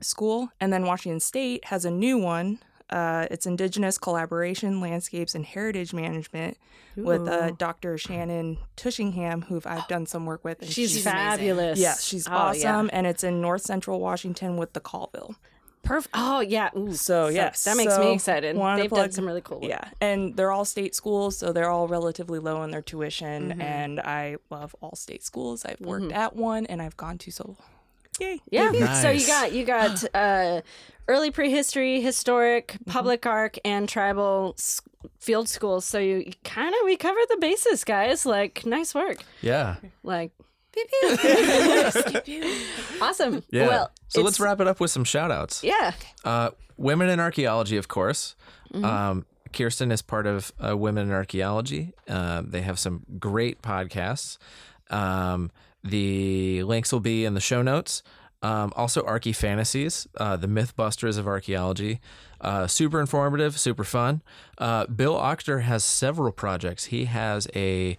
school. 0.00 0.48
And 0.60 0.72
then 0.72 0.86
Washington 0.86 1.20
State 1.20 1.66
has 1.66 1.84
a 1.84 1.90
new 1.90 2.18
one. 2.18 2.60
Uh, 2.88 3.26
it's 3.30 3.46
Indigenous 3.46 3.98
Collaboration, 3.98 4.80
Landscapes, 4.80 5.34
and 5.34 5.44
Heritage 5.44 5.92
Management 5.94 6.56
with 6.96 7.26
uh, 7.26 7.50
Dr. 7.52 7.96
Shannon 7.98 8.58
Tushingham, 8.76 9.42
who 9.42 9.60
I've 9.64 9.88
done 9.88 10.04
some 10.06 10.26
work 10.26 10.44
with. 10.44 10.60
and 10.60 10.70
She's, 10.70 10.92
She's 10.92 11.06
amazing. 11.06 11.18
fabulous. 11.30 11.78
yeah, 11.78 11.94
she's 11.98 12.28
Oh, 12.28 12.32
awesome, 12.32 12.86
Yeah. 12.86 12.90
and 12.92 13.06
it's 13.06 13.24
in 13.24 13.40
North 13.40 13.62
Central 13.62 13.98
Washington 13.98 14.56
with 14.56 14.72
the 14.74 14.80
Colville. 14.80 15.34
Perfect. 15.82 16.14
Oh, 16.16 16.40
yeah. 16.40 16.70
Ooh, 16.76 16.92
So, 16.94 17.26
yes, 17.28 17.64
That 17.64 17.76
makes 17.76 17.94
so 17.94 18.00
me 18.00 18.12
excited. 18.12 18.56
wanna 18.56 18.82
They've 18.82 18.90
done 18.90 19.10
some 19.10 19.26
really 19.26 19.40
cool 19.40 19.60
work. 19.60 19.68
Yeah, 19.70 19.84
and 20.00 20.36
they're 20.36 20.52
all 20.52 20.64
state 20.64 20.94
schools, 20.94 21.36
so 21.36 21.52
they're 21.52 21.68
all 21.70 21.88
relatively 21.88 22.38
low 22.38 22.62
in 22.62 22.70
their 22.70 22.82
tuition. 22.82 23.50
Mm-hmm. 23.50 23.60
And 23.60 24.00
I 24.00 24.36
love 24.50 24.76
all 24.80 24.94
state 24.94 25.24
schools. 25.24 25.64
I've 25.64 25.80
worked 25.80 26.12
at 26.12 26.36
one, 26.36 26.66
and 26.66 26.80
I've 26.80 26.96
gone 26.96 27.18
to 27.18 27.30
so. 27.32 27.56
Yay! 28.20 28.40
Yeah. 28.50 29.00
So 29.00 29.10
you 29.10 29.26
got 29.26 29.52
you 29.52 29.64
got 29.64 30.04
uh, 30.14 30.60
early 31.08 31.30
prehistory, 31.30 32.00
historic, 32.00 32.76
public 32.86 33.26
arc, 33.26 33.56
and 33.64 33.88
tribal 33.88 34.54
s- 34.58 34.82
field 35.18 35.48
schools. 35.48 35.84
So 35.84 35.98
you, 35.98 36.18
you 36.18 36.32
kind 36.44 36.68
of 36.74 36.80
we 36.84 36.96
covered 36.96 37.26
the 37.30 37.38
bases, 37.38 37.84
guys. 37.84 38.24
Like 38.26 38.64
nice 38.66 38.94
work. 38.94 39.24
Yeah. 39.40 39.76
Like 40.04 40.30
awesome. 43.02 43.42
Yeah. 43.50 43.68
Well, 43.68 43.90
so 44.08 44.22
let's 44.22 44.40
wrap 44.40 44.60
it 44.60 44.66
up 44.66 44.80
with 44.80 44.90
some 44.90 45.04
shout 45.04 45.30
outs. 45.30 45.62
Yeah. 45.62 45.92
Uh, 46.24 46.50
women 46.76 47.08
in 47.08 47.20
archaeology, 47.20 47.76
of 47.76 47.88
course. 47.88 48.34
Um, 48.74 49.26
Kirsten 49.52 49.92
is 49.92 50.02
part 50.02 50.26
of 50.26 50.52
uh, 50.64 50.76
Women 50.76 51.08
in 51.08 51.12
Archaeology. 51.12 51.92
Uh, 52.08 52.42
they 52.44 52.62
have 52.62 52.78
some 52.78 53.04
great 53.18 53.62
podcasts. 53.62 54.38
Um, 54.90 55.50
the 55.84 56.62
links 56.62 56.92
will 56.92 57.00
be 57.00 57.24
in 57.24 57.34
the 57.34 57.40
show 57.40 57.62
notes. 57.62 58.02
Um, 58.42 58.72
also, 58.74 59.02
ArchaeoFantasies, 59.02 60.06
uh, 60.16 60.36
the 60.36 60.48
Mythbusters 60.48 61.18
of 61.18 61.28
Archaeology. 61.28 62.00
Uh, 62.40 62.66
super 62.66 63.00
informative, 63.00 63.58
super 63.58 63.84
fun. 63.84 64.22
Uh, 64.58 64.86
Bill 64.86 65.14
Ochter 65.14 65.62
has 65.62 65.84
several 65.84 66.32
projects. 66.32 66.86
He 66.86 67.04
has 67.04 67.46
a 67.54 67.96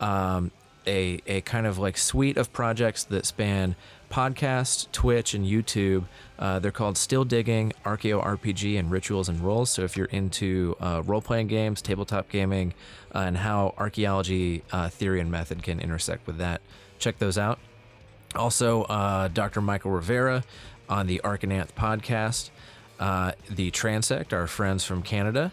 um, 0.00 0.50
a 0.86 1.20
a 1.26 1.40
kind 1.42 1.66
of 1.66 1.78
like 1.78 1.96
suite 1.96 2.36
of 2.36 2.52
projects 2.52 3.04
that 3.04 3.26
span 3.26 3.76
podcast, 4.10 4.90
Twitch, 4.92 5.34
and 5.34 5.44
YouTube. 5.44 6.04
Uh, 6.38 6.58
they're 6.58 6.70
called 6.70 6.96
Still 6.96 7.24
Digging, 7.24 7.72
Archeo 7.84 8.24
RPG, 8.24 8.78
and 8.78 8.90
Rituals 8.90 9.28
and 9.28 9.40
Roles. 9.40 9.70
So 9.70 9.82
if 9.82 9.96
you're 9.96 10.06
into 10.06 10.76
uh, 10.80 11.02
role 11.04 11.20
playing 11.20 11.48
games, 11.48 11.82
tabletop 11.82 12.28
gaming, 12.28 12.74
uh, 13.14 13.20
and 13.20 13.36
how 13.36 13.74
archaeology 13.78 14.62
uh, 14.72 14.88
theory 14.88 15.20
and 15.20 15.30
method 15.30 15.62
can 15.62 15.80
intersect 15.80 16.26
with 16.26 16.38
that, 16.38 16.60
check 16.98 17.18
those 17.18 17.38
out. 17.38 17.58
Also, 18.34 18.82
uh, 18.84 19.28
Dr. 19.28 19.60
Michael 19.60 19.90
Rivera 19.90 20.44
on 20.88 21.06
the 21.06 21.20
Arcananth 21.24 21.72
podcast, 21.72 22.50
uh, 23.00 23.32
the 23.50 23.70
Transect, 23.70 24.32
our 24.32 24.46
friends 24.46 24.84
from 24.84 25.02
Canada. 25.02 25.52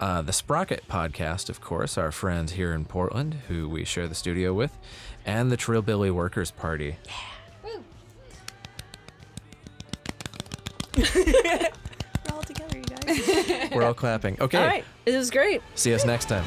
Uh, 0.00 0.22
the 0.22 0.32
Sprocket 0.32 0.82
podcast, 0.88 1.50
of 1.50 1.60
course, 1.60 1.98
our 1.98 2.10
friends 2.10 2.52
here 2.52 2.72
in 2.72 2.86
Portland 2.86 3.34
who 3.48 3.68
we 3.68 3.84
share 3.84 4.08
the 4.08 4.14
studio 4.14 4.54
with, 4.54 4.78
and 5.26 5.50
the 5.52 5.56
Trillbilly 5.58 6.10
Workers 6.10 6.50
Party. 6.50 6.96
Yeah. 7.04 7.12
We're 11.14 12.34
all 12.34 12.42
together, 12.42 12.78
you 12.78 12.84
guys. 12.84 13.70
We're 13.72 13.84
all 13.84 13.94
clapping. 13.94 14.36
Okay, 14.40 14.58
All 14.58 14.66
right. 14.66 14.84
It 15.06 15.16
was 15.16 15.30
great. 15.30 15.60
see 15.74 15.92
us 15.94 16.04
next 16.06 16.28
time. 16.28 16.44